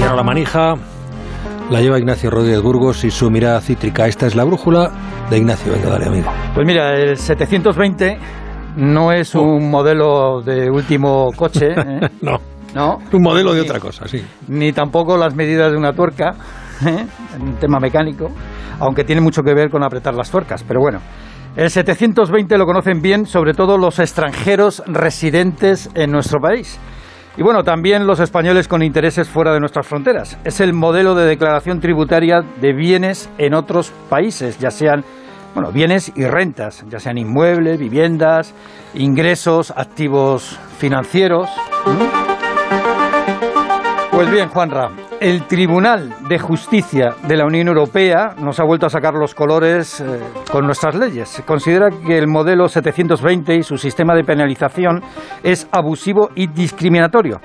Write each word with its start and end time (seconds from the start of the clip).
La 0.00 0.22
manija 0.22 0.74
la 1.70 1.80
lleva 1.80 1.98
Ignacio 1.98 2.30
Rodríguez 2.30 2.60
Burgos 2.62 3.04
y 3.04 3.10
su 3.10 3.30
mirada 3.30 3.60
cítrica. 3.60 4.06
Esta 4.06 4.26
es 4.26 4.34
la 4.34 4.44
brújula 4.44 4.90
de 5.30 5.38
Ignacio. 5.38 5.72
Venga, 5.72 5.88
dale, 5.88 6.06
amigo. 6.06 6.30
Pues 6.54 6.66
mira, 6.66 6.96
el 6.96 7.16
720 7.16 8.18
no 8.76 9.12
es 9.12 9.34
un 9.34 9.70
modelo 9.70 10.42
de 10.42 10.68
último 10.70 11.28
coche. 11.36 11.68
¿eh? 11.76 12.08
no. 12.22 12.38
No. 12.74 12.98
Un 13.12 13.22
modelo 13.22 13.52
de 13.54 13.60
otra 13.60 13.78
cosa, 13.78 14.06
sí. 14.08 14.24
Ni 14.48 14.72
tampoco 14.72 15.16
las 15.16 15.34
medidas 15.34 15.70
de 15.70 15.78
una 15.78 15.92
tuerca, 15.92 16.34
¿eh? 16.86 17.06
un 17.40 17.54
tema 17.56 17.78
mecánico, 17.78 18.30
aunque 18.78 19.04
tiene 19.04 19.20
mucho 19.20 19.42
que 19.42 19.54
ver 19.54 19.70
con 19.70 19.82
apretar 19.82 20.14
las 20.14 20.30
tuercas. 20.30 20.62
Pero 20.62 20.80
bueno, 20.80 21.00
el 21.56 21.70
720 21.70 22.58
lo 22.58 22.66
conocen 22.66 23.00
bien, 23.00 23.26
sobre 23.26 23.54
todo 23.54 23.76
los 23.76 23.98
extranjeros 23.98 24.82
residentes 24.86 25.90
en 25.94 26.10
nuestro 26.12 26.40
país. 26.40 26.78
Y 27.36 27.42
bueno, 27.42 27.62
también 27.62 28.06
los 28.06 28.20
españoles 28.20 28.68
con 28.68 28.82
intereses 28.82 29.28
fuera 29.28 29.52
de 29.52 29.60
nuestras 29.60 29.86
fronteras. 29.86 30.38
Es 30.44 30.60
el 30.60 30.72
modelo 30.72 31.14
de 31.14 31.26
declaración 31.26 31.80
tributaria 31.80 32.42
de 32.60 32.72
bienes 32.72 33.30
en 33.38 33.54
otros 33.54 33.92
países, 34.08 34.58
ya 34.58 34.70
sean 34.70 35.04
bueno, 35.54 35.72
bienes 35.72 36.12
y 36.14 36.24
rentas, 36.24 36.84
ya 36.88 37.00
sean 37.00 37.18
inmuebles, 37.18 37.78
viviendas, 37.78 38.54
ingresos, 38.94 39.72
activos 39.76 40.58
financieros. 40.78 41.48
Pues 44.20 44.32
bien, 44.32 44.50
Juanra, 44.50 44.90
el 45.18 45.46
Tribunal 45.46 46.14
de 46.28 46.38
Justicia 46.38 47.14
de 47.26 47.38
la 47.38 47.46
Unión 47.46 47.68
Europea 47.68 48.34
nos 48.38 48.60
ha 48.60 48.64
vuelto 48.64 48.84
a 48.84 48.90
sacar 48.90 49.14
los 49.14 49.34
colores 49.34 50.02
eh, 50.02 50.20
con 50.52 50.66
nuestras 50.66 50.94
leyes. 50.94 51.42
Considera 51.46 51.88
que 51.88 52.18
el 52.18 52.28
modelo 52.28 52.68
720 52.68 53.54
y 53.54 53.62
su 53.62 53.78
sistema 53.78 54.14
de 54.14 54.22
penalización 54.22 55.00
es 55.42 55.66
abusivo 55.72 56.28
y 56.34 56.48
discriminatorio. 56.48 57.40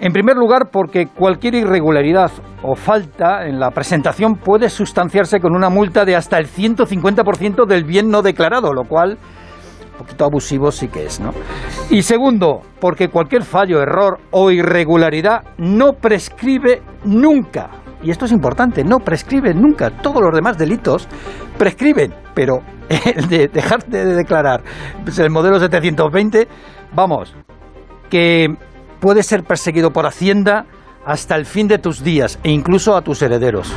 En 0.00 0.14
primer 0.14 0.38
lugar, 0.38 0.70
porque 0.72 1.08
cualquier 1.08 1.56
irregularidad 1.56 2.32
o 2.62 2.74
falta 2.74 3.46
en 3.46 3.60
la 3.60 3.70
presentación 3.72 4.36
puede 4.36 4.70
sustanciarse 4.70 5.40
con 5.40 5.54
una 5.54 5.68
multa 5.68 6.06
de 6.06 6.16
hasta 6.16 6.38
el 6.38 6.46
150% 6.46 7.66
del 7.66 7.84
bien 7.84 8.08
no 8.08 8.22
declarado, 8.22 8.72
lo 8.72 8.84
cual 8.84 9.18
poquito 9.98 10.24
abusivo 10.24 10.70
sí 10.70 10.88
que 10.88 11.06
es, 11.06 11.20
¿no? 11.20 11.32
Y 11.90 12.02
segundo, 12.02 12.60
porque 12.80 13.08
cualquier 13.08 13.42
fallo, 13.42 13.80
error 13.80 14.18
o 14.30 14.50
irregularidad 14.50 15.42
no 15.58 15.92
prescribe 15.92 16.82
nunca. 17.04 17.70
Y 18.02 18.10
esto 18.10 18.26
es 18.26 18.32
importante, 18.32 18.84
no 18.84 18.98
prescribe 18.98 19.54
nunca. 19.54 19.90
Todos 19.90 20.20
los 20.20 20.34
demás 20.34 20.58
delitos 20.58 21.08
prescriben, 21.56 22.14
pero 22.34 22.60
el 22.88 23.28
de 23.28 23.48
dejarte 23.48 24.04
de 24.04 24.14
declarar 24.14 24.62
pues 25.02 25.18
el 25.18 25.30
modelo 25.30 25.58
720, 25.58 26.48
vamos, 26.94 27.34
que 28.10 28.48
puede 29.00 29.22
ser 29.22 29.42
perseguido 29.42 29.90
por 29.90 30.06
Hacienda 30.06 30.66
hasta 31.04 31.36
el 31.36 31.46
fin 31.46 31.68
de 31.68 31.78
tus 31.78 32.02
días 32.02 32.38
e 32.42 32.50
incluso 32.50 32.96
a 32.96 33.02
tus 33.02 33.22
herederos. 33.22 33.72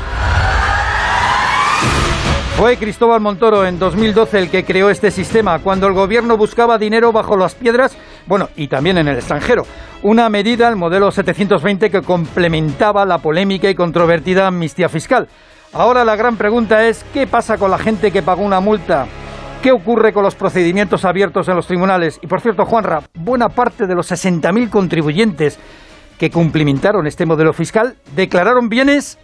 Fue 2.57 2.75
Cristóbal 2.77 3.21
Montoro 3.21 3.67
en 3.67 3.77
2012 3.77 4.39
el 4.39 4.49
que 4.49 4.65
creó 4.65 4.89
este 4.89 5.11
sistema, 5.11 5.59
cuando 5.59 5.85
el 5.85 5.93
gobierno 5.93 6.37
buscaba 6.37 6.79
dinero 6.79 7.11
bajo 7.11 7.37
las 7.37 7.53
piedras, 7.53 7.95
bueno, 8.25 8.49
y 8.55 8.67
también 8.67 8.97
en 8.97 9.07
el 9.07 9.17
extranjero. 9.17 9.61
Una 10.01 10.27
medida, 10.27 10.67
el 10.67 10.75
modelo 10.75 11.11
720, 11.11 11.91
que 11.91 12.01
complementaba 12.01 13.05
la 13.05 13.19
polémica 13.19 13.69
y 13.69 13.75
controvertida 13.75 14.47
amnistía 14.47 14.89
fiscal. 14.89 15.27
Ahora 15.71 16.03
la 16.03 16.15
gran 16.15 16.35
pregunta 16.35 16.87
es, 16.87 17.05
¿qué 17.13 17.27
pasa 17.27 17.59
con 17.59 17.69
la 17.69 17.77
gente 17.77 18.09
que 18.09 18.23
pagó 18.23 18.41
una 18.41 18.59
multa? 18.59 19.05
¿Qué 19.61 19.71
ocurre 19.71 20.11
con 20.11 20.23
los 20.23 20.33
procedimientos 20.33 21.05
abiertos 21.05 21.47
en 21.49 21.55
los 21.57 21.67
tribunales? 21.67 22.17
Y 22.23 22.27
por 22.27 22.41
cierto, 22.41 22.65
Juanra, 22.65 23.03
buena 23.13 23.49
parte 23.49 23.85
de 23.85 23.93
los 23.93 24.11
60.000 24.11 24.71
contribuyentes 24.71 25.59
que 26.17 26.31
cumplimentaron 26.31 27.05
este 27.05 27.27
modelo 27.27 27.53
fiscal 27.53 27.97
declararon 28.15 28.67
bienes 28.67 29.19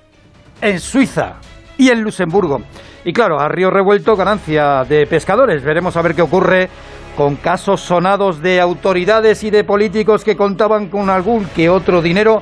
en 0.62 0.80
Suiza 0.80 1.38
y 1.80 1.90
en 1.90 2.04
Luxemburgo. 2.04 2.60
Y 3.06 3.12
claro, 3.12 3.40
a 3.40 3.50
río 3.50 3.70
revuelto 3.70 4.16
ganancia 4.16 4.86
de 4.86 5.06
pescadores. 5.08 5.64
Veremos 5.64 5.98
a 5.98 6.02
ver 6.02 6.16
qué 6.16 6.22
ocurre 6.22 6.70
con 7.18 7.36
casos 7.36 7.82
sonados 7.82 8.42
de 8.42 8.60
autoridades 8.60 9.44
y 9.44 9.52
de 9.52 9.64
políticos 9.64 10.24
que 10.24 10.36
contaban 10.36 10.88
con 10.88 11.10
algún 11.10 11.46
que 11.46 11.70
otro 11.70 12.02
dinero, 12.02 12.42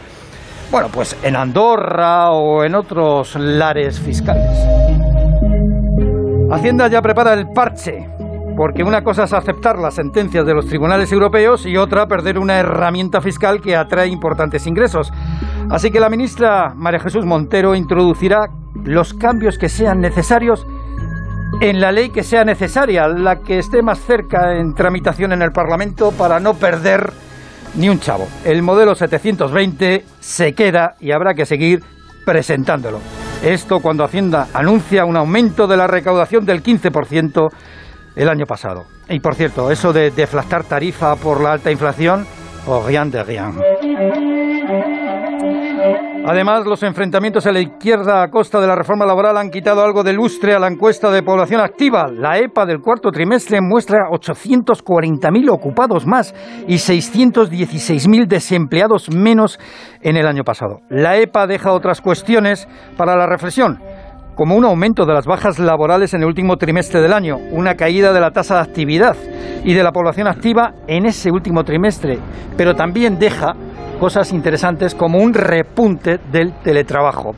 bueno, 0.72 0.88
pues 0.92 1.18
en 1.24 1.36
Andorra 1.36 2.32
o 2.32 2.64
en 2.64 2.76
otros 2.76 3.36
lares 3.36 4.00
fiscales. 4.00 4.50
Hacienda 6.52 6.88
ya 6.88 7.02
prepara 7.02 7.34
el 7.34 7.48
parche, 7.48 8.08
porque 8.56 8.84
una 8.84 9.04
cosa 9.04 9.24
es 9.24 9.34
aceptar 9.34 9.78
las 9.78 9.96
sentencias 9.96 10.46
de 10.46 10.54
los 10.54 10.68
tribunales 10.68 11.12
europeos 11.12 11.66
y 11.66 11.78
otra 11.78 12.08
perder 12.08 12.38
una 12.38 12.60
herramienta 12.60 13.22
fiscal 13.22 13.62
que 13.62 13.76
atrae 13.76 14.08
importantes 14.08 14.68
ingresos. 14.68 15.12
Así 15.70 15.92
que 15.92 16.00
la 16.00 16.10
ministra 16.10 16.74
María 16.76 17.00
Jesús 17.00 17.26
Montero 17.26 17.76
introducirá 17.76 18.50
los 18.84 19.14
cambios 19.14 19.58
que 19.58 19.70
sean 19.70 20.00
necesarios 20.00 20.66
en 21.60 21.80
la 21.80 21.92
ley 21.92 22.10
que 22.10 22.24
sea 22.24 22.44
necesaria, 22.44 23.08
la 23.08 23.38
que 23.42 23.60
esté 23.60 23.82
más 23.82 24.00
cerca 24.00 24.58
en 24.58 24.74
tramitación 24.74 25.34
en 25.34 25.42
el 25.42 25.52
Parlamento 25.52 26.12
para 26.12 26.40
no 26.40 26.54
perder 26.56 27.12
ni 27.76 27.90
un 27.90 28.00
chavo. 28.00 28.28
El 28.44 28.64
modelo 28.64 28.96
720 28.96 30.04
se 30.20 30.54
queda 30.54 30.96
y 31.00 31.12
habrá 31.12 31.34
que 31.34 31.46
seguir 31.46 31.84
presentándolo. 32.26 33.00
Esto 33.44 33.80
cuando 33.80 34.04
Hacienda 34.04 34.48
anuncia 34.54 35.06
un 35.06 35.18
aumento 35.18 35.68
de 35.68 35.78
la 35.78 35.88
recaudación 35.88 36.46
del 36.46 36.62
15% 36.62 37.50
el 38.16 38.30
año 38.30 38.46
pasado. 38.46 38.86
Y 39.10 39.20
por 39.20 39.36
cierto, 39.36 39.72
eso 39.72 39.94
de 39.94 40.12
deflactar 40.12 40.64
tarifa 40.64 41.16
por 41.16 41.42
la 41.42 41.54
alta 41.54 41.72
inflación, 41.72 42.26
o 42.68 42.86
rien 42.86 43.10
de 43.12 43.24
rien. 43.24 43.58
Además, 46.24 46.66
los 46.68 46.84
enfrentamientos 46.84 47.48
a 47.48 47.52
la 47.52 47.62
izquierda 47.62 48.22
a 48.22 48.30
costa 48.30 48.62
de 48.62 48.68
la 48.68 48.76
reforma 48.76 49.08
laboral 49.08 49.38
han 49.38 49.50
quitado 49.50 49.84
algo 49.84 50.04
de 50.04 50.14
lustre 50.14 50.54
a 50.54 50.60
la 50.60 50.68
encuesta 50.68 51.10
de 51.10 51.24
población 51.24 51.60
activa. 51.62 52.12
La 52.12 52.38
EPA 52.38 52.68
del 52.68 52.80
cuarto 52.80 53.12
trimestre 53.12 53.60
muestra 53.60 54.08
840.000 54.12 55.50
ocupados 55.50 56.06
más 56.06 56.36
y 56.68 56.76
616.000 56.76 58.28
desempleados 58.28 59.10
menos 59.10 59.60
en 60.02 60.16
el 60.16 60.28
año 60.28 60.44
pasado. 60.44 60.82
La 60.90 61.18
EPA 61.18 61.48
deja 61.48 61.74
otras 61.74 62.02
cuestiones 62.02 62.68
para 62.98 63.16
la 63.16 63.26
reflexión 63.26 63.80
como 64.36 64.56
un 64.56 64.66
aumento 64.66 65.06
de 65.06 65.14
las 65.14 65.26
bajas 65.26 65.60
laborales 65.60 66.14
en 66.14 66.22
el 66.22 66.28
último 66.28 66.58
trimestre 66.58 67.02
del 67.02 67.14
año, 67.14 67.38
una 67.52 67.76
caída 67.76 68.14
de 68.14 68.20
la 68.20 68.32
tasa 68.32 68.56
de 68.56 68.62
actividad 68.62 69.16
y 69.64 69.74
de 69.74 69.84
la 69.84 69.92
población 69.92 70.28
activa 70.28 70.74
en 70.88 71.06
ese 71.06 71.32
último 71.32 71.64
trimestre, 71.64 72.20
pero 72.58 72.76
también 72.76 73.20
deja 73.20 73.54
cosas 74.00 74.32
interesantes 74.32 74.96
como 74.96 75.20
un 75.20 75.34
repunte 75.34 76.20
del 76.32 76.54
teletrabajo. 76.64 77.36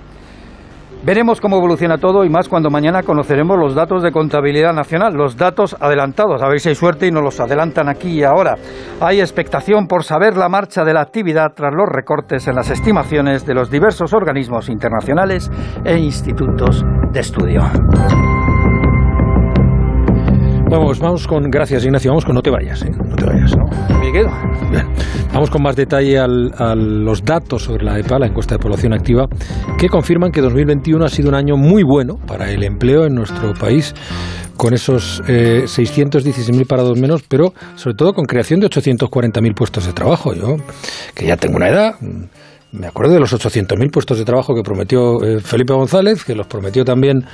Veremos 1.06 1.42
cómo 1.42 1.58
evoluciona 1.58 1.98
todo 1.98 2.24
y 2.24 2.30
más 2.30 2.48
cuando 2.48 2.70
mañana 2.70 3.04
conoceremos 3.04 3.58
los 3.60 3.76
datos 3.76 4.04
de 4.04 4.14
contabilidad 4.14 4.72
nacional, 4.72 5.14
los 5.14 5.36
datos 5.36 5.76
adelantados. 5.78 6.42
A 6.42 6.48
ver 6.48 6.62
si 6.62 6.70
hay 6.70 6.76
suerte 6.76 7.08
y 7.08 7.12
nos 7.12 7.24
los 7.24 7.42
adelantan 7.42 7.90
aquí 7.90 8.20
y 8.20 8.24
ahora. 8.24 8.56
Hay 9.02 9.20
expectación 9.20 9.88
por 9.88 10.06
saber 10.06 10.38
la 10.38 10.48
marcha 10.48 10.86
de 10.86 10.94
la 10.94 11.02
actividad 11.02 11.52
tras 11.54 11.74
los 11.74 11.90
recortes 11.90 12.48
en 12.48 12.56
las 12.56 12.70
estimaciones 12.70 13.46
de 13.46 13.54
los 13.54 13.70
diversos 13.70 14.14
organismos 14.14 14.70
internacionales 14.70 15.52
e 15.84 15.98
institutos 15.98 16.86
de 17.12 17.20
estudio. 17.20 17.64
Vamos, 20.74 20.98
vamos 20.98 21.28
con. 21.28 21.52
Gracias, 21.52 21.86
Ignacio. 21.86 22.10
Vamos 22.10 22.26
con. 22.26 22.34
No 22.34 22.42
te 22.42 22.50
vayas, 22.50 22.82
¿eh? 22.82 22.90
No 22.90 23.16
te 23.16 23.26
vayas, 23.26 23.56
¿no? 23.56 23.66
Me 24.00 24.12
quedo. 24.12 24.32
Bien. 24.72 24.88
Vamos 25.32 25.52
con 25.52 25.62
más 25.62 25.76
detalle 25.76 26.18
al, 26.18 26.52
a 26.58 26.74
los 26.74 27.24
datos 27.24 27.62
sobre 27.62 27.86
la 27.86 28.00
EPA, 28.00 28.18
la 28.18 28.26
encuesta 28.26 28.56
de 28.56 28.60
población 28.60 28.92
activa, 28.92 29.28
que 29.78 29.88
confirman 29.88 30.32
que 30.32 30.42
2021 30.42 31.06
ha 31.06 31.10
sido 31.10 31.30
un 31.30 31.36
año 31.36 31.58
muy 31.58 31.84
bueno 31.84 32.16
para 32.26 32.50
el 32.50 32.64
empleo 32.64 33.06
en 33.06 33.14
nuestro 33.14 33.54
país, 33.54 33.94
con 34.58 34.74
esos 34.74 35.22
eh, 35.28 35.66
616.000 35.66 36.66
parados 36.66 37.00
menos, 37.00 37.22
pero 37.28 37.54
sobre 37.76 37.96
todo 37.96 38.14
con 38.14 38.26
creación 38.26 38.60
de 38.60 38.68
840.000 38.68 39.54
puestos 39.54 39.86
de 39.86 39.94
trabajo. 39.94 40.34
Yo, 40.34 40.56
que 41.14 41.28
ya 41.28 41.38
tengo 41.38 41.58
una 41.58 41.70
edad. 41.70 41.94
Me 42.72 42.88
acuerdo 42.88 43.14
de 43.14 43.20
los 43.20 43.32
800.000 43.32 43.92
puestos 43.92 44.18
de 44.18 44.26
trabajo 44.26 44.56
que 44.56 44.64
prometió 44.64 45.24
eh, 45.24 45.40
Felipe 45.40 45.74
González, 45.74 46.26
que 46.26 46.34
los 46.34 46.48
prometió 46.48 46.84
también 46.84 47.26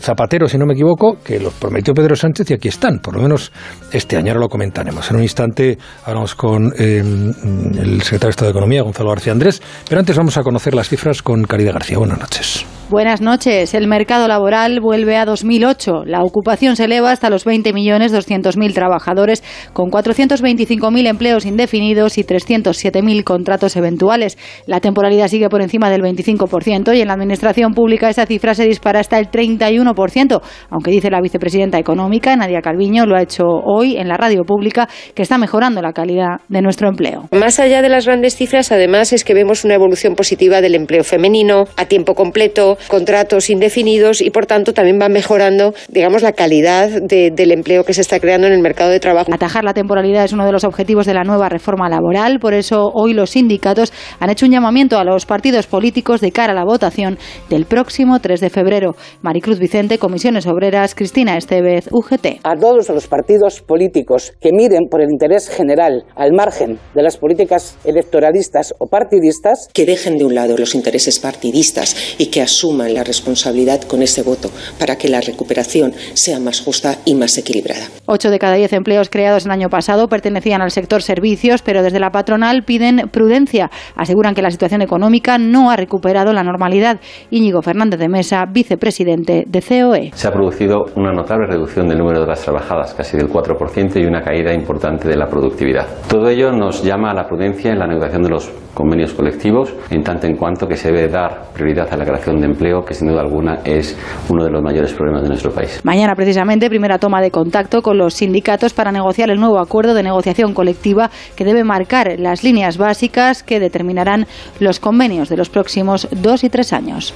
Zapatero, 0.00 0.48
si 0.48 0.58
no 0.58 0.66
me 0.66 0.74
equivoco, 0.74 1.18
que 1.24 1.40
los 1.40 1.54
prometió 1.54 1.94
Pedro 1.94 2.14
Sánchez 2.14 2.50
y 2.50 2.54
aquí 2.54 2.68
están, 2.68 2.98
por 2.98 3.16
lo 3.16 3.22
menos 3.22 3.52
este 3.92 4.16
año. 4.16 4.32
Ahora 4.32 4.40
lo 4.40 4.48
comentaremos. 4.48 5.10
En 5.10 5.16
un 5.16 5.22
instante 5.22 5.78
hablamos 6.04 6.34
con 6.34 6.72
eh, 6.78 6.98
el 6.98 8.02
secretario 8.02 8.28
de 8.28 8.30
Estado 8.30 8.46
de 8.46 8.52
Economía, 8.52 8.82
Gonzalo 8.82 9.10
García 9.10 9.32
Andrés, 9.32 9.62
pero 9.88 10.00
antes 10.00 10.16
vamos 10.16 10.36
a 10.36 10.42
conocer 10.42 10.74
las 10.74 10.88
cifras 10.88 11.22
con 11.22 11.44
Caridad 11.44 11.72
García. 11.72 11.98
Buenas 11.98 12.20
noches. 12.20 12.77
Buenas 12.90 13.20
noches. 13.20 13.74
El 13.74 13.86
mercado 13.86 14.28
laboral 14.28 14.80
vuelve 14.80 15.18
a 15.18 15.26
2008. 15.26 16.04
La 16.06 16.22
ocupación 16.22 16.74
se 16.74 16.84
eleva 16.84 17.10
hasta 17.10 17.28
los 17.28 17.44
20.200.000 17.44 18.72
trabajadores, 18.72 19.44
con 19.74 19.90
425.000 19.90 21.06
empleos 21.06 21.44
indefinidos 21.44 22.16
y 22.16 22.24
307.000 22.24 23.24
contratos 23.24 23.76
eventuales. 23.76 24.38
La 24.64 24.80
temporalidad 24.80 25.28
sigue 25.28 25.50
por 25.50 25.60
encima 25.60 25.90
del 25.90 26.00
25% 26.00 26.96
y 26.96 27.02
en 27.02 27.08
la 27.08 27.12
administración 27.12 27.74
pública 27.74 28.08
esa 28.08 28.24
cifra 28.24 28.54
se 28.54 28.64
dispara 28.64 29.00
hasta 29.00 29.18
el 29.18 29.30
31%, 29.30 30.40
aunque 30.70 30.90
dice 30.90 31.10
la 31.10 31.20
vicepresidenta 31.20 31.78
económica, 31.78 32.34
Nadia 32.36 32.62
Calviño, 32.62 33.04
lo 33.04 33.16
ha 33.16 33.22
hecho 33.22 33.44
hoy 33.44 33.98
en 33.98 34.08
la 34.08 34.16
radio 34.16 34.44
pública, 34.44 34.88
que 35.14 35.20
está 35.20 35.36
mejorando 35.36 35.82
la 35.82 35.92
calidad 35.92 36.40
de 36.48 36.62
nuestro 36.62 36.88
empleo. 36.88 37.28
Más 37.32 37.60
allá 37.60 37.82
de 37.82 37.90
las 37.90 38.06
grandes 38.06 38.34
cifras, 38.36 38.72
además, 38.72 39.12
es 39.12 39.24
que 39.24 39.34
vemos 39.34 39.66
una 39.66 39.74
evolución 39.74 40.14
positiva 40.14 40.62
del 40.62 40.74
empleo 40.74 41.04
femenino 41.04 41.64
a 41.76 41.84
tiempo 41.84 42.14
completo, 42.14 42.77
contratos 42.86 43.50
indefinidos 43.50 44.20
y, 44.20 44.30
por 44.30 44.46
tanto, 44.46 44.72
también 44.72 44.98
va 45.00 45.08
mejorando, 45.08 45.74
digamos, 45.88 46.22
la 46.22 46.32
calidad 46.32 47.02
del 47.02 47.52
empleo 47.52 47.84
que 47.84 47.94
se 47.94 48.00
está 48.00 48.20
creando 48.20 48.46
en 48.46 48.52
el 48.52 48.60
mercado 48.60 48.90
de 48.90 49.00
trabajo. 49.00 49.32
Atajar 49.32 49.64
la 49.64 49.74
temporalidad 49.74 50.24
es 50.24 50.32
uno 50.32 50.46
de 50.46 50.52
los 50.52 50.64
objetivos 50.64 51.06
de 51.06 51.14
la 51.14 51.24
nueva 51.24 51.48
reforma 51.48 51.88
laboral, 51.88 52.38
por 52.38 52.54
eso 52.54 52.90
hoy 52.94 53.14
los 53.14 53.30
sindicatos 53.30 53.92
han 54.20 54.30
hecho 54.30 54.46
un 54.46 54.52
llamamiento 54.52 54.98
a 54.98 55.04
los 55.04 55.26
partidos 55.26 55.66
políticos 55.66 56.20
de 56.20 56.32
cara 56.32 56.52
a 56.52 56.54
la 56.54 56.64
votación 56.64 57.18
del 57.50 57.64
próximo 57.66 58.20
3 58.20 58.40
de 58.40 58.50
febrero. 58.50 58.94
Maricruz 59.22 59.58
Vicente, 59.58 59.98
Comisiones 59.98 60.46
Obreras, 60.46 60.94
Cristina 60.94 61.36
Estevez, 61.36 61.88
UGT. 61.90 62.40
A 62.44 62.54
todos 62.56 62.88
los 62.88 63.06
partidos 63.06 63.60
políticos 63.60 64.32
que 64.40 64.50
miren 64.52 64.88
por 64.90 65.00
el 65.00 65.10
interés 65.10 65.48
general 65.48 66.04
al 66.14 66.32
margen 66.32 66.78
de 66.94 67.02
las 67.02 67.16
políticas 67.16 67.76
electoralistas 67.84 68.74
o 68.78 68.86
partidistas, 68.86 69.68
que 69.72 69.86
dejen 69.86 70.18
de 70.18 70.24
un 70.24 70.34
lado 70.34 70.56
los 70.56 70.74
intereses 70.74 71.18
partidistas 71.18 72.14
y 72.18 72.26
que 72.26 72.42
asuman 72.42 72.67
la 72.76 73.04
responsabilidad 73.04 73.82
con 73.82 74.02
ese 74.02 74.22
voto 74.22 74.50
para 74.78 74.96
que 74.96 75.08
la 75.08 75.20
recuperación 75.20 75.92
sea 76.14 76.38
más 76.38 76.60
justa 76.60 76.98
y 77.04 77.14
más 77.14 77.36
equilibrada. 77.38 77.86
Ocho 78.06 78.30
de 78.30 78.38
cada 78.38 78.54
diez 78.54 78.72
empleos 78.72 79.08
creados 79.10 79.46
el 79.46 79.50
año 79.50 79.68
pasado 79.68 80.08
pertenecían 80.08 80.62
al 80.62 80.70
sector 80.70 81.02
servicios, 81.02 81.62
pero 81.62 81.82
desde 81.82 81.98
la 81.98 82.10
patronal 82.10 82.62
piden 82.64 83.08
prudencia. 83.10 83.70
Aseguran 83.96 84.34
que 84.34 84.42
la 84.42 84.50
situación 84.50 84.82
económica 84.82 85.38
no 85.38 85.70
ha 85.70 85.76
recuperado 85.76 86.32
la 86.32 86.42
normalidad. 86.42 87.00
Íñigo 87.30 87.62
Fernández 87.62 87.98
de 87.98 88.08
Mesa, 88.08 88.44
vicepresidente 88.46 89.44
de 89.46 89.62
COE. 89.62 90.10
Se 90.14 90.28
ha 90.28 90.32
producido 90.32 90.84
una 90.96 91.12
notable 91.12 91.46
reducción 91.46 91.88
del 91.88 91.98
número 91.98 92.20
de 92.20 92.26
las 92.26 92.42
trabajadas, 92.42 92.94
casi 92.94 93.16
del 93.16 93.28
4%, 93.28 94.00
y 94.00 94.04
una 94.04 94.22
caída 94.22 94.52
importante 94.52 95.08
de 95.08 95.16
la 95.16 95.26
productividad. 95.26 95.86
Todo 96.08 96.28
ello 96.28 96.52
nos 96.52 96.82
llama 96.82 97.10
a 97.10 97.14
la 97.14 97.26
prudencia 97.26 97.72
en 97.72 97.78
la 97.78 97.86
negociación 97.86 98.22
de 98.22 98.30
los 98.30 98.50
convenios 98.74 99.12
colectivos, 99.12 99.74
en 99.90 100.02
tanto 100.02 100.26
en 100.26 100.36
cuanto 100.36 100.68
que 100.68 100.76
se 100.76 100.92
debe 100.92 101.08
dar 101.08 101.52
prioridad 101.52 101.92
a 101.92 101.96
la 101.96 102.04
creación 102.04 102.40
de 102.40 102.46
empleo, 102.46 102.57
que 102.58 102.94
sin 102.94 103.08
duda 103.08 103.20
alguna 103.20 103.60
es 103.64 103.96
uno 104.28 104.44
de 104.44 104.50
los 104.50 104.62
mayores 104.62 104.92
problemas 104.92 105.22
de 105.22 105.28
nuestro 105.28 105.52
país. 105.52 105.80
Mañana, 105.84 106.14
precisamente, 106.14 106.68
primera 106.68 106.98
toma 106.98 107.20
de 107.20 107.30
contacto 107.30 107.82
con 107.82 107.96
los 107.96 108.14
sindicatos 108.14 108.74
para 108.74 108.90
negociar 108.90 109.30
el 109.30 109.38
nuevo 109.38 109.58
acuerdo 109.60 109.94
de 109.94 110.02
negociación 110.02 110.54
colectiva 110.54 111.10
que 111.36 111.44
debe 111.44 111.64
marcar 111.64 112.16
las 112.18 112.42
líneas 112.42 112.76
básicas 112.76 113.42
que 113.42 113.60
determinarán 113.60 114.26
los 114.58 114.80
convenios 114.80 115.28
de 115.28 115.36
los 115.36 115.48
próximos 115.48 116.08
dos 116.10 116.44
y 116.44 116.50
tres 116.50 116.72
años. 116.72 117.14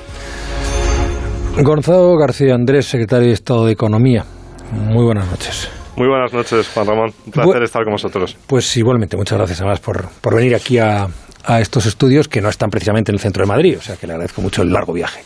Gonzalo 1.60 2.16
García 2.16 2.54
Andrés, 2.54 2.86
secretario 2.86 3.26
de 3.26 3.34
Estado 3.34 3.66
de 3.66 3.72
Economía. 3.72 4.24
Muy 4.72 5.04
buenas 5.04 5.30
noches. 5.30 5.68
Muy 5.96 6.08
buenas 6.08 6.32
noches, 6.32 6.68
Juan 6.72 6.86
Ramón. 6.86 7.10
Un 7.26 7.32
placer 7.32 7.62
estar 7.64 7.84
con 7.84 7.92
vosotros. 7.92 8.36
Pues 8.46 8.74
igualmente, 8.76 9.16
muchas 9.16 9.36
gracias 9.36 9.60
además 9.60 9.80
por, 9.80 10.08
por 10.22 10.34
venir 10.34 10.54
aquí 10.54 10.78
a, 10.78 11.06
a 11.44 11.60
estos 11.60 11.86
estudios 11.86 12.28
que 12.28 12.40
no 12.40 12.48
están 12.48 12.70
precisamente 12.70 13.10
en 13.10 13.16
el 13.16 13.20
centro 13.20 13.42
de 13.42 13.48
Madrid, 13.48 13.76
o 13.78 13.82
sea 13.82 13.96
que 13.96 14.06
le 14.06 14.12
agradezco 14.14 14.42
mucho 14.42 14.62
el 14.62 14.72
largo 14.72 14.92
viaje. 14.92 15.22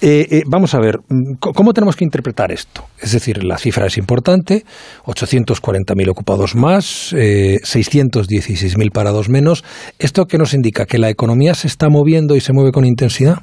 Eh, 0.00 0.26
eh, 0.30 0.42
vamos 0.46 0.74
a 0.74 0.80
ver, 0.80 0.98
¿cómo 1.38 1.72
tenemos 1.72 1.96
que 1.96 2.04
interpretar 2.04 2.52
esto? 2.52 2.84
Es 3.00 3.12
decir, 3.12 3.44
la 3.44 3.58
cifra 3.58 3.86
es 3.86 3.98
importante, 3.98 4.64
840.000 5.04 6.08
ocupados 6.10 6.54
más, 6.54 7.14
eh, 7.16 7.58
616.000 7.62 8.90
parados 8.90 9.28
menos. 9.28 9.64
¿Esto 9.98 10.26
qué 10.26 10.38
nos 10.38 10.54
indica? 10.54 10.86
¿Que 10.86 10.98
la 10.98 11.10
economía 11.10 11.54
se 11.54 11.66
está 11.66 11.88
moviendo 11.88 12.36
y 12.36 12.40
se 12.40 12.52
mueve 12.52 12.72
con 12.72 12.84
intensidad? 12.84 13.38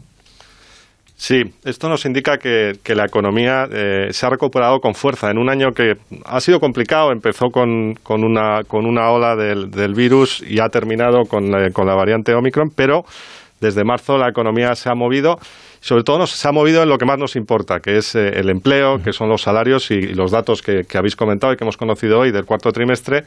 Sí, 1.20 1.42
esto 1.66 1.90
nos 1.90 2.06
indica 2.06 2.38
que, 2.38 2.78
la 2.96 3.06
economía 3.06 3.66
eh, 3.72 4.10
se 4.12 4.26
ha 4.26 4.30
recuperado 4.30 4.78
con 4.80 4.94
fuerza 4.94 5.32
en 5.32 5.40
un 5.40 5.50
año 5.50 5.72
que 5.72 5.94
ha 6.24 6.40
sido 6.40 6.60
complicado. 6.60 7.12
Empezó 7.12 7.48
con, 7.52 7.96
con, 8.04 8.24
una, 8.24 8.62
con 8.68 8.86
una 8.86 9.10
ola 9.10 9.36
del, 9.36 9.94
virus 9.96 10.44
y 10.48 10.60
ha 10.60 10.70
terminado 10.70 11.24
con 11.28 11.50
la, 11.50 11.72
con 11.72 11.88
la 11.88 11.96
variante 11.96 12.36
Omicron, 12.36 12.70
pero 12.76 13.02
desde 13.60 13.84
marzo 13.84 14.20
la 14.20 14.30
economía 14.30 14.76
se 14.76 14.90
ha 14.90 14.94
movido 14.94 15.38
sobre 15.80 16.04
todo 16.04 16.20
nos, 16.20 16.32
se 16.32 16.48
ha 16.48 16.52
movido 16.52 16.84
en 16.84 16.90
lo 16.90 16.98
que 16.98 17.06
más 17.06 17.18
nos 17.18 17.36
importa, 17.36 17.80
que 17.80 17.98
es 17.98 18.16
eh, 18.16 18.30
el 18.34 18.50
empleo, 18.50 18.98
que 18.98 19.14
son 19.14 19.30
los 19.30 19.44
salarios 19.44 19.90
y, 19.92 20.02
los 20.14 20.32
datos 20.32 20.62
que, 20.62 20.82
que, 20.84 20.98
habéis 20.98 21.16
comentado 21.16 21.54
y 21.54 21.56
que 21.56 21.64
hemos 21.64 21.78
conocido 21.78 22.20
hoy 22.20 22.32
del 22.32 22.46
cuarto 22.46 22.72
trimestre, 22.72 23.24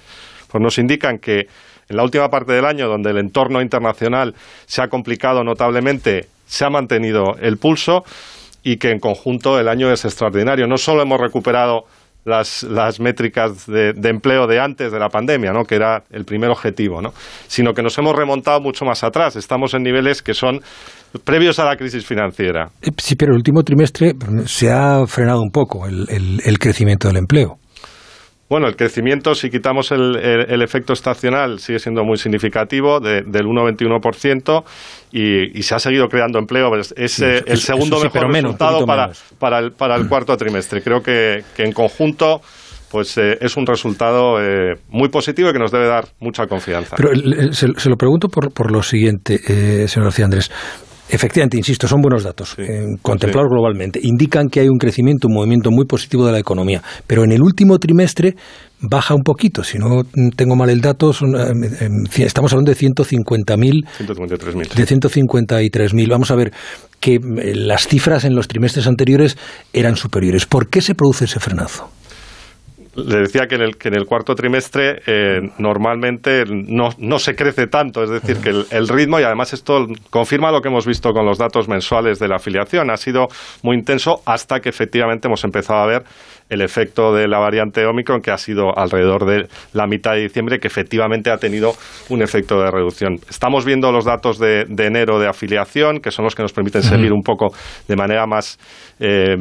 pues 0.51 0.63
nos 0.63 0.79
indican 0.79 1.19
que 1.19 1.47
en 1.89 1.97
la 1.97 2.03
última 2.03 2.29
parte 2.29 2.53
del 2.53 2.65
año, 2.65 2.89
donde 2.89 3.11
el 3.11 3.19
entorno 3.19 3.61
internacional 3.63 4.35
se 4.67 4.83
ha 4.83 4.89
complicado 4.89 5.43
notablemente, 5.43 6.27
se 6.51 6.65
ha 6.65 6.71
mantenido 6.71 7.37
el 7.41 7.59
pulso 7.59 8.03
y 8.63 8.77
que 8.77 8.91
en 8.91 8.99
conjunto 8.99 9.59
el 9.59 9.69
año 9.69 9.91
es 9.91 10.05
extraordinario. 10.05 10.67
No 10.67 10.77
solo 10.77 11.03
hemos 11.03 11.21
recuperado 11.21 11.85
las, 12.25 13.01
métricas 13.01 13.67
de, 13.67 13.95
empleo 14.05 14.47
de 14.47 14.61
antes 14.61 14.93
de 14.93 14.99
la 14.99 15.09
pandemia, 15.09 15.53
¿no? 15.53 15.65
que 15.65 15.77
era 15.77 16.03
el 16.11 16.25
primer 16.25 16.51
objetivo, 16.51 17.01
¿no? 17.01 17.13
sino 17.47 17.73
que 17.73 17.83
nos 17.83 17.97
hemos 17.99 18.15
remontado 18.15 18.61
mucho 18.61 18.85
más 18.85 19.05
atrás. 19.05 19.37
Estamos 19.37 19.75
en 19.75 19.85
niveles 19.85 20.23
que 20.23 20.35
son 20.35 20.61
previos 21.25 21.59
a 21.61 21.65
la 21.65 21.77
crisis 21.77 22.05
financiera. 22.05 22.69
Eh, 22.83 22.91
sí, 22.99 23.15
pero 23.15 23.33
el 23.33 23.39
último 23.39 23.63
trimestre 23.63 24.13
se 24.47 24.71
ha 24.71 25.07
frenado 25.07 25.41
un 25.41 25.51
poco 25.51 25.87
el 25.87 26.59
crecimiento 26.59 27.09
del 27.09 27.19
empleo. 27.19 27.61
Bueno, 28.51 28.67
el 28.67 28.75
crecimiento, 28.75 29.37
si 29.37 29.49
quitamos 29.49 29.93
el, 29.93 30.17
efecto 30.61 30.93
estacional, 30.93 31.61
sigue 31.61 31.79
siendo 31.79 32.03
muy 32.03 32.17
significativo, 32.17 32.99
del 32.99 33.25
1,21%, 33.25 34.65
y, 35.13 35.57
y 35.57 35.63
se 35.63 35.77
ha 35.77 35.79
seguido 35.79 36.09
creando 36.09 36.41
empleo. 36.41 36.75
Es 36.75 37.21
eh, 37.21 37.45
el 37.47 37.59
segundo 37.59 38.01
mejor 38.01 38.27
resultado 38.33 38.85
para, 38.85 39.13
para, 39.39 39.61
el, 39.61 39.71
para 39.71 39.95
el 39.95 40.09
cuarto 40.09 40.37
trimestre. 40.37 40.83
Creo 40.83 41.01
que, 41.01 41.45
en 41.59 41.73
conjunto 41.73 42.41
pues 42.91 43.17
eh, 43.19 43.39
es 43.41 43.57
un 43.57 43.67
resultado 43.67 44.43
eh, 44.43 44.75
muy 44.89 45.11
positivo 45.11 45.51
y 45.51 45.53
que 45.53 45.61
nos 45.61 45.71
debe 45.71 45.87
dar 45.87 46.07
mucha 46.19 46.49
confianza. 46.49 46.97
Pero 46.97 47.11
se, 47.53 47.89
lo 47.89 47.95
pregunto 47.95 48.27
por, 48.27 48.53
por 48.53 48.73
lo 48.73 48.83
siguiente, 48.83 49.39
señor 49.87 50.07
García 50.07 50.25
Andrés. 50.25 50.51
Efectivamente, 51.11 51.57
insisto, 51.57 51.89
son 51.89 52.01
buenos 52.01 52.23
datos, 52.23 52.55
eh, 52.59 52.85
contemplados 53.03 53.49
globalmente. 53.51 53.99
Indican 54.03 54.49
que 54.49 54.61
hay 54.61 54.69
un 54.69 54.79
crecimiento, 54.79 55.29
un 55.29 55.35
movimiento 55.35 55.71
muy 55.71 55.85
positivo 55.85 56.25
de 56.25 56.33
la 56.33 56.39
economía. 56.39 56.83
Pero 57.07 57.25
en 57.25 57.33
el 57.33 57.43
último 57.43 57.79
trimestre 57.79 58.37
baja 58.81 59.15
un 59.15 59.23
poquito. 59.23 59.65
Si 59.65 59.79
no 59.79 60.05
tengo 60.37 60.57
mal 60.57 60.71
el 60.71 60.81
dato, 60.81 61.11
eh, 61.11 61.89
estamos 62.19 62.53
hablando 62.53 62.71
de 62.71 62.79
150.000. 62.79 63.87
153.000. 63.99 64.75
De 64.75 64.87
153.000. 64.87 66.09
Vamos 66.09 66.31
a 66.31 66.37
ver 66.37 66.53
que 67.01 67.15
eh, 67.15 67.55
las 67.55 67.89
cifras 67.89 68.25
en 68.25 68.35
los 68.35 68.49
trimestres 68.49 68.87
anteriores 68.87 69.37
eran 69.73 69.97
superiores. 69.97 70.47
¿Por 70.47 70.69
qué 70.69 70.81
se 70.81 70.95
produce 70.95 71.25
ese 71.25 71.41
frenazo? 71.41 71.91
Le 72.97 73.21
decía 73.21 73.47
que 73.47 73.55
en 73.55 73.63
el, 73.63 73.77
que 73.77 73.89
en 73.89 73.95
el 73.95 74.05
cuarto 74.05 74.35
trimestre 74.35 75.01
eh, 75.07 75.41
normalmente 75.59 76.45
no, 76.47 76.91
no, 76.99 77.19
se 77.19 77.35
crece 77.35 77.67
tanto, 77.69 78.03
es 78.03 78.11
decir, 78.11 78.39
que 78.39 78.51
el, 78.51 78.89
ritmo, 78.89 79.21
y 79.21 79.23
además 79.23 79.53
esto 79.53 79.87
confirma 80.11 80.51
lo 80.51 80.61
que 80.61 80.69
hemos 80.69 80.87
visto 80.87 81.13
con 81.13 81.25
los 81.25 81.39
datos 81.39 81.69
mensuales 81.69 82.19
de 82.19 82.29
la 82.29 82.37
afiliación, 82.37 82.91
ha 82.91 82.97
sido 82.97 83.29
muy 83.63 83.77
intenso 83.77 84.23
hasta 84.27 84.61
que 84.61 84.69
efectivamente 84.69 85.29
hemos 85.29 85.45
empezado 85.45 85.81
a 85.81 85.87
ver 85.87 86.03
el 86.49 86.63
efecto 86.63 87.15
de 87.15 87.29
la 87.29 87.39
variante 87.39 87.87
Omicron, 87.87 88.21
que 88.21 88.33
ha 88.33 88.39
sido 88.39 88.77
alrededor 88.77 89.25
de 89.25 89.47
la 89.73 89.87
mitad 89.87 90.15
de 90.15 90.23
diciembre, 90.23 90.59
que 90.59 90.67
efectivamente 90.67 91.31
ha 91.31 91.37
tenido 91.37 91.73
un 92.09 92.23
efecto 92.23 92.61
de 92.61 92.71
reducción. 92.73 93.19
Estamos 93.29 93.65
viendo 93.65 93.93
los 93.93 94.05
datos 94.05 94.39
de, 94.39 94.63
enero 94.63 95.21
de 95.21 95.29
afiliación, 95.29 96.01
que 96.01 96.11
son 96.11 96.25
los 96.25 96.35
que 96.35 96.43
nos 96.43 96.53
permiten 96.53 96.83
seguir 96.83 97.13
un 97.13 97.23
poco 97.23 97.55
de 97.87 97.95
manera 97.95 98.27
más 98.27 98.59
eh, 98.99 99.37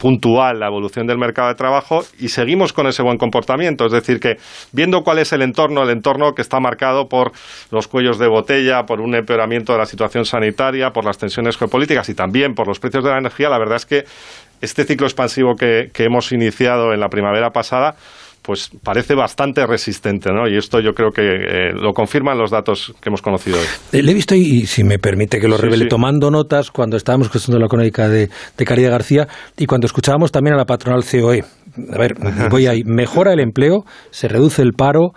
puntual 0.00 0.58
la 0.58 0.66
evolución 0.66 1.06
del 1.06 1.18
mercado 1.18 1.48
de 1.48 1.54
trabajo 1.54 2.00
y 2.18 2.28
seguimos 2.28 2.72
con 2.72 2.86
ese 2.86 3.02
buen 3.02 3.18
comportamiento. 3.18 3.84
Es 3.84 3.92
decir, 3.92 4.18
que 4.18 4.36
viendo 4.72 5.02
cuál 5.02 5.18
es 5.18 5.32
el 5.32 5.42
entorno, 5.42 5.82
el 5.82 5.90
entorno 5.90 6.32
que 6.32 6.42
está 6.42 6.58
marcado 6.58 7.06
por 7.06 7.32
los 7.70 7.86
cuellos 7.86 8.18
de 8.18 8.26
botella, 8.26 8.84
por 8.86 9.00
un 9.00 9.14
empeoramiento 9.14 9.72
de 9.72 9.78
la 9.78 9.86
situación 9.86 10.24
sanitaria, 10.24 10.90
por 10.90 11.04
las 11.04 11.18
tensiones 11.18 11.58
geopolíticas 11.58 12.08
y 12.08 12.14
también 12.14 12.54
por 12.54 12.66
los 12.66 12.80
precios 12.80 13.04
de 13.04 13.10
la 13.10 13.18
energía, 13.18 13.50
la 13.50 13.58
verdad 13.58 13.76
es 13.76 13.86
que 13.86 14.04
este 14.62 14.84
ciclo 14.84 15.06
expansivo 15.06 15.54
que, 15.54 15.90
que 15.92 16.04
hemos 16.04 16.32
iniciado 16.32 16.92
en 16.94 17.00
la 17.00 17.08
primavera 17.08 17.50
pasada 17.50 17.94
pues 18.42 18.70
parece 18.82 19.14
bastante 19.14 19.66
resistente, 19.66 20.30
¿no? 20.32 20.48
Y 20.48 20.56
esto 20.56 20.80
yo 20.80 20.92
creo 20.92 21.10
que 21.10 21.22
eh, 21.22 21.72
lo 21.72 21.92
confirman 21.92 22.38
los 22.38 22.50
datos 22.50 22.94
que 23.00 23.08
hemos 23.08 23.22
conocido 23.22 23.58
hoy. 23.58 24.00
Le 24.02 24.10
he 24.10 24.14
visto, 24.14 24.34
y, 24.34 24.66
si 24.66 24.84
me 24.84 24.98
permite 24.98 25.38
que 25.38 25.48
lo 25.48 25.56
revele, 25.56 25.86
tomando 25.86 26.30
notas 26.30 26.70
cuando 26.70 26.96
estábamos 26.96 27.26
escuchando 27.26 27.58
la 27.58 27.68
crónica 27.68 28.08
de, 28.08 28.28
de 28.56 28.64
Caridad 28.64 28.90
García 28.90 29.28
y 29.56 29.66
cuando 29.66 29.86
escuchábamos 29.86 30.32
también 30.32 30.54
a 30.54 30.58
la 30.58 30.64
patronal 30.64 31.04
COE. 31.04 31.44
A 31.92 31.98
ver, 31.98 32.14
voy 32.50 32.66
ahí. 32.66 32.82
Mejora 32.84 33.32
el 33.32 33.40
empleo, 33.40 33.84
se 34.10 34.28
reduce 34.28 34.62
el 34.62 34.72
paro, 34.72 35.12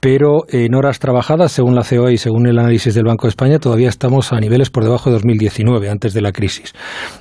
pero 0.00 0.44
en 0.48 0.74
horas 0.74 0.98
trabajadas, 0.98 1.52
según 1.52 1.74
la 1.74 1.82
COE 1.82 2.12
y 2.12 2.18
según 2.18 2.46
el 2.46 2.58
análisis 2.58 2.94
del 2.94 3.04
Banco 3.04 3.26
de 3.26 3.30
España, 3.30 3.58
todavía 3.58 3.88
estamos 3.88 4.32
a 4.32 4.38
niveles 4.38 4.70
por 4.70 4.84
debajo 4.84 5.10
de 5.10 5.14
2019, 5.14 5.88
antes 5.88 6.14
de 6.14 6.20
la 6.20 6.32
crisis. 6.32 6.72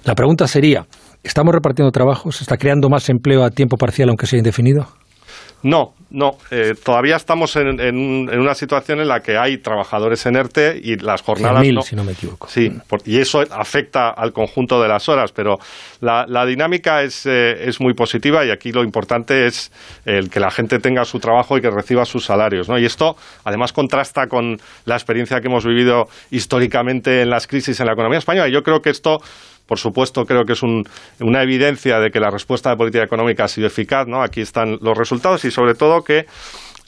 La 0.03 0.15
pregunta 0.15 0.47
sería, 0.47 0.85
¿estamos 1.23 1.53
repartiendo 1.53 1.91
trabajos? 1.91 2.41
¿Está 2.41 2.57
creando 2.57 2.89
más 2.89 3.09
empleo 3.09 3.43
a 3.43 3.49
tiempo 3.49 3.77
parcial, 3.77 4.09
aunque 4.09 4.27
sea 4.27 4.37
indefinido? 4.37 4.87
No, 5.67 5.95
no. 6.11 6.37
Eh, 6.49 6.75
todavía 6.81 7.17
estamos 7.17 7.53
en, 7.57 8.29
una 8.29 8.55
situación 8.55 9.01
en 9.01 9.09
la 9.09 9.19
que 9.19 9.37
hay 9.37 9.57
trabajadores 9.57 10.25
en 10.25 10.37
ERTE 10.37 10.79
y 10.81 10.95
las 10.95 11.21
jornadas. 11.21 11.61
Mil, 11.61 11.81
si 11.83 11.93
no 11.93 12.05
me 12.05 12.13
equivoco. 12.13 12.47
Sí, 12.47 12.71
y 13.03 13.19
eso 13.19 13.43
afecta 13.51 14.11
al 14.11 14.31
conjunto 14.31 14.81
de 14.81 14.87
las 14.87 15.09
horas, 15.09 15.33
pero 15.33 15.59
la, 15.99 16.45
dinámica 16.45 17.03
es, 17.03 17.25
eh, 17.25 17.67
es, 17.67 17.81
muy 17.81 17.93
positiva 17.93 18.45
y 18.45 18.49
aquí 18.51 18.71
lo 18.71 18.81
importante 18.81 19.45
es 19.45 19.69
el 20.05 20.29
que 20.29 20.39
la 20.39 20.51
gente 20.51 20.79
tenga 20.79 21.03
su 21.03 21.19
trabajo 21.19 21.57
y 21.57 21.61
que 21.61 21.69
reciba 21.69 22.05
sus 22.05 22.23
salarios. 22.23 22.69
¿no? 22.69 22.79
Y 22.79 22.85
esto, 22.85 23.17
además, 23.43 23.73
contrasta 23.73 24.27
con 24.27 24.57
la 24.85 24.95
experiencia 24.95 25.41
que 25.41 25.47
hemos 25.47 25.65
vivido 25.65 26.07
históricamente 26.31 27.23
en 27.23 27.29
las 27.29 27.45
crisis 27.45 27.77
en 27.81 27.87
la 27.87 27.93
economía 27.93 28.19
española. 28.19 28.47
Y 28.47 28.53
yo 28.53 28.63
creo 28.63 28.81
que 28.81 28.89
esto 28.91 29.19
por 29.67 29.79
supuesto, 29.79 30.25
creo 30.25 30.45
que 30.45 30.53
es 30.53 30.63
una 30.63 31.43
evidencia 31.43 31.99
de 31.99 32.09
que 32.09 32.19
la 32.19 32.29
respuesta 32.29 32.69
de 32.69 32.77
política 32.77 33.03
económica 33.03 33.43
ha 33.43 33.47
sido 33.47 33.67
eficaz. 33.67 34.07
¿no? 34.07 34.21
Aquí 34.23 34.41
están 34.41 34.77
los 34.81 34.97
resultados 34.97 35.43
y, 35.45 35.51
sobre 35.51 35.75
todo, 35.75 36.01
que 36.03 36.25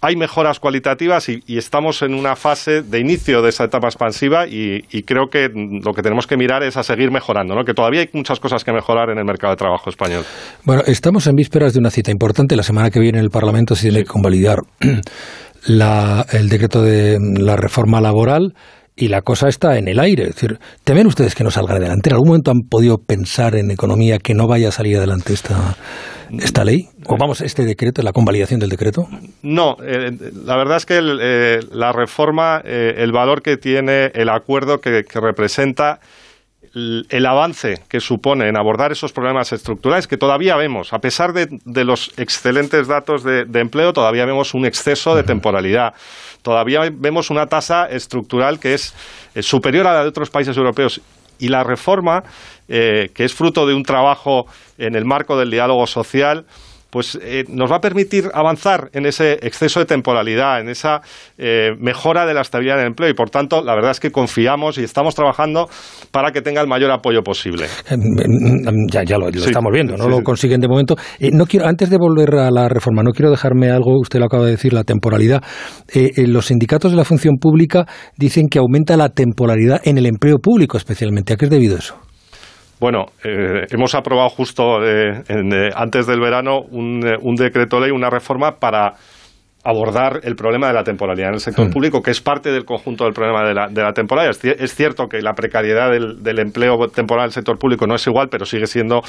hay 0.01 0.15
mejoras 0.15 0.59
cualitativas 0.59 1.27
y, 1.29 1.41
estamos 1.57 2.01
en 2.01 2.13
una 2.13 2.35
fase 2.35 2.81
de 2.81 2.99
inicio 2.99 3.41
de 3.41 3.49
esa 3.49 3.65
etapa 3.65 3.87
expansiva 3.87 4.47
y, 4.47 4.81
creo 5.03 5.27
que 5.29 5.49
lo 5.49 5.93
que 5.93 6.01
tenemos 6.01 6.25
que 6.25 6.37
mirar 6.37 6.63
es 6.63 6.77
a 6.77 6.83
seguir 6.83 7.11
mejorando, 7.11 7.53
¿no? 7.55 7.65
que 7.65 7.73
todavía 7.73 8.01
hay 8.01 8.09
muchas 8.13 8.39
cosas 8.39 8.63
que 8.63 8.71
mejorar 8.71 9.09
en 9.09 9.17
el 9.17 9.25
mercado 9.25 9.51
de 9.51 9.57
trabajo 9.57 9.89
español. 9.89 10.23
Bueno, 10.63 10.83
estamos 10.85 11.27
en 11.27 11.35
vísperas 11.35 11.73
de 11.73 11.79
una 11.79 11.89
cita 11.89 12.11
importante. 12.11 12.55
La 12.55 12.63
semana 12.63 12.89
que 12.89 12.99
viene 12.99 13.19
el 13.19 13.29
Parlamento 13.29 13.75
se 13.75 13.89
tiene 13.89 14.03
que 14.03 14.09
convalidar 14.09 14.59
el 15.67 16.49
decreto 16.49 16.81
de 16.81 17.17
la 17.37 17.57
reforma 17.57 17.99
laboral 17.99 18.53
y 18.99 19.07
la 19.07 19.21
cosa 19.21 19.47
está 19.47 19.77
en 19.77 19.87
el 19.87 19.99
aire. 19.99 20.23
Es 20.23 20.35
decir, 20.35 20.59
¿temen 20.83 21.07
ustedes 21.07 21.33
que 21.33 21.43
no 21.43 21.51
salga 21.51 21.75
adelante? 21.75 22.09
¿En 22.09 22.15
algún 22.15 22.29
momento 22.29 22.51
han 22.51 22.67
podido 22.69 22.97
pensar 22.97 23.55
en 23.55 23.71
economía 23.71 24.19
que 24.19 24.33
no 24.33 24.45
vaya 24.45 24.67
a 24.67 24.71
salir 24.71 24.97
adelante 24.97 25.33
esta, 25.33 25.77
esta 26.37 26.65
ley? 26.65 26.89
¿O 27.07 27.15
vamos, 27.17 27.39
este 27.41 27.63
decreto, 27.63 28.01
la 28.01 28.11
convalidación 28.11 28.59
del 28.59 28.69
decreto? 28.69 29.07
No, 29.41 29.77
eh, 29.81 30.11
la 30.45 30.57
verdad 30.57 30.77
es 30.77 30.85
que 30.85 30.99
eh, 30.99 31.59
la 31.71 31.93
reforma, 31.93 32.61
eh, 32.65 32.95
el 32.97 33.13
valor 33.13 33.41
que 33.41 33.55
tiene 33.55 34.11
el 34.13 34.29
acuerdo 34.29 34.79
que 34.79 35.03
representa 35.15 35.99
el 36.73 37.25
avance 37.25 37.75
que 37.87 37.99
supone 37.99 38.47
en 38.47 38.57
abordar 38.57 38.91
esos 38.91 39.11
problemas 39.11 39.51
estructurales 39.53 40.07
que 40.07 40.17
todavía 40.17 40.55
vemos, 40.55 40.93
a 40.93 40.99
pesar 40.99 41.33
de, 41.33 41.47
los 41.83 42.11
excelentes 42.17 42.87
datos 42.87 43.23
de, 43.23 43.45
empleo, 43.59 43.93
todavía 43.93 44.25
vemos 44.25 44.53
un 44.53 44.65
exceso 44.65 45.15
de 45.15 45.23
temporalidad, 45.23 45.93
todavía 46.49 46.81
vemos 46.91 47.29
una 47.29 47.45
tasa 47.45 47.85
estructural 47.85 48.59
que 48.59 48.73
es, 48.73 48.95
superior 49.41 49.85
a 49.85 49.93
la 49.93 50.01
de 50.01 50.09
otros 50.09 50.31
países 50.31 50.57
europeos. 50.57 50.99
Y 51.37 51.47
la 51.49 51.63
reforma, 51.63 52.23
eh, 52.67 53.11
que 53.13 53.23
es 53.23 53.35
fruto 53.35 53.67
de 53.67 53.75
un 53.75 53.83
trabajo 53.83 54.47
en 54.79 54.95
el 54.95 55.05
marco 55.05 55.37
del 55.37 55.51
diálogo 55.51 55.85
social, 55.85 56.45
pues 56.89 57.17
eh, 57.21 57.43
nos 57.49 57.71
va 57.71 57.77
a 57.77 57.81
permitir 57.81 58.29
avanzar 58.33 58.89
en 58.93 59.05
ese 59.05 59.33
exceso 59.41 59.79
de 59.79 59.85
temporalidad, 59.85 60.59
en 60.59 60.69
esa 60.69 61.01
eh, 61.37 61.71
mejora 61.79 62.25
de 62.25 62.33
la 62.33 62.41
estabilidad 62.41 62.77
del 62.77 62.87
empleo 62.87 63.09
y 63.09 63.13
por 63.13 63.29
tanto 63.29 63.63
la 63.63 63.75
verdad 63.75 63.91
es 63.91 63.99
que 63.99 64.11
confiamos 64.11 64.77
y 64.77 64.83
estamos 64.83 65.15
trabajando 65.15 65.69
para 66.11 66.31
que 66.31 66.41
tenga 66.41 66.61
el 66.61 66.67
mayor 66.67 66.91
apoyo 66.91 67.21
posible. 67.23 67.67
Em, 67.89 67.99
em, 67.99 68.67
em, 68.67 68.87
ya, 68.91 69.03
ya 69.03 69.17
lo, 69.17 69.29
estamos 69.29 69.71
viendo, 69.71 69.97
no 69.97 70.09
lo 70.09 70.21
consiguen 70.23 70.59
de 70.59 70.67
momento. 70.67 70.95
Eh, 71.19 71.29
no 71.31 71.45
quiero, 71.45 71.67
antes 71.67 71.89
de 71.89 71.97
volver 71.97 72.35
a 72.35 72.51
la 72.51 72.67
reforma, 72.67 73.03
no 73.03 73.11
quiero 73.11 73.31
dejarme 73.31 73.69
algo, 73.69 73.99
usted 73.99 74.19
lo 74.19 74.25
acaba 74.25 74.45
de 74.45 74.51
decir, 74.51 74.73
la 74.73 74.83
temporalidad. 74.83 75.43
los 76.17 76.45
sindicatos 76.47 76.91
de 76.91 76.97
la 76.97 77.05
función 77.05 77.35
pública 77.37 77.85
dicen 78.17 78.47
que 78.49 78.59
aumenta 78.59 78.97
la 78.97 79.09
temporalidad 79.09 79.81
en 79.83 79.97
el 79.97 80.05
empleo 80.05 80.37
público 80.37 80.77
especialmente. 80.77 81.33
¿A 81.33 81.35
qué 81.35 81.45
es 81.45 81.51
debido 81.51 81.77
eso? 81.77 82.08
Bueno, 82.79 83.07
eh, 83.25 83.65
hemos 83.71 83.93
aprobado 83.93 84.29
justo 84.29 84.81
eh, 84.85 85.21
eh, 85.27 85.69
antes 85.75 86.07
del 86.07 86.21
verano 86.21 86.59
un, 86.71 87.01
un 87.21 87.35
decreto 87.35 87.79
ley, 87.79 87.91
una 87.91 88.09
reforma 88.09 88.57
para 88.59 88.93
abordar 89.63 90.21
el 90.23 90.35
problema 90.35 90.67
de 90.67 90.73
la 90.73 90.83
temporalidad 90.83 91.29
en 91.29 91.33
el 91.35 91.39
sector 91.41 91.67
mm. 91.67 91.71
público, 91.71 92.01
que 92.01 92.11
es 92.11 92.21
parte 92.21 92.49
del 92.49 92.63
conjunto 92.63 93.03
del 93.03 93.13
problema 93.13 93.45
de 93.45 93.53
la, 93.53 93.67
de 93.67 93.81
la 93.81 93.91
temporalidad. 93.91 94.35
Es, 94.43 94.73
cierto 94.73 95.07
que 95.07 95.21
la 95.21 95.33
precariedad 95.33 95.91
del, 95.91 96.39
empleo 96.39 96.87
temporal 96.87 97.25
en 97.25 97.27
el 97.27 97.33
sector 97.33 97.57
público 97.57 97.85
no 97.85 97.95
es 97.95 98.07
igual, 98.07 98.29
pero 98.29 98.45
sigue 98.45 98.67
siendo 98.67 99.01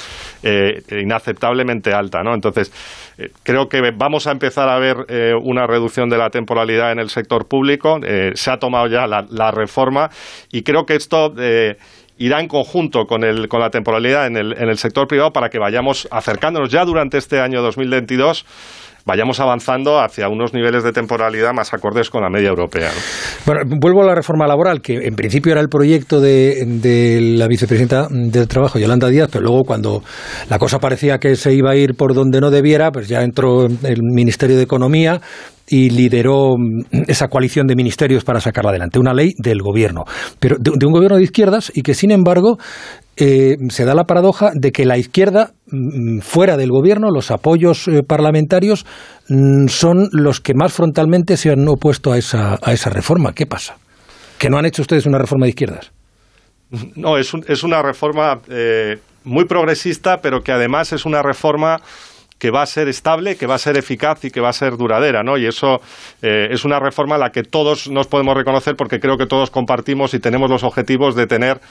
eh, 0.43 0.81
inaceptablemente 0.91 1.93
alta. 1.93 2.21
¿no? 2.21 2.33
Entonces, 2.33 2.71
eh, 3.17 3.29
creo 3.43 3.67
que 3.67 3.79
vamos 3.95 4.27
a 4.27 4.31
empezar 4.31 4.67
a 4.67 4.77
ver 4.77 4.97
eh, 5.07 5.33
una 5.41 5.65
reducción 5.65 6.09
de 6.09 6.17
la 6.17 6.29
temporalidad 6.29 6.91
en 6.91 6.99
el 6.99 7.09
sector 7.09 7.47
público. 7.47 7.99
se 8.33 8.51
ha 8.51 8.57
tomado 8.57 8.87
ya 8.87 9.07
la, 9.07 9.25
la, 9.29 9.51
reforma 9.51 10.09
y 10.51 10.63
creo 10.63 10.85
que 10.85 10.95
esto 10.95 11.33
irá 12.17 12.39
en 12.39 12.47
conjunto 12.47 13.07
con, 13.07 13.23
el, 13.23 13.47
con 13.47 13.59
la 13.59 13.69
temporalidad 13.69 14.27
en 14.27 14.37
el, 14.37 14.53
en 14.57 14.69
el 14.69 14.77
sector 14.77 15.07
privado 15.07 15.33
para 15.33 15.49
que 15.49 15.59
vayamos 15.59 16.07
acercándonos 16.11 16.69
ya 16.69 16.85
durante 16.85 17.17
este 17.17 17.39
año 17.39 17.61
2022 17.61 18.45
vayamos 19.05 19.39
avanzando 19.39 19.99
hacia 19.99 20.29
unos 20.29 20.53
niveles 20.53 20.83
de 20.83 20.91
temporalidad 20.91 21.53
más 21.53 21.73
acordes 21.73 22.09
con 22.09 22.21
la 22.21 22.29
media 22.29 22.49
europea. 22.49 22.89
Bueno, 23.45 23.61
vuelvo 23.79 24.03
a 24.03 24.05
la 24.05 24.15
reforma 24.15 24.47
laboral, 24.47 24.81
que 24.81 24.95
en 24.95 25.15
principio 25.15 25.51
era 25.51 25.61
el 25.61 25.69
proyecto 25.69 26.19
de, 26.19 26.63
de, 26.65 27.19
la 27.37 27.47
vicepresidenta 27.47 28.07
del 28.09 28.47
Trabajo, 28.47 28.79
Yolanda 28.79 29.07
Díaz, 29.07 29.29
pero 29.31 29.45
luego 29.45 29.63
cuando 29.63 30.03
la 30.49 30.59
cosa 30.59 30.79
parecía 30.79 31.17
que 31.17 31.35
se 31.35 31.53
iba 31.53 31.71
a 31.71 31.75
ir 31.75 31.95
por 31.95 32.13
donde 32.13 32.39
no 32.41 32.51
debiera, 32.51 32.91
pues 32.91 33.07
ya 33.07 33.21
entró 33.23 33.65
el 33.65 34.01
Ministerio 34.01 34.57
de 34.57 34.63
Economía, 34.63 35.21
y 35.71 35.89
lideró 35.89 36.55
esa 37.07 37.29
coalición 37.29 37.65
de 37.65 37.75
ministerios 37.75 38.25
para 38.25 38.41
sacarla 38.41 38.71
adelante, 38.71 38.99
una 38.99 39.13
ley 39.13 39.33
del 39.37 39.61
gobierno, 39.61 40.03
pero 40.39 40.57
de, 40.59 40.85
un 40.85 40.91
gobierno 40.91 41.17
de 41.17 41.23
izquierdas 41.23 41.71
y 41.73 41.81
que 41.81 41.93
sin 41.93 42.11
embargo 42.11 42.57
eh, 43.15 43.55
se 43.69 43.85
da 43.85 43.95
la 43.95 44.03
paradoja 44.03 44.51
de 44.53 44.71
que 44.71 44.85
la 44.85 44.97
izquierda, 44.97 45.51
mm, 45.60 45.60
fuera 46.21 46.57
del 46.57 46.69
gobierno, 46.69 47.09
los 47.11 47.31
apoyos 47.31 47.87
eh, 47.87 48.01
parlamentarios 48.07 48.85
mm, 49.29 49.67
son 49.67 50.09
los 50.11 50.41
que 50.41 50.53
más 50.53 50.73
frontalmente 50.73 51.37
se 51.37 51.51
han 51.51 51.67
opuesto 51.67 52.11
a 52.11 52.17
esa, 52.17 52.57
a 52.61 52.73
esa 52.73 52.89
reforma. 52.89 53.33
¿Qué 53.33 53.45
pasa? 53.45 53.77
¿Que 54.37 54.49
no 54.49 54.57
han 54.57 54.65
hecho 54.65 54.81
ustedes 54.81 55.05
una 55.05 55.17
reforma 55.17 55.45
de 55.45 55.49
izquierdas? 55.49 55.91
No, 56.95 57.17
es, 57.17 57.33
es 57.47 57.63
una 57.63 57.81
reforma 57.81 58.39
eh, 58.49 58.97
muy 59.23 59.45
progresista, 59.45 60.17
pero 60.21 60.41
que 60.41 60.51
además 60.51 60.93
es 60.93 61.05
una 61.05 61.21
reforma 61.21 61.81
que 62.41 62.49
va 62.49 62.63
a 62.63 62.65
ser 62.65 62.87
estable, 62.87 63.35
que 63.35 63.45
va 63.45 63.53
a 63.53 63.59
ser 63.59 63.77
eficaz 63.77 64.25
y 64.25 64.31
que 64.31 64.41
va 64.41 64.49
a 64.49 64.53
ser 64.53 64.75
duradera, 64.75 65.21
¿no? 65.21 65.37
Y 65.37 65.45
eso 65.45 65.79
eh, 66.23 66.47
es 66.49 66.65
una 66.65 66.79
reforma 66.79 67.13
a 67.13 67.19
la 67.19 67.29
que 67.29 67.43
todos 67.43 67.87
nos 67.87 68.07
podemos 68.07 68.35
reconocer 68.35 68.75
porque 68.75 68.99
creo 68.99 69.15
que 69.15 69.27
todos 69.27 69.51
compartimos 69.51 70.15
y 70.15 70.19
tenemos 70.19 70.49
los 70.49 70.63
objetivos 70.63 71.15
de 71.15 71.27
tener 71.27 71.61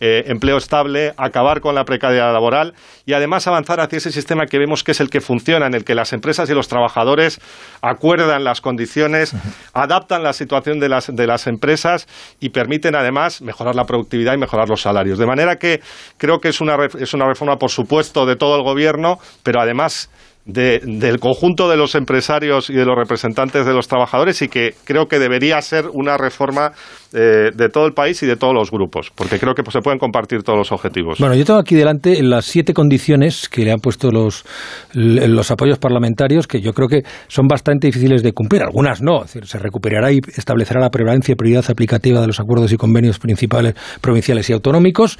eh, 0.00 0.24
empleo 0.26 0.56
estable, 0.56 1.12
acabar 1.16 1.60
con 1.60 1.74
la 1.74 1.84
precariedad 1.84 2.32
laboral 2.32 2.74
y 3.06 3.14
además 3.14 3.46
avanzar 3.46 3.80
hacia 3.80 3.96
ese 3.96 4.12
sistema 4.12 4.46
que 4.46 4.58
vemos 4.58 4.84
que 4.84 4.92
es 4.92 5.00
el 5.00 5.10
que 5.10 5.20
funciona, 5.20 5.66
en 5.66 5.74
el 5.74 5.84
que 5.84 5.94
las 5.94 6.12
empresas 6.12 6.48
y 6.50 6.54
los 6.54 6.68
trabajadores 6.68 7.40
acuerdan 7.82 8.44
las 8.44 8.60
condiciones, 8.60 9.34
adaptan 9.72 10.22
la 10.22 10.32
situación 10.32 10.80
de 10.80 10.88
las, 10.88 11.14
de 11.14 11.26
las 11.26 11.46
empresas 11.46 12.06
y 12.40 12.50
permiten 12.50 12.94
además 12.94 13.42
mejorar 13.42 13.74
la 13.74 13.84
productividad 13.84 14.34
y 14.34 14.38
mejorar 14.38 14.68
los 14.68 14.82
salarios. 14.82 15.18
De 15.18 15.26
manera 15.26 15.56
que 15.56 15.80
creo 16.16 16.38
que 16.38 16.48
es 16.48 16.60
una, 16.60 16.76
es 16.98 17.14
una 17.14 17.26
reforma, 17.26 17.56
por 17.56 17.70
supuesto, 17.70 18.26
de 18.26 18.36
todo 18.36 18.56
el 18.56 18.62
gobierno, 18.62 19.18
pero 19.42 19.60
además 19.60 20.10
del 20.48 21.20
conjunto 21.20 21.68
de 21.68 21.76
los 21.76 21.94
empresarios 21.94 22.70
y 22.70 22.72
de 22.72 22.86
los 22.86 22.96
representantes 22.96 23.66
de 23.66 23.74
los 23.74 23.86
trabajadores 23.86 24.40
y 24.40 24.48
que 24.48 24.74
creo 24.84 25.06
que 25.06 25.18
debería 25.18 25.60
ser 25.60 25.88
una 25.92 26.16
reforma 26.16 26.72
eh, 27.14 27.50
de 27.54 27.70
todo 27.70 27.86
el 27.86 27.94
país 27.94 28.22
y 28.22 28.26
de 28.26 28.36
todos 28.36 28.52
los 28.52 28.70
grupos, 28.70 29.10
porque 29.14 29.38
creo 29.38 29.54
que 29.54 29.62
pues, 29.62 29.72
se 29.72 29.80
pueden 29.80 29.98
compartir 29.98 30.42
todos 30.42 30.58
los 30.58 30.72
objetivos. 30.72 31.18
Bueno, 31.18 31.34
yo 31.34 31.42
tengo 31.46 31.58
aquí 31.58 31.74
delante 31.74 32.22
las 32.22 32.44
siete 32.44 32.74
condiciones 32.74 33.48
que 33.48 33.64
le 33.64 33.72
han 33.72 33.78
puesto 33.78 34.10
los, 34.10 34.44
los 34.92 35.50
apoyos 35.50 35.78
parlamentarios, 35.78 36.46
que 36.46 36.60
yo 36.60 36.74
creo 36.74 36.86
que 36.86 37.04
son 37.28 37.46
bastante 37.48 37.86
difíciles 37.86 38.22
de 38.22 38.34
cumplir. 38.34 38.62
Algunas 38.62 39.00
no, 39.00 39.24
es 39.24 39.32
decir, 39.32 39.46
se 39.46 39.58
recuperará 39.58 40.12
y 40.12 40.18
establecerá 40.36 40.82
la 40.82 40.90
prevalencia 40.90 41.32
y 41.32 41.36
prioridad 41.36 41.64
aplicativa 41.70 42.20
de 42.20 42.26
los 42.26 42.40
acuerdos 42.40 42.70
y 42.74 42.76
convenios 42.76 43.18
principales 43.18 43.74
provinciales 44.02 44.50
y 44.50 44.52
autonómicos, 44.52 45.18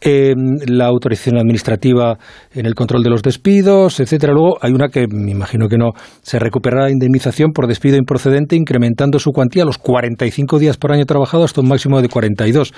eh, 0.00 0.32
la 0.66 0.86
autorización 0.86 1.36
administrativa 1.36 2.16
en 2.54 2.64
el 2.64 2.74
control 2.74 3.02
de 3.02 3.10
los 3.10 3.20
despidos, 3.20 4.00
etcétera. 4.00 4.32
Luego 4.32 4.56
hay 4.62 4.72
una 4.72 4.88
que 4.88 5.04
me 5.06 5.32
imagino 5.32 5.68
que 5.68 5.76
no, 5.76 5.90
se 6.22 6.38
recuperará 6.38 6.84
la 6.84 6.92
indemnización 6.92 7.52
por 7.52 7.66
despido 7.66 7.98
improcedente, 7.98 8.56
incrementando 8.56 9.18
su 9.18 9.32
cuantía 9.32 9.64
a 9.64 9.66
los 9.66 9.76
45 9.76 10.58
días 10.58 10.78
por 10.78 10.92
año 10.92 11.04
trabajado 11.04 11.25
hasta 11.34 11.60
un 11.60 11.68
máximo 11.68 12.00
de 12.00 12.08
42. 12.08 12.72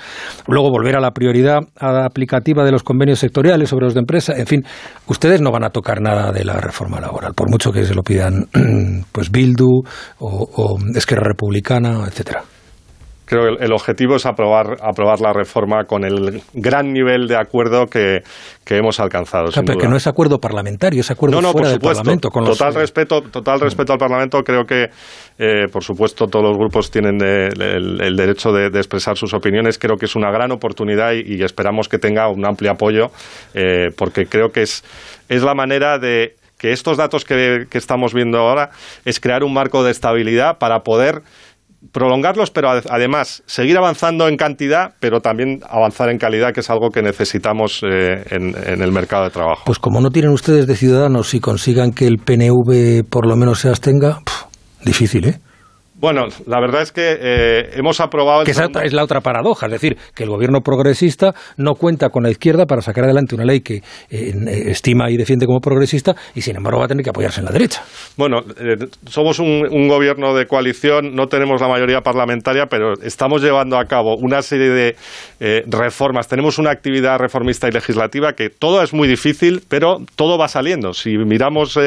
Luego 0.47 0.69
volver 0.69 0.95
a 0.95 0.99
la 0.99 1.11
prioridad 1.11 1.59
aplicativa 1.79 2.63
de 2.63 2.71
los 2.71 2.83
convenios 2.83 3.19
sectoriales 3.19 3.69
sobre 3.69 3.85
los 3.85 3.93
de 3.93 4.01
empresa. 4.01 4.33
En 4.35 4.47
fin, 4.47 4.63
ustedes 5.07 5.41
no 5.41 5.51
van 5.51 5.63
a 5.63 5.69
tocar 5.69 6.01
nada 6.01 6.31
de 6.31 6.43
la 6.43 6.59
reforma 6.59 6.99
laboral, 6.99 7.33
por 7.33 7.49
mucho 7.49 7.71
que 7.71 7.85
se 7.85 7.93
lo 7.93 8.03
pidan 8.03 8.47
pues 9.11 9.31
Bildu 9.31 9.83
o, 10.19 10.77
Esquerra 10.95 11.27
Republicana, 11.27 12.05
etcétera. 12.07 12.43
Creo 13.29 13.57
que 13.57 13.63
el 13.63 13.71
objetivo 13.71 14.15
es 14.15 14.25
aprobar, 14.25 14.77
aprobar 14.81 15.21
la 15.21 15.31
reforma 15.31 15.85
con 15.85 16.03
el 16.03 16.41
gran 16.53 16.91
nivel 16.91 17.27
de 17.27 17.37
acuerdo 17.37 17.85
que, 17.85 18.23
hemos 18.65 18.99
alcanzado. 18.99 19.49
pero 19.65 19.79
que 19.79 19.87
no 19.87 19.95
es 19.95 20.07
acuerdo 20.07 20.39
parlamentario, 20.39 21.01
es 21.01 21.11
acuerdo 21.11 21.41
fuera 21.51 21.69
del 21.69 21.79
Parlamento. 21.79 22.29
Con 22.29 22.45
total, 22.45 22.73
respeto, 22.73 23.21
total 23.21 23.59
respeto 23.59 23.93
al 23.93 23.99
Parlamento. 23.99 24.43
Creo 24.43 24.63
que, 24.65 24.89
eh, 25.39 25.67
por 25.71 25.83
supuesto, 25.83 26.27
todos 26.27 26.45
los 26.45 26.57
grupos 26.57 26.91
tienen 26.91 27.19
el, 27.21 28.15
derecho 28.15 28.51
de, 28.51 28.67
expresar 28.67 29.17
sus 29.17 29.33
opiniones. 29.33 29.77
Creo 29.77 29.95
que 29.95 30.05
es 30.05 30.15
una 30.15 30.31
gran 30.31 30.51
oportunidad 30.51 31.13
y, 31.13 31.41
esperamos 31.43 31.87
que 31.87 31.97
tenga 31.97 32.29
un 32.29 32.45
amplio 32.45 32.71
apoyo, 32.71 33.07
eh, 33.53 33.87
porque 33.95 34.25
creo 34.25 34.49
que 34.49 34.63
es, 34.63 34.83
es 35.29 35.43
la 35.43 35.55
manera 35.55 35.97
de 35.97 36.35
que 36.59 36.73
estos 36.73 36.97
datos 36.97 37.25
que, 37.25 37.65
estamos 37.71 38.13
viendo 38.13 38.37
ahora 38.37 38.69
es 39.05 39.19
crear 39.19 39.43
un 39.43 39.53
marco 39.53 39.83
de 39.83 39.91
estabilidad 39.91 40.59
para 40.59 40.81
poder 40.81 41.23
prolongarlos, 41.91 42.51
pero 42.51 42.69
además 42.69 43.43
seguir 43.45 43.77
avanzando 43.77 44.27
en 44.27 44.37
cantidad, 44.37 44.93
pero 44.99 45.21
también 45.21 45.61
avanzar 45.69 46.09
en 46.09 46.17
calidad, 46.17 46.53
que 46.53 46.59
es 46.59 46.69
algo 46.69 46.89
que 46.89 47.01
necesitamos 47.01 47.81
eh, 47.83 48.23
en, 48.31 48.81
el 48.81 48.91
mercado 48.91 49.23
de 49.23 49.29
trabajo. 49.29 49.63
Pues 49.65 49.79
como 49.79 50.01
no 50.01 50.09
tienen 50.09 50.31
ustedes 50.31 50.67
de 50.67 50.75
ciudadanos 50.75 51.33
y 51.33 51.39
consigan 51.39 51.91
que 51.91 52.05
el 52.07 52.17
PNV 52.17 53.09
por 53.09 53.27
lo 53.27 53.35
menos 53.35 53.59
se 53.59 53.69
abstenga, 53.69 54.19
difícil, 54.83 55.25
¿eh? 55.27 55.39
Bueno, 55.99 56.27
la 56.45 56.61
verdad 56.61 56.81
es 56.81 56.93
que 56.93 57.17
eh, 57.19 57.71
hemos 57.73 57.99
aprobado... 57.99 58.45
Que 58.45 58.51
esa 58.51 58.69
es 58.83 58.93
la 58.93 59.03
otra 59.03 59.19
paradoja, 59.19 59.65
es 59.65 59.73
decir, 59.73 59.97
que 60.15 60.23
el 60.23 60.29
gobierno 60.29 60.61
progresista 60.61 61.33
no 61.57 61.75
cuenta 61.75 62.07
con 62.09 62.23
la 62.23 62.29
izquierda 62.29 62.65
para 62.65 62.81
sacar 62.81 63.03
adelante 63.03 63.35
una 63.35 63.43
ley 63.43 63.59
que 63.59 63.75
eh, 63.75 63.81
eh, 64.09 64.63
estima 64.67 65.11
y 65.11 65.17
defiende 65.17 65.45
como 65.45 65.59
progresista 65.59 66.15
y 66.35 66.41
sin 66.41 66.55
embargo 66.55 66.79
va 66.79 66.85
a 66.85 66.87
tener 66.87 67.03
que 67.03 67.09
apoyarse 67.09 67.41
en 67.41 67.47
la 67.47 67.51
derecha. 67.51 67.83
Bueno, 68.15 68.37
somos 69.07 69.39
un, 69.39 69.89
gobierno 69.89 70.33
de 70.35 70.45
coalición, 70.45 71.15
no 71.15 71.27
tenemos 71.27 71.59
la 71.59 71.67
mayoría 71.67 71.99
parlamentaria, 71.99 72.67
pero 72.67 72.93
estamos 73.01 73.41
llevando 73.41 73.77
a 73.77 73.85
cabo 73.85 74.15
una 74.15 74.41
serie 74.41 74.69
de 74.69 74.95
reformas. 75.67 76.27
Tenemos 76.27 76.59
una 76.59 76.69
actividad 76.69 77.17
reformista 77.17 77.67
y 77.67 77.71
legislativa 77.71 78.33
que 78.33 78.49
todo 78.49 78.83
es 78.83 78.93
muy 78.93 79.07
difícil, 79.07 79.63
pero 79.67 79.97
todo 80.15 80.37
va 80.37 80.47
saliendo. 80.47 80.93
Si 80.93 81.17
miramos 81.17 81.77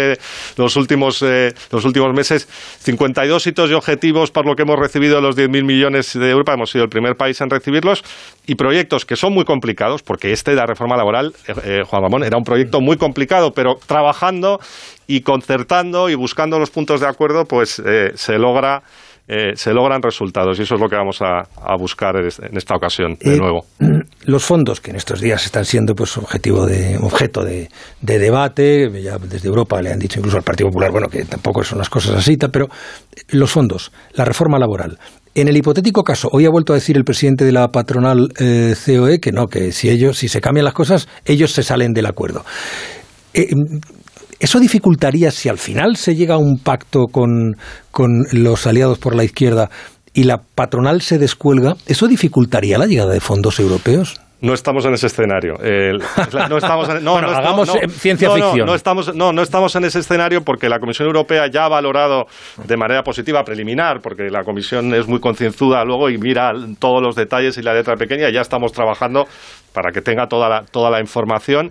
los, 0.56 0.76
últimos, 0.76 1.22
los 1.70 1.84
últimos 1.84 2.12
meses, 2.12 2.48
52 2.80 3.46
hitos 3.46 3.70
y 3.70 3.74
objetivos 3.74 4.01
por 4.10 4.46
lo 4.46 4.56
que 4.56 4.62
hemos 4.62 4.78
recibido 4.78 5.20
los 5.20 5.36
10.000 5.36 5.64
millones 5.64 6.12
de 6.14 6.30
Europa, 6.30 6.54
hemos 6.54 6.70
sido 6.70 6.84
el 6.84 6.90
primer 6.90 7.14
país 7.14 7.40
en 7.40 7.50
recibirlos, 7.50 8.02
y 8.46 8.56
proyectos 8.56 9.04
que 9.04 9.14
son 9.14 9.32
muy 9.32 9.44
complicados, 9.44 10.02
porque 10.02 10.32
este 10.32 10.52
de 10.52 10.56
la 10.56 10.66
reforma 10.66 10.96
laboral, 10.96 11.32
eh, 11.46 11.54
eh, 11.64 11.82
Juan 11.86 12.02
Ramón, 12.02 12.24
era 12.24 12.36
un 12.36 12.44
proyecto 12.44 12.80
muy 12.80 12.96
complicado, 12.96 13.52
pero 13.52 13.76
trabajando 13.86 14.58
y 15.06 15.20
concertando 15.20 16.08
y 16.08 16.16
buscando 16.16 16.58
los 16.58 16.70
puntos 16.70 17.00
de 17.00 17.06
acuerdo, 17.06 17.44
pues 17.44 17.80
eh, 17.84 18.10
se 18.14 18.38
logra 18.38 18.82
eh, 19.28 19.52
se 19.54 19.72
logran 19.72 20.02
resultados 20.02 20.58
y 20.58 20.62
eso 20.62 20.74
es 20.74 20.80
lo 20.80 20.88
que 20.88 20.96
vamos 20.96 21.20
a, 21.22 21.44
buscar 21.78 22.16
en 22.16 22.56
esta 22.56 22.74
ocasión 22.74 23.16
de 23.20 23.34
eh, 23.34 23.38
nuevo. 23.38 23.64
Los 24.24 24.44
fondos 24.44 24.80
que 24.80 24.90
en 24.90 24.96
estos 24.96 25.20
días 25.20 25.44
están 25.44 25.64
siendo 25.64 25.94
pues 25.94 26.16
objetivo 26.16 26.66
de 26.66 26.98
objeto 26.98 27.44
de, 27.44 27.68
debate, 28.00 28.90
ya 29.02 29.18
desde 29.18 29.48
Europa 29.48 29.80
le 29.80 29.92
han 29.92 29.98
dicho 29.98 30.18
incluso 30.18 30.36
al 30.38 30.42
Partido 30.42 30.68
Popular, 30.68 30.90
bueno, 30.90 31.08
que 31.08 31.24
tampoco 31.24 31.62
son 31.62 31.78
las 31.78 31.88
cosas 31.88 32.16
así, 32.16 32.36
pero 32.36 32.68
los 33.28 33.50
fondos, 33.50 33.92
la 34.14 34.24
reforma 34.24 34.58
laboral, 34.58 34.98
en 35.34 35.48
el 35.48 35.56
hipotético 35.56 36.02
caso, 36.02 36.28
hoy 36.30 36.44
ha 36.44 36.50
vuelto 36.50 36.74
a 36.74 36.76
decir 36.76 36.96
el 36.96 37.04
presidente 37.04 37.44
de 37.44 37.52
la 37.52 37.68
patronal 37.68 38.28
eh, 38.38 38.74
COE 38.84 39.18
que 39.18 39.32
no, 39.32 39.46
que 39.46 39.72
si 39.72 39.88
ellos, 39.88 40.18
si 40.18 40.28
se 40.28 40.42
cambian 40.42 40.64
las 40.64 40.74
cosas, 40.74 41.08
ellos 41.24 41.52
se 41.52 41.62
salen 41.62 41.92
del 41.92 42.06
acuerdo. 42.06 42.44
¿Eso 44.42 44.58
dificultaría 44.58 45.30
si 45.30 45.48
al 45.48 45.56
final 45.56 45.94
se 45.94 46.16
llega 46.16 46.34
a 46.34 46.38
un 46.38 46.58
pacto 46.58 47.04
con, 47.06 47.54
los 48.32 48.66
aliados 48.66 48.98
por 48.98 49.14
la 49.14 49.22
izquierda 49.22 49.70
y 50.14 50.24
la 50.24 50.38
patronal 50.38 51.00
se 51.00 51.18
descuelga? 51.18 51.76
¿Eso 51.86 52.08
dificultaría 52.08 52.76
la 52.76 52.86
llegada 52.86 53.12
de 53.12 53.20
fondos 53.20 53.60
europeos? 53.60 54.20
no 54.40 54.54
estamos 54.54 54.84
en 54.86 54.94
ese 54.94 55.06
escenario. 55.06 55.54
no 56.48 56.56
estamos 56.56 56.88
no, 57.02 57.16
hagamos 57.16 57.70
ciencia 57.90 58.28
ficción. 58.28 58.66
No, 58.66 58.74
estamos, 58.74 59.14
no, 59.14 59.32
no 59.32 59.40
estamos 59.40 59.76
en 59.76 59.84
ese 59.84 60.00
escenario 60.00 60.42
porque 60.42 60.68
la 60.68 60.80
Comisión 60.80 61.06
Europea 61.06 61.46
ya 61.46 61.66
ha 61.66 61.68
valorado 61.68 62.24
de 62.66 62.76
manera 62.76 63.04
positiva, 63.04 63.44
preliminar, 63.44 64.00
porque 64.02 64.24
la 64.28 64.42
Comisión 64.42 64.92
es 64.94 65.06
muy 65.06 65.20
concienzuda 65.20 65.84
luego 65.84 66.10
y 66.10 66.18
mira 66.18 66.50
todos 66.80 67.00
los 67.00 67.14
detalles 67.14 67.56
y 67.58 67.62
la 67.62 67.74
letra 67.74 67.94
pequeña. 67.94 68.30
Ya 68.30 68.40
estamos 68.40 68.72
trabajando 68.72 69.28
para 69.72 69.92
que 69.92 70.00
tenga 70.00 70.26
toda 70.26 70.48
la, 70.48 70.64
toda 70.64 70.90
la 70.90 70.98
información 70.98 71.70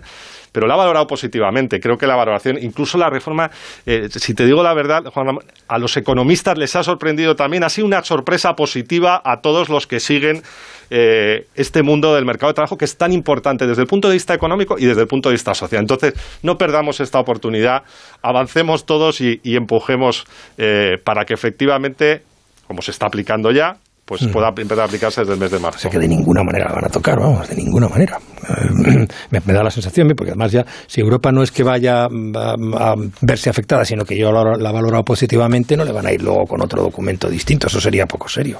pero 0.52 0.66
la 0.66 0.74
ha 0.74 0.76
valorado 0.76 1.06
positivamente. 1.06 1.80
Creo 1.80 1.96
que 1.96 2.06
la 2.06 2.14
valoración, 2.14 2.58
incluso 2.60 2.98
la 2.98 3.08
reforma, 3.10 3.50
eh, 3.86 4.08
si 4.10 4.34
te 4.34 4.44
digo 4.44 4.62
la 4.62 4.74
verdad, 4.74 5.04
Juan, 5.12 5.38
a 5.66 5.78
los 5.78 5.96
economistas 5.96 6.58
les 6.58 6.76
ha 6.76 6.82
sorprendido 6.82 7.34
también, 7.34 7.64
ha 7.64 7.68
sido 7.68 7.86
una 7.86 8.04
sorpresa 8.04 8.54
positiva 8.54 9.20
a 9.24 9.40
todos 9.40 9.68
los 9.68 9.86
que 9.86 9.98
siguen 9.98 10.42
eh, 10.90 11.46
este 11.54 11.82
mundo 11.82 12.14
del 12.14 12.26
mercado 12.26 12.50
de 12.50 12.54
trabajo 12.54 12.76
que 12.76 12.84
es 12.84 12.98
tan 12.98 13.12
importante 13.12 13.66
desde 13.66 13.80
el 13.80 13.88
punto 13.88 14.08
de 14.08 14.14
vista 14.14 14.34
económico 14.34 14.76
y 14.78 14.84
desde 14.84 15.00
el 15.00 15.08
punto 15.08 15.30
de 15.30 15.34
vista 15.34 15.54
social. 15.54 15.80
Entonces, 15.80 16.12
no 16.42 16.58
perdamos 16.58 17.00
esta 17.00 17.18
oportunidad, 17.18 17.82
avancemos 18.20 18.84
todos 18.84 19.20
y, 19.20 19.40
empujemos 19.44 20.24
eh, 20.58 20.98
para 21.02 21.24
que 21.24 21.34
efectivamente, 21.34 22.22
como 22.66 22.82
se 22.82 22.90
está 22.90 23.06
aplicando 23.06 23.50
ya, 23.52 23.76
pues 24.04 24.26
pueda 24.26 24.48
empezar 24.48 24.80
a 24.80 24.84
aplicarse 24.84 25.20
desde 25.20 25.34
el 25.34 25.38
mes 25.38 25.50
de 25.50 25.58
marzo. 25.60 25.78
O 25.78 25.80
sea 25.80 25.90
que 25.90 25.98
de 25.98 26.08
ninguna 26.08 26.42
manera 26.42 26.66
la 26.68 26.74
van 26.74 26.84
a 26.86 26.88
tocar, 26.88 27.20
vamos, 27.20 27.48
de 27.48 27.56
ninguna 27.56 27.88
manera. 27.88 28.18
Eh, 28.42 29.06
me, 29.30 29.54
da 29.54 29.62
la 29.62 29.70
sensación, 29.70 30.08
porque 30.16 30.32
además 30.32 30.50
ya, 30.50 30.66
si 30.88 31.00
Europa 31.00 31.30
no 31.30 31.44
es 31.44 31.52
que 31.52 31.62
vaya 31.62 32.06
a, 32.06 32.94
verse 33.20 33.48
afectada, 33.48 33.84
sino 33.84 34.04
que 34.04 34.18
yo 34.18 34.32
la, 34.32 34.40
ha 34.40 34.72
valorado 34.72 35.04
positivamente, 35.04 35.76
no 35.76 35.84
le 35.84 35.92
van 35.92 36.06
a 36.06 36.12
ir 36.12 36.22
luego 36.22 36.44
con 36.48 36.60
otro 36.60 36.82
documento 36.82 37.30
distinto, 37.30 37.68
eso 37.68 37.80
sería 37.80 38.06
poco 38.06 38.28
serio. 38.28 38.58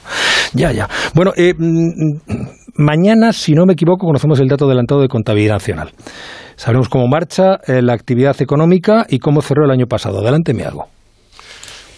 Ya, 0.52 0.70
ya. 0.70 0.88
Bueno, 1.14 1.32
eh, 1.36 1.52
mm, 1.58 2.20
mañana, 2.76 3.32
si 3.32 3.54
no 3.54 3.66
me 3.66 3.72
equivoco, 3.72 4.06
conocemos 4.06 4.38
el 4.38 4.46
dato 4.46 4.66
adelantado 4.66 5.00
de 5.00 5.08
contabilidad 5.08 5.54
nacional. 5.54 5.90
Sabremos 6.54 6.88
cómo 6.88 7.08
marcha 7.08 7.56
eh, 7.66 7.82
la 7.82 7.94
actividad 7.94 8.40
económica 8.40 9.04
y 9.08 9.18
cómo 9.18 9.42
cerró 9.42 9.64
el 9.64 9.72
año 9.72 9.86
pasado. 9.86 10.20
Adelante, 10.20 10.54
me 10.54 10.64
hago. 10.64 10.91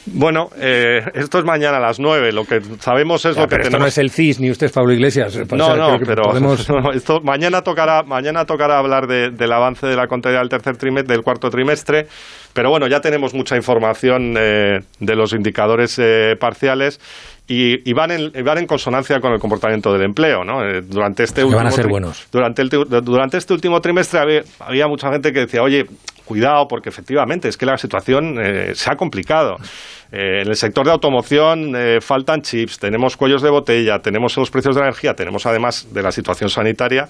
Bueno, 0.07 0.51
eh, 0.61 1.01
esto 1.15 1.39
es 1.39 1.45
mañana 1.45 1.79
a 1.79 1.81
las 1.81 1.99
nueve. 1.99 2.31
Lo 2.33 2.45
que 2.45 2.61
sabemos 2.81 3.25
es 3.25 3.37
lo 3.37 3.45
que 3.45 3.57
pero 3.57 3.63
Esto 3.65 3.79
no 3.79 3.87
es 3.87 3.97
el 3.97 4.11
CIS 4.11 4.41
ni 4.41 4.51
usted 4.51 4.67
es 4.67 4.73
Pablo 4.73 4.93
Iglesias. 4.93 5.37
No, 5.53 5.77
no, 5.77 5.99
pero 6.05 6.23
esto 6.93 7.21
mañana 7.23 7.63
tocará 7.63 8.03
mañana 8.03 8.45
tocará 8.45 8.79
hablar 8.79 9.07
del 9.07 9.53
avance 9.53 9.87
de 9.87 9.97
la 9.97 10.07
contabilidad 10.07 10.43
del 10.43 10.51
tercer 10.51 10.77
trimestre, 10.77 11.15
del 11.15 11.25
cuarto 11.25 11.49
trimestre. 11.49 12.07
Pero 12.53 12.71
bueno, 12.71 12.87
ya 12.87 13.01
tenemos 13.01 13.35
mucha 13.35 13.57
información 13.57 14.37
eh, 14.39 14.81
de 15.01 15.17
los 15.17 15.33
indicadores 15.33 15.99
eh, 15.99 16.37
parciales 16.39 17.01
y, 17.49 17.93
van, 17.93 18.11
en, 18.11 18.33
van 18.45 18.59
en 18.59 18.67
consonancia 18.67 19.21
con 19.21 19.33
el 19.33 19.39
comportamiento 19.39 19.93
del 19.93 20.03
empleo. 20.03 20.45
¿no? 20.45 20.61
durante 20.83 21.25
este 21.25 21.43
último 21.43 21.59
van 21.59 21.67
a 21.67 21.71
ser 21.71 21.89
buenos. 21.89 22.27
Durante, 22.31 22.63
durante 22.65 23.39
este 23.39 23.55
último 23.55 23.81
trimestre 23.81 24.21
había, 24.21 24.43
había 24.61 24.87
mucha 24.87 25.11
gente 25.11 25.33
que 25.33 25.41
decía, 25.41 25.63
oye, 25.63 25.85
cuidado, 26.25 26.67
porque 26.69 26.89
efectivamente 26.89 27.49
es 27.49 27.57
que 27.57 27.67
la 27.67 27.77
situación 27.77 28.39
eh, 28.41 28.75
se 28.75 28.91
ha 28.91 28.97
complicado. 28.97 29.57
Eh, 30.11 30.43
en 30.43 30.49
el 30.49 30.57
sector 30.57 30.85
de 30.87 30.93
automoción 30.93 31.75
eh, 31.77 32.01
faltan 32.01 32.43
chips, 32.43 32.79
tenemos 32.79 33.17
cuellos 33.17 33.43
de 33.43 33.51
botella, 33.51 33.99
tenemos 34.01 34.37
los 34.37 34.51
precios 34.51 34.75
de 34.75 34.81
la 34.81 34.89
energía, 34.89 35.15
tenemos 35.15 35.47
además 35.47 35.89
de 35.93 36.03
la 36.03 36.13
situación 36.13 36.51
sanitaria 36.51 37.09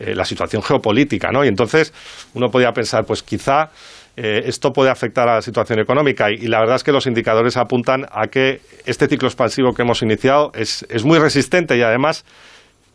la 0.00 0.24
situación 0.24 0.62
geopolítica, 0.62 1.32
¿no? 1.32 1.44
Y 1.44 1.48
entonces 1.48 1.92
uno 2.32 2.52
podía 2.52 2.70
pensar, 2.70 3.04
pues 3.04 3.20
quizá 3.24 3.70
esto 4.14 4.72
puede 4.72 4.90
afectar 4.90 5.28
a 5.28 5.34
la 5.34 5.42
situación 5.42 5.80
económica 5.80 6.30
y, 6.30 6.46
la 6.46 6.60
verdad 6.60 6.76
es 6.76 6.84
que 6.84 6.92
los 6.92 7.08
indicadores 7.08 7.56
apuntan 7.56 8.06
a 8.12 8.28
que 8.28 8.60
este 8.86 9.08
ciclo 9.08 9.26
expansivo 9.26 9.72
que 9.74 9.82
hemos 9.82 10.00
iniciado 10.00 10.52
es, 10.54 10.86
es 10.88 11.04
muy 11.04 11.18
resistente 11.18 11.76
y 11.76 11.82
además 11.82 12.24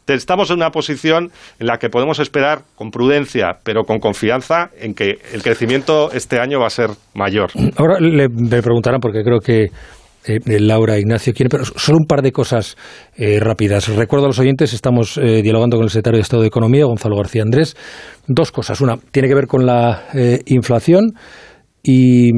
estamos 0.08 0.50
en 0.50 0.58
una 0.58 0.72
posición 0.72 1.32
en 1.60 1.68
la 1.68 1.78
que 1.78 1.90
podemos 1.90 2.20
esperar 2.20 2.64
con 2.76 2.92
prudencia, 2.92 3.60
pero 3.64 3.84
con 3.84 4.00
confianza 4.00 4.70
en 4.80 4.94
que 4.94 5.20
el 5.34 5.42
crecimiento 5.42 6.12
este 6.12 6.40
año 6.40 6.60
va 6.60 6.68
a 6.68 6.72
ser 6.72 6.90
mayor. 7.14 7.52
Ahora 7.78 8.00
le, 8.00 8.30
preguntarán, 8.62 9.00
porque 9.00 9.24
creo 9.24 9.40
que 9.40 9.68
eh, 10.26 10.60
Laura 10.60 10.98
Ignacio 10.98 11.34
quiere, 11.34 11.50
pero 11.50 11.66
solo 11.66 11.98
un 12.00 12.08
par 12.08 12.22
de 12.22 12.32
cosas 12.32 12.76
eh, 13.16 13.40
rápidas. 13.40 13.88
Recuerdo 13.90 14.26
a 14.26 14.30
los 14.30 14.40
oyentes, 14.40 14.74
estamos 14.74 15.18
eh, 15.18 15.42
dialogando 15.42 15.78
con 15.78 15.86
el 15.86 15.90
secretario 15.90 16.18
de 16.18 16.24
Estado 16.24 16.42
de 16.42 16.48
Economía, 16.48 16.86
Gonzalo 16.86 17.18
García 17.18 17.44
Andrés. 17.44 17.76
Dos 18.28 18.52
cosas. 18.52 18.82
Una, 18.82 18.98
tiene 19.12 19.28
que 19.28 19.36
ver 19.36 19.48
con 19.48 19.66
la 19.66 20.04
inflación 20.46 21.14
y, 21.84 22.32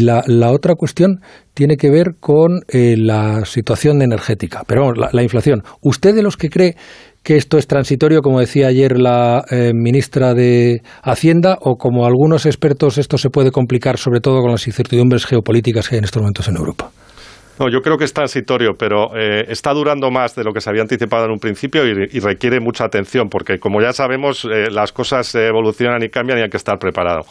la, 0.00 0.24
la, 0.26 0.50
otra 0.50 0.74
cuestión 0.74 1.20
tiene 1.60 1.76
que 1.76 1.90
ver 1.90 2.14
con 2.18 2.60
eh, 2.68 2.94
la 2.96 3.44
situación 3.44 4.00
energética. 4.00 4.62
Pero 4.66 4.80
vamos, 4.80 5.12
la, 5.12 5.22
inflación. 5.22 5.62
¿Usted 5.82 6.14
de 6.14 6.22
los 6.22 6.38
que 6.38 6.48
cree 6.48 6.74
que 7.22 7.36
esto 7.36 7.58
es 7.58 7.66
transitorio, 7.66 8.22
como 8.22 8.40
decía 8.40 8.68
ayer 8.68 8.98
la 8.98 9.44
eh, 9.50 9.72
ministra 9.74 10.32
de 10.32 10.80
Hacienda, 11.02 11.58
o 11.60 11.76
como 11.76 12.06
algunos 12.06 12.46
expertos 12.46 12.96
esto 12.96 13.18
se 13.18 13.28
puede 13.28 13.50
complicar, 13.50 13.98
sobre 13.98 14.20
todo 14.20 14.40
con 14.40 14.52
las 14.52 14.66
incertidumbres 14.66 15.26
geopolíticas 15.26 15.86
que 15.86 15.96
hay 15.96 15.98
en 15.98 16.04
estos 16.04 16.22
momentos 16.22 16.48
en 16.48 16.56
Europa? 16.56 16.92
No, 17.58 17.68
yo 17.70 17.82
creo 17.82 17.98
que 17.98 18.04
es 18.04 18.14
transitorio, 18.14 18.70
pero 18.78 19.14
eh, 19.14 19.44
está 19.48 19.74
durando 19.74 20.10
más 20.10 20.34
de 20.34 20.44
lo 20.44 20.54
que 20.54 20.62
se 20.62 20.70
había 20.70 20.80
anticipado 20.80 21.26
en 21.26 21.32
un 21.32 21.38
principio 21.40 21.86
y, 21.86 22.20
requiere 22.20 22.58
mucha 22.60 22.84
atención, 22.86 23.28
porque 23.28 23.58
como 23.58 23.82
ya 23.82 23.92
sabemos, 23.92 24.46
las 24.46 24.92
cosas 24.92 25.34
evolucionan 25.34 26.02
y 26.02 26.08
cambian 26.08 26.38
y 26.38 26.42
hay 26.44 26.48
que 26.48 26.56
estar 26.56 26.78
preparado. 26.78 27.26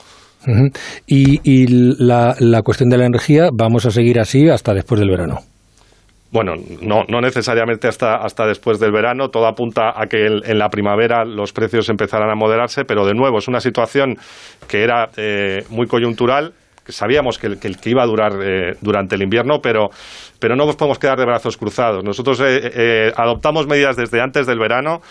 Y, 1.08 1.67
la, 1.99 2.62
cuestión 2.63 2.89
de 2.89 2.97
la 2.97 3.06
energía, 3.06 3.49
vamos 3.54 3.86
a 3.86 3.91
seguir 3.91 4.19
así 4.19 4.47
hasta 4.49 4.73
después 4.73 4.99
del 4.99 5.10
verano. 5.10 5.39
Bueno, 6.32 6.54
no, 6.82 7.06
no 7.08 7.21
necesariamente 7.21 7.88
hasta, 7.88 8.17
hasta 8.17 8.45
después 8.45 8.80
del 8.80 8.91
verano. 8.91 9.30
Todo 9.30 9.47
apunta 9.47 9.93
a 9.95 10.06
que 10.06 10.28
en, 10.28 10.60
la 10.60 10.69
primavera 10.69 11.25
los 11.25 11.52
precios 11.52 11.89
empezarán 11.89 12.30
a 12.30 12.36
moderarse, 12.36 12.86
pero 12.86 13.06
de 13.06 13.15
nuevo 13.15 13.39
es 13.39 13.47
una 13.47 13.60
situación 13.60 14.15
que 14.67 14.84
era 14.84 15.10
eh, 15.17 15.63
muy 15.69 15.88
coyuntural. 15.88 16.54
Sabíamos 16.88 17.38
que, 17.38 17.58
que, 17.60 17.71
que, 17.71 17.89
iba 17.89 18.04
a 18.04 18.06
durar 18.06 18.34
eh, 18.43 18.75
durante 18.82 19.15
el 19.15 19.23
invierno, 19.23 19.60
pero, 19.62 19.89
pero 20.39 20.56
no 20.56 20.65
nos 20.65 20.75
podemos 20.75 20.99
quedar 20.99 21.17
de 21.17 21.25
brazos 21.25 21.58
cruzados. 21.58 22.04
Nosotros 22.04 22.39
eh, 22.43 23.12
adoptamos 23.15 23.67
medidas 23.67 23.95
desde 23.95 24.21
antes 24.21 24.45
del 24.45 24.60
verano 24.60 25.02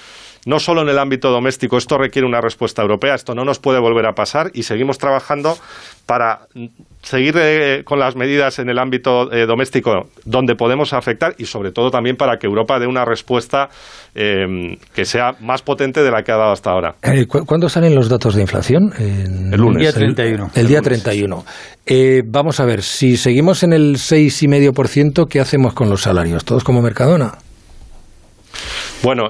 no 0.49 0.59
solo 0.59 0.81
en 0.81 0.89
el 0.89 0.99
ámbito 0.99 1.31
doméstico, 1.31 1.77
esto 1.77 1.99
requiere 1.99 2.27
una 2.27 2.41
respuesta 2.41 2.81
europea, 2.81 3.15
esto 3.15 3.35
no 3.35 3.45
nos 3.45 3.59
puede 3.59 3.79
volver 3.81 4.07
a 4.07 4.15
pasar 4.15 4.51
y 4.55 4.63
seguimos 4.63 4.97
trabajando 4.97 5.59
para 6.07 6.47
seguir 7.03 7.35
eh, 7.37 7.83
con 7.85 7.99
las 7.99 8.17
medidas 8.17 8.59
en 8.59 8.71
el 8.71 8.79
ámbito 8.79 9.31
eh, 9.31 9.45
doméstico 9.45 10.09
donde 10.25 10.55
podemos 10.55 10.95
afectar 10.95 11.35
y 11.37 11.45
sobre 11.45 11.71
todo 11.71 11.91
también 11.91 12.17
para 12.17 12.39
que 12.39 12.47
Europa 12.47 12.79
dé 12.79 12.87
una 12.87 13.05
respuesta 13.05 13.69
eh, 14.15 14.47
que 14.95 15.05
sea 15.05 15.33
más 15.41 15.61
potente 15.61 16.03
de 16.03 16.11
la 16.11 16.23
que 16.23 16.33
ha 16.33 16.39
dado 16.39 16.53
hasta 16.53 16.71
ahora. 16.71 16.95
¿Cuándo 17.29 17.69
salen 17.69 17.95
los 17.95 18.09
datos 18.09 18.35
de 18.35 18.41
inflación? 18.41 18.91
el 18.99 19.51
lunes. 19.61 19.77
El 19.77 19.83
día 19.83 19.93
31. 19.93 20.51
El, 20.55 20.67
día 20.67 20.81
31. 20.81 21.45
vamos 22.25 22.59
a 22.59 22.65
ver, 22.65 22.83
si 22.83 23.19
seguimos 23.19 23.63
en 23.65 23.75
el 23.75 23.97
6,5%, 23.97 25.29
¿qué 25.29 25.41
hacemos 25.41 25.75
con 25.75 25.91
los 25.91 26.01
salarios? 26.01 26.47
¿Todos 26.47 26.65
como 26.65 26.81
Mercadona? 26.81 27.37
Bueno, 29.03 29.29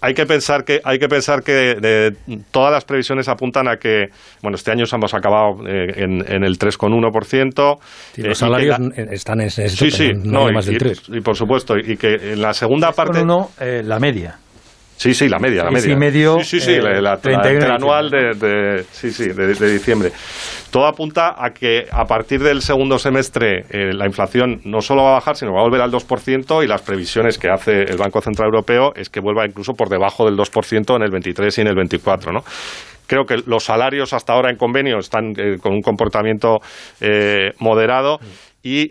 hay 0.00 0.14
que 0.14 0.26
pensar 0.26 0.64
que 0.64 0.80
hay 0.84 0.98
que 0.98 1.08
pensar 1.08 1.42
que 1.42 2.12
todas 2.50 2.72
las 2.72 2.84
previsiones 2.84 3.28
apuntan 3.28 3.68
a 3.68 3.76
que 3.76 4.06
bueno 4.42 4.56
este 4.56 4.70
año 4.70 4.84
hemos 4.92 5.14
acabado 5.14 5.66
eh, 5.66 5.92
en, 5.96 6.44
el 6.44 6.58
3,1%. 6.58 7.78
Sí, 8.12 8.22
los 8.22 8.30
eh, 8.30 8.34
salarios 8.34 8.76
están 9.10 9.40
en 9.40 9.46
ese 9.46 9.68
sí, 9.68 9.90
sí, 9.90 10.10
no, 10.14 10.50
más 10.50 10.66
del 10.66 10.78
3. 10.78 11.02
Y, 11.08 11.20
por 11.20 11.36
supuesto 11.36 11.76
y 11.76 11.96
que 11.96 12.14
en 12.32 12.42
la 12.42 12.52
segunda 12.52 12.92
parte 12.92 13.22
uno, 13.22 13.50
eh, 13.60 13.82
la 13.84 13.98
media. 13.98 14.38
Sí, 15.02 15.14
sí, 15.14 15.28
la 15.28 15.40
media, 15.40 15.64
la 15.64 15.72
media. 15.72 15.92
Y 15.92 15.96
medio, 15.96 16.38
sí, 16.44 16.60
sí, 16.60 16.74
sí, 16.74 16.80
la, 16.80 17.00
la, 17.00 17.74
anual 17.74 18.08
de, 18.08 18.84
sí, 18.92 19.10
sí, 19.10 19.30
de, 19.30 19.72
diciembre. 19.72 20.12
Todo 20.70 20.86
apunta 20.86 21.34
a 21.36 21.50
que 21.50 21.86
a 21.90 22.04
partir 22.04 22.40
del 22.40 22.62
segundo 22.62 23.00
semestre 23.00 23.64
eh, 23.70 23.92
la 23.92 24.06
inflación 24.06 24.60
no 24.64 24.80
solo 24.80 25.02
va 25.02 25.10
a 25.10 25.14
bajar, 25.14 25.34
sino 25.34 25.54
va 25.54 25.58
a 25.58 25.64
volver 25.64 25.80
al 25.80 25.90
2% 25.90 26.62
y 26.62 26.68
las 26.68 26.82
previsiones 26.82 27.36
que 27.36 27.50
hace 27.50 27.82
el 27.82 27.96
Banco 27.96 28.20
Central 28.20 28.46
Europeo 28.46 28.92
es 28.94 29.08
que 29.08 29.18
vuelva 29.18 29.44
incluso 29.44 29.72
por 29.72 29.88
debajo 29.88 30.24
del 30.24 30.36
2% 30.36 30.94
en 30.94 31.02
el 31.02 31.10
23 31.10 31.58
y 31.58 31.60
en 31.62 31.66
el 31.66 31.74
24, 31.74 32.32
¿no? 32.32 32.44
creo 33.08 33.24
que 33.24 33.38
los 33.44 33.64
salarios 33.64 34.12
hasta 34.12 34.32
ahora 34.32 34.50
en 34.50 34.56
convenio 34.56 34.98
están 34.98 35.32
eh, 35.36 35.56
con 35.60 35.72
un 35.72 35.82
comportamiento 35.82 36.60
eh, 37.00 37.50
moderado 37.58 38.20
y 38.62 38.88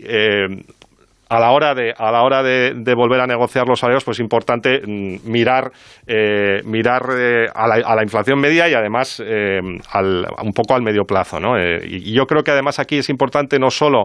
a 1.32 1.40
la 1.40 1.50
hora 1.52 1.74
de 1.74 1.94
a 1.96 2.12
la 2.12 2.22
hora 2.22 2.42
de, 2.42 2.94
volver 2.94 3.20
a 3.20 3.26
negociar 3.26 3.66
los 3.66 3.80
salarios 3.80 4.04
pues 4.04 4.16
es 4.18 4.20
importante 4.20 4.82
mm, 4.86 5.30
mirar 5.30 5.72
eh, 6.06 6.60
mirar 6.66 7.02
eh, 7.16 7.46
a, 7.54 7.66
la, 7.66 8.02
inflación 8.02 8.38
media 8.38 8.68
y 8.68 8.74
además 8.74 9.22
eh, 9.24 9.58
un 9.62 10.52
poco 10.52 10.74
al 10.74 10.82
medio 10.82 11.04
plazo 11.04 11.40
¿no? 11.40 11.58
y 11.58 12.12
yo 12.12 12.26
creo 12.26 12.42
que 12.42 12.50
además 12.50 12.78
aquí 12.78 12.98
es 12.98 13.08
importante 13.08 13.58
no 13.58 13.70
solo 13.70 14.04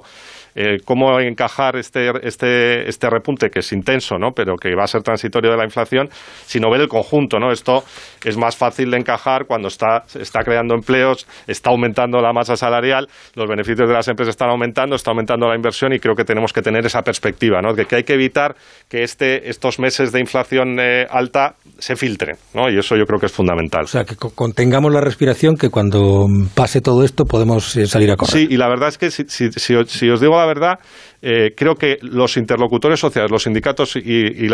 eh, 0.59 0.77
cómo 0.83 1.19
encajar 1.19 1.75
este, 1.75 2.09
este, 2.23 2.89
este 2.89 3.09
repunte 3.11 3.51
que 3.51 3.59
es 3.59 3.71
intenso, 3.71 4.17
¿no? 4.17 4.31
pero 4.35 4.55
que 4.55 4.75
va 4.75 4.85
a 4.85 4.87
ser 4.87 5.03
transitorio 5.03 5.51
de 5.51 5.57
la 5.57 5.63
inflación, 5.63 6.09
sino 6.47 6.71
ver 6.71 6.81
el 6.81 6.87
conjunto. 6.87 7.37
¿no? 7.37 7.51
Esto 7.51 7.83
es 8.25 8.37
más 8.37 8.57
fácil 8.57 8.89
de 8.89 8.97
encajar 8.97 9.45
cuando 9.45 9.67
está, 9.67 10.03
está 10.19 10.41
creando 10.41 10.73
empleos, 10.73 11.27
está 11.45 11.69
aumentando 11.69 12.19
la 12.21 12.33
masa 12.33 12.55
salarial, 12.55 13.07
los 13.35 13.47
beneficios 13.47 13.87
de 13.87 13.93
las 13.93 14.07
empresas 14.07 14.33
están 14.33 14.49
aumentando, 14.49 14.95
está 14.95 15.11
aumentando 15.11 15.47
la 15.47 15.55
inversión 15.55 15.93
y 15.93 15.99
creo 15.99 16.15
que 16.15 16.23
tenemos 16.23 16.51
que 16.51 16.63
tener 16.63 16.83
esa 16.87 17.03
perspectiva, 17.03 17.61
¿no? 17.61 17.75
que, 17.75 17.85
que 17.85 17.97
hay 17.97 18.03
que 18.03 18.15
evitar 18.15 18.55
que 18.89 19.03
este, 19.03 19.47
estos 19.49 19.77
meses 19.77 20.11
de 20.11 20.19
inflación 20.21 20.79
eh, 20.79 21.05
alta 21.07 21.53
se 21.77 21.95
filtren. 21.95 22.35
¿no? 22.55 22.67
Y 22.67 22.79
eso 22.79 22.95
yo 22.95 23.05
creo 23.05 23.19
que 23.19 23.27
es 23.27 23.31
fundamental. 23.31 23.83
O 23.83 23.87
sea, 23.87 24.05
que 24.05 24.15
contengamos 24.15 24.91
la 24.91 25.01
respiración, 25.01 25.55
que 25.55 25.69
cuando 25.69 26.25
pase 26.55 26.81
todo 26.81 27.03
esto 27.03 27.25
podemos 27.25 27.75
eh, 27.75 27.85
salir 27.85 28.09
a 28.09 28.15
correr. 28.15 28.31
Sí, 28.31 28.47
y 28.49 28.57
la 28.57 28.67
verdad 28.67 28.89
es 28.89 28.97
que 28.97 29.11
si, 29.11 29.25
si, 29.27 29.51
si, 29.51 29.75
si 29.85 30.09
os 30.09 30.19
digo 30.19 30.35
la 30.35 30.46
verdad, 30.47 30.79
eh, 31.21 31.51
creo 31.55 31.75
que 31.75 31.97
los 32.01 32.37
interlocutores 32.37 32.99
sociales, 32.99 33.29
los 33.31 33.43
sindicatos 33.43 33.95
y, 33.95 34.47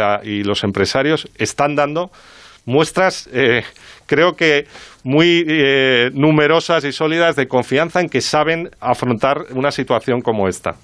los 0.44 0.64
empresarios 0.64 1.28
están 1.38 1.76
dando 1.76 2.12
muestras, 2.66 3.30
eh, 3.32 3.64
creo 4.06 4.36
que 4.36 4.66
muy 5.04 5.46
eh, 5.48 6.10
numerosas 6.14 6.84
y 6.86 6.92
sólidas 6.92 7.36
de 7.36 7.48
confianza 7.48 8.02
en 8.02 8.10
que 8.10 8.22
saben 8.22 8.70
afrontar 8.80 9.38
una 9.54 9.72
situación 9.72 10.22
como 10.22 10.48
esta. 10.48 10.76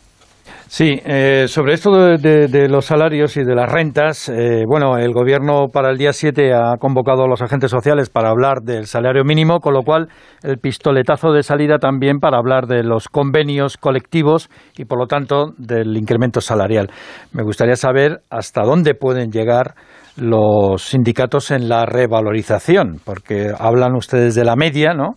Sí, 0.72 1.02
eh, 1.04 1.46
sobre 1.48 1.74
esto 1.74 1.90
de, 1.90 2.68
los 2.70 2.86
salarios 2.86 3.36
y 3.38 3.44
de 3.44 3.56
las 3.56 3.72
rentas, 3.72 4.30
eh, 4.30 4.66
bueno, 4.68 5.00
el 5.00 5.14
Gobierno 5.14 5.70
para 5.74 5.90
el 5.90 5.98
día 5.98 6.14
7 6.14 6.54
ha 6.54 6.78
convocado 6.78 7.24
a 7.24 7.28
los 7.28 7.42
agentes 7.42 7.72
sociales 7.72 8.12
para 8.12 8.30
hablar 8.30 8.60
del 8.62 8.86
salario 8.86 9.24
mínimo, 9.24 9.62
con 9.62 9.74
lo 9.74 9.82
cual 9.82 10.10
el 10.44 10.60
pistoletazo 10.60 11.32
de 11.32 11.42
salida 11.42 11.80
también 11.80 12.20
para 12.20 12.38
hablar 12.38 12.68
de 12.68 12.84
los 12.84 13.08
convenios 13.08 13.78
colectivos 13.78 14.52
y, 14.78 14.86
por 14.86 15.00
lo 15.00 15.08
tanto, 15.08 15.54
del 15.58 15.98
incremento 15.98 16.40
salarial. 16.40 16.92
Me 17.34 17.42
gustaría 17.42 17.76
saber 17.76 18.22
hasta 18.30 18.62
dónde 18.62 18.94
pueden 18.94 19.32
llegar 19.32 19.74
los 20.18 20.84
sindicatos 20.84 21.50
en 21.50 21.68
la 21.68 21.88
revalorización, 21.88 23.00
porque 23.04 23.52
hablan 23.58 23.96
ustedes 23.96 24.36
de 24.36 24.46
la 24.46 24.56
media, 24.56 24.94
¿no? 24.94 25.16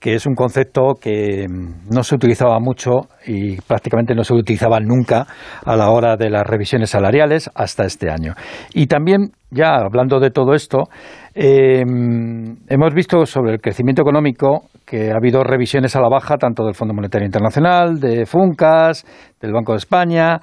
Que 0.00 0.14
es 0.14 0.26
un 0.26 0.34
concepto 0.34 0.94
que 1.00 1.46
mm, 1.46 1.94
no 1.94 2.02
se 2.02 2.14
utilizaba 2.14 2.58
mucho 2.58 3.02
y 3.26 3.60
prácticamente 3.60 4.14
no 4.14 4.24
se 4.24 4.34
utilizaba 4.34 4.80
nunca 4.80 5.26
a 5.64 5.76
la 5.76 5.90
hora 5.90 6.16
de 6.16 6.30
las 6.30 6.46
revisiones 6.46 6.90
salariales 6.90 7.50
hasta 7.54 7.84
este 7.84 8.10
año. 8.10 8.32
Y 8.72 8.86
también, 8.86 9.32
ya 9.50 9.76
hablando 9.76 10.18
de 10.18 10.30
todo 10.30 10.54
esto, 10.54 10.84
em, 11.34 12.56
hemos 12.68 12.94
visto 12.94 13.26
sobre 13.26 13.52
el 13.52 13.60
crecimiento 13.60 14.00
económico 14.00 14.70
que 14.86 15.10
ha 15.10 15.16
habido 15.16 15.44
revisiones 15.44 15.94
a 15.94 16.00
la 16.00 16.08
baja 16.08 16.36
tanto 16.38 16.64
del 16.64 16.74
Fondo 16.74 16.94
Monetario 16.94 17.26
Internacional, 17.26 18.00
de 18.00 18.24
FUNCAS, 18.24 19.04
del 19.40 19.52
Banco 19.52 19.72
de 19.72 19.78
España. 19.78 20.40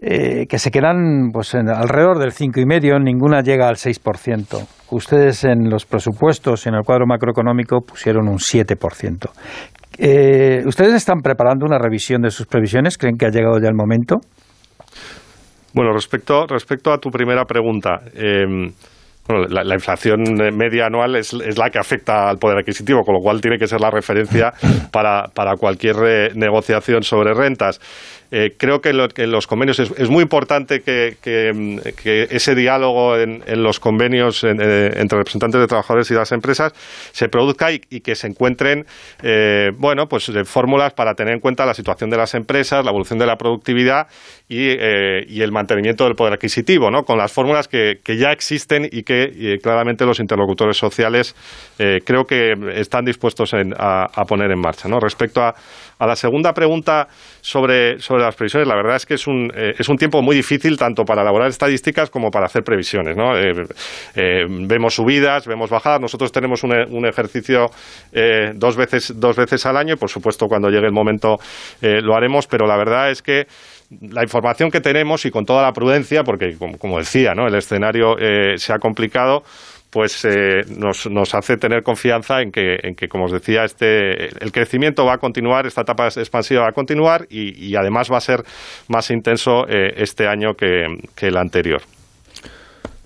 Eh, 0.00 0.46
que 0.46 0.60
se 0.60 0.70
quedan 0.70 1.30
pues, 1.32 1.54
en, 1.54 1.68
alrededor 1.68 2.20
del 2.20 2.30
cinco 2.30 2.60
y 2.60 2.66
medio, 2.66 3.00
ninguna 3.00 3.42
llega 3.42 3.68
al 3.68 3.74
6%. 3.74 4.77
Ustedes 4.90 5.44
en 5.44 5.68
los 5.68 5.84
presupuestos, 5.84 6.66
en 6.66 6.74
el 6.74 6.82
cuadro 6.82 7.06
macroeconómico, 7.06 7.80
pusieron 7.80 8.28
un 8.28 8.38
7%. 8.38 9.30
Eh, 9.98 10.62
¿Ustedes 10.64 10.94
están 10.94 11.20
preparando 11.20 11.66
una 11.66 11.78
revisión 11.78 12.22
de 12.22 12.30
sus 12.30 12.46
previsiones? 12.46 12.96
¿Creen 12.96 13.16
que 13.16 13.26
ha 13.26 13.30
llegado 13.30 13.58
ya 13.60 13.68
el 13.68 13.74
momento? 13.74 14.16
Bueno, 15.74 15.92
respecto, 15.92 16.46
respecto 16.46 16.92
a 16.92 16.98
tu 16.98 17.10
primera 17.10 17.44
pregunta, 17.44 18.00
eh, 18.14 18.46
la, 19.28 19.74
inflación 19.74 20.22
media 20.56 20.86
anual 20.86 21.16
es, 21.16 21.32
la 21.32 21.68
que 21.68 21.78
afecta 21.78 22.30
al 22.30 22.38
poder 22.38 22.58
adquisitivo, 22.58 23.02
con 23.02 23.14
lo 23.14 23.20
cual 23.20 23.40
tiene 23.40 23.58
que 23.58 23.66
ser 23.66 23.80
la 23.80 23.90
referencia 23.90 24.52
para, 24.92 25.24
para 25.34 25.56
cualquier 25.56 26.34
negociación 26.34 27.02
sobre 27.02 27.34
rentas. 27.34 27.78
Eh, 28.30 28.54
creo 28.58 28.80
que, 28.82 28.90
en 28.90 29.30
los 29.30 29.46
convenios 29.46 29.78
es, 29.78 30.10
muy 30.10 30.22
importante 30.22 30.80
que, 30.82 31.16
ese 32.30 32.54
diálogo 32.54 33.16
en, 33.16 33.42
los 33.62 33.80
convenios 33.80 34.44
eh, 34.44 34.50
entre 34.50 35.18
representantes 35.18 35.60
de 35.60 35.66
trabajadores 35.66 36.10
y 36.10 36.14
las 36.14 36.32
empresas 36.32 36.72
se 37.12 37.28
produzca 37.28 37.72
y, 37.72 37.78
que 37.78 38.14
se 38.14 38.26
encuentren 38.26 38.86
eh, 39.22 39.72
bueno 39.76 40.08
pues 40.08 40.30
fórmulas 40.44 40.92
para 40.92 41.14
tener 41.14 41.34
en 41.34 41.40
cuenta 41.40 41.64
la 41.64 41.74
situación 41.74 42.10
de 42.10 42.16
las 42.16 42.34
empresas, 42.34 42.84
la 42.84 42.90
evolución 42.90 43.18
de 43.18 43.26
la 43.26 43.36
productividad 43.36 44.08
y, 44.48 44.68
el 44.68 45.52
mantenimiento 45.52 46.04
del 46.04 46.14
poder 46.14 46.34
adquisitivo, 46.34 46.90
¿no? 46.90 47.04
con 47.04 47.16
las 47.16 47.32
fórmulas 47.32 47.68
que, 47.68 48.00
ya 48.18 48.32
existen 48.32 48.88
y 48.90 49.04
que 49.04 49.58
claramente 49.62 50.04
los 50.04 50.20
interlocutores 50.20 50.76
sociales 50.76 51.34
creo 51.76 52.24
que 52.24 52.54
están 52.74 53.04
dispuestos 53.04 53.54
a, 53.54 54.04
a, 54.04 54.24
poner 54.24 54.50
en 54.50 54.58
marcha. 54.58 54.88
¿no? 54.88 54.98
Respecto 55.00 55.42
a 55.42 55.54
a 55.98 56.06
la 56.06 56.16
segunda 56.16 56.52
pregunta 56.52 57.08
sobre, 57.40 57.98
sobre 57.98 58.22
las 58.22 58.36
previsiones, 58.36 58.68
la 58.68 58.76
verdad 58.76 58.96
es 58.96 59.06
que 59.06 59.14
es 59.14 59.26
un, 59.26 59.50
eh, 59.54 59.74
es 59.78 59.88
un 59.88 59.96
tiempo 59.96 60.22
muy 60.22 60.36
difícil 60.36 60.76
tanto 60.76 61.04
para 61.04 61.22
elaborar 61.22 61.48
estadísticas 61.48 62.10
como 62.10 62.30
para 62.30 62.46
hacer 62.46 62.62
previsiones. 62.62 63.16
¿no? 63.16 63.36
Eh, 63.36 63.52
eh, 64.14 64.44
vemos 64.48 64.94
subidas, 64.94 65.46
vemos 65.46 65.70
bajadas. 65.70 66.00
Nosotros 66.00 66.30
tenemos 66.30 66.62
un, 66.62 66.72
un 66.72 67.06
ejercicio 67.06 67.66
dos, 68.54 68.76
veces, 68.76 69.12
dos 69.16 69.36
veces 69.36 69.64
al 69.66 69.76
año 69.76 69.94
y, 69.94 69.96
por 69.96 70.08
supuesto, 70.08 70.46
cuando 70.46 70.68
llegue 70.68 70.86
el 70.86 70.92
momento 70.92 71.36
lo 71.80 72.14
haremos, 72.14 72.46
pero 72.46 72.66
la 72.66 72.76
verdad 72.76 73.10
es 73.10 73.22
que 73.22 73.46
la 74.12 74.22
información 74.22 74.70
que 74.70 74.80
tenemos 74.80 75.24
y 75.24 75.30
con 75.30 75.44
toda 75.44 75.62
la 75.62 75.72
prudencia, 75.72 76.22
porque 76.22 76.56
como, 76.78 76.98
decía, 76.98 77.34
¿no? 77.34 77.46
el 77.46 77.54
escenario 77.54 78.16
se 78.56 78.72
ha 78.72 78.78
complicado, 78.78 79.42
pues 79.90 80.24
eh, 80.24 80.60
nos, 80.76 81.08
nos, 81.10 81.34
hace 81.34 81.56
tener 81.56 81.82
confianza 81.82 82.40
en 82.42 82.50
que, 82.50 82.76
en 82.82 82.94
que, 82.94 83.08
como 83.08 83.24
os 83.24 83.32
decía, 83.32 83.64
este, 83.64 84.26
el 84.26 84.52
crecimiento 84.52 85.04
va 85.04 85.14
a 85.14 85.18
continuar, 85.18 85.66
esta 85.66 85.82
etapa 85.82 86.08
expansiva 86.08 86.62
va 86.62 86.68
a 86.68 86.72
continuar 86.72 87.26
y, 87.30 87.74
además 87.74 88.10
va 88.12 88.18
a 88.18 88.20
ser 88.20 88.42
más 88.88 89.10
intenso 89.10 89.66
eh, 89.68 89.94
este 89.96 90.26
año 90.26 90.54
que, 90.54 91.26
el 91.26 91.36
anterior. 91.36 91.80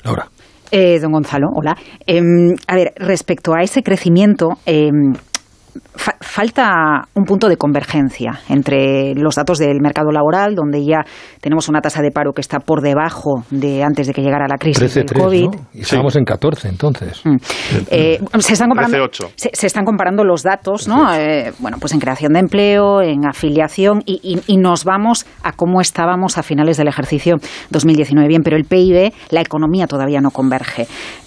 Laura. 0.05 0.27
Eh, 0.71 0.99
don 1.01 1.13
Gonzalo, 1.13 1.49
hola. 1.55 1.77
Em, 2.07 2.55
a 2.67 2.77
ver, 2.77 2.93
respecto 2.97 3.55
a 3.55 3.63
ese 3.63 3.83
crecimiento, 3.83 4.59
falta 5.97 7.03
un 7.15 7.25
punto 7.25 7.49
de 7.49 7.57
convergencia 7.57 8.41
entre 8.49 9.15
los 9.15 9.35
datos 9.35 9.59
del 9.59 9.81
mercado 9.81 10.11
laboral, 10.11 10.55
donde 10.55 10.85
ya 10.85 11.05
tenemos 11.41 11.69
una 11.69 11.81
tasa 11.81 12.03
de 12.03 12.11
paro 12.11 12.33
que 12.33 12.41
está 12.41 12.59
por 12.59 12.81
debajo 12.81 13.45
de 13.51 13.83
antes 13.83 14.07
de 14.07 14.13
que 14.13 14.23
llegara 14.23 14.47
la 14.49 14.57
crisis 14.57 14.95
del 14.95 15.07
COVID. 15.07 15.51
Y 15.75 15.81
estamos 15.81 16.17
en 16.17 16.25
14 16.25 16.69
entonces. 16.69 17.23
Mm. 17.25 17.37
Eh, 17.91 18.21
se, 18.39 18.53
están 18.55 18.69
comparando, 18.69 19.11
se, 19.37 19.67
están 19.67 19.85
comparando 19.85 20.25
los 20.25 20.43
datos, 20.43 20.89
¿no? 20.89 21.15
Eh, 21.15 21.53
bueno, 21.59 21.79
pues 21.81 21.93
en 21.93 22.01
creación 22.01 22.33
de 22.33 22.41
empleo, 22.41 23.03
en 23.03 23.27
afiliación 23.27 24.03
y, 24.07 24.41
nos 24.63 24.85
vamos 24.85 25.27
a 25.43 25.53
cómo 25.53 25.81
estábamos 25.81 26.39
a 26.39 26.43
finales 26.45 26.77
del 26.77 26.87
ejercicio 26.87 27.37
2019. 27.71 28.29
Bien, 28.29 28.43
pero 28.43 28.57
el 28.57 28.65
PIB, 28.65 29.13
la 29.31 29.41
economía 29.41 29.87
todavía 29.87 30.21
no 30.21 30.31
converge. 30.31 30.87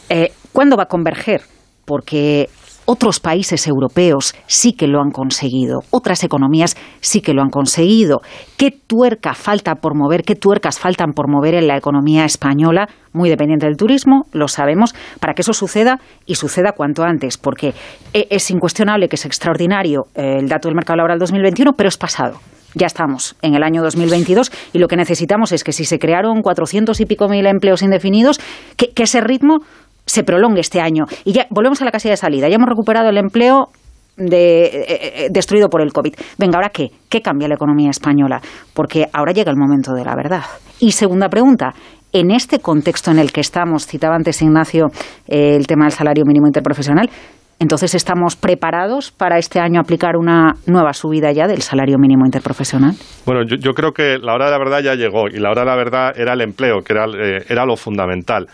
Eh, 0.10 0.32
¿Cuándo 0.54 0.78
va 0.78 0.84
a 0.84 0.88
converger? 0.88 1.42
Porque 1.84 2.48
otros 2.86 3.20
países 3.20 3.68
europeos 3.68 4.36
sí 4.48 4.74
que 4.74 4.88
lo 4.88 5.02
han 5.02 5.12
conseguido, 5.12 5.80
otras 5.90 6.24
economías 6.24 6.76
sí 7.02 7.22
que 7.22 7.34
lo 7.34 7.42
han 7.42 7.50
conseguido. 7.50 8.22
¿Qué 8.58 8.72
tuerca 8.72 9.34
falta 9.34 9.76
por 9.76 9.96
mover, 9.96 10.24
qué 10.24 10.36
tuercas 10.36 10.80
faltan 10.80 11.14
por 11.14 11.30
mover 11.30 11.56
en 11.56 11.68
la 11.68 11.78
economía 11.78 12.26
española, 12.26 12.88
muy 13.12 13.30
dependiente 13.30 13.66
del 13.66 13.78
turismo, 13.78 14.26
lo 14.32 14.48
sabemos, 14.48 14.94
para 15.20 15.34
que 15.34 15.42
eso 15.42 15.54
suceda 15.54 16.00
y 16.26 16.36
suceda 16.36 16.74
cuanto 16.74 17.04
antes? 17.04 17.38
Porque 17.38 17.74
e, 18.14 18.28
es 18.30 18.50
incuestionable 18.52 19.08
que 19.08 19.16
es 19.16 19.26
extraordinario 19.26 20.04
eh, 20.16 20.38
el 20.40 20.48
dato 20.48 20.68
del 20.68 20.76
mercado 20.76 20.98
laboral 20.98 21.20
2021, 21.20 21.74
pero 21.74 21.90
es 21.90 21.98
pasado. 21.98 22.40
Ya 22.78 22.88
estamos 22.88 23.38
en 23.42 23.56
el 23.56 23.64
año 23.64 23.82
2022 23.82 24.52
y 24.74 24.80
lo 24.80 24.90
que 24.90 24.98
necesitamos 24.98 25.54
es 25.54 25.64
que 25.64 25.72
si 25.72 25.86
se 25.86 25.98
crearon 25.98 26.42
400 26.42 27.00
y 27.00 27.06
pico 27.06 27.30
mil 27.30 27.46
empleos 27.46 27.82
indefinidos, 27.82 28.42
que 28.76 28.92
ese 28.98 29.22
ritmo 29.22 29.60
se 30.06 30.24
prolongue 30.24 30.62
este 30.62 30.82
año. 30.82 31.06
Y 31.24 31.34
ya 31.34 31.48
volvemos 31.50 31.82
a 31.82 31.86
la 31.86 31.92
casilla 31.92 32.14
de 32.14 32.18
salida. 32.18 32.48
Ya 32.48 32.56
hemos 32.56 32.70
recuperado 32.70 33.10
el 33.10 33.18
empleo 33.18 33.70
de, 34.18 34.66
eh, 34.66 34.86
eh, 34.88 35.28
destruido 35.32 35.70
por 35.70 35.82
el 35.82 35.92
COVID. 35.92 36.14
Venga, 36.38 36.58
¿ahora 36.58 36.70
qué? 36.70 36.90
¿Qué 37.10 37.22
cambia 37.22 37.48
la 37.48 37.56
economía 37.56 37.90
española? 37.90 38.42
Porque 38.74 39.08
ahora 39.14 39.32
llega 39.32 39.52
el 39.52 39.58
momento 39.58 39.94
de 39.94 40.06
la 40.06 40.16
verdad. 40.16 40.44
Y 40.80 40.92
segunda 40.92 41.30
pregunta, 41.30 41.74
en 42.14 42.32
este 42.32 42.60
contexto 42.60 43.12
en 43.12 43.20
el 43.20 43.32
que 43.32 43.42
estamos, 43.42 43.88
citaba 43.88 44.16
antes 44.16 44.42
Ignacio 44.42 44.88
eh, 45.28 45.56
el 45.56 45.68
tema 45.68 45.86
del 45.86 45.92
salario 45.92 46.24
mínimo 46.26 46.48
interprofesional, 46.48 47.10
entonces, 47.58 47.96
¿estamos 47.96 48.36
preparados 48.36 49.12
para 49.12 49.38
este 49.38 49.62
año 49.62 49.80
aplicar 49.80 50.18
una 50.18 50.56
nueva 50.68 50.92
subida 50.92 51.32
ya 51.32 51.48
del 51.48 51.62
salario 51.62 51.98
mínimo 51.98 52.26
interprofesional? 52.26 52.96
Bueno, 53.26 53.44
yo, 53.48 53.72
creo 53.72 53.94
que 53.94 54.18
la 54.22 54.34
hora 54.34 54.46
de 54.46 54.52
la 54.52 54.58
verdad 54.58 54.82
ya 54.84 54.96
llegó 54.96 55.30
y 55.30 55.40
la 55.40 55.52
hora 55.52 55.62
de 55.62 55.68
la 55.68 55.76
verdad 55.78 56.20
era 56.20 56.34
el 56.34 56.42
empleo, 56.42 56.82
que 56.82 56.92
era, 56.92 57.06
era 57.48 57.66
lo 57.66 57.78
fundamental 57.78 58.48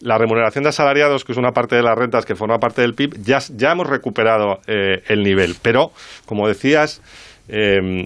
la 0.00 0.18
remuneración 0.18 0.64
de 0.64 0.70
asalariados, 0.70 1.24
que 1.24 1.32
es 1.32 1.38
una 1.38 1.52
parte 1.52 1.76
de 1.76 1.82
las 1.82 1.96
rentas 1.96 2.24
que 2.24 2.34
forma 2.34 2.58
parte 2.58 2.82
del 2.82 2.94
PIB, 2.94 3.22
ya, 3.22 3.38
ya 3.56 3.72
hemos 3.72 3.86
recuperado 3.86 4.60
eh, 4.66 5.02
el 5.08 5.22
nivel. 5.22 5.56
Pero, 5.62 5.92
como 6.26 6.48
decías, 6.48 7.02
eh, 7.48 8.04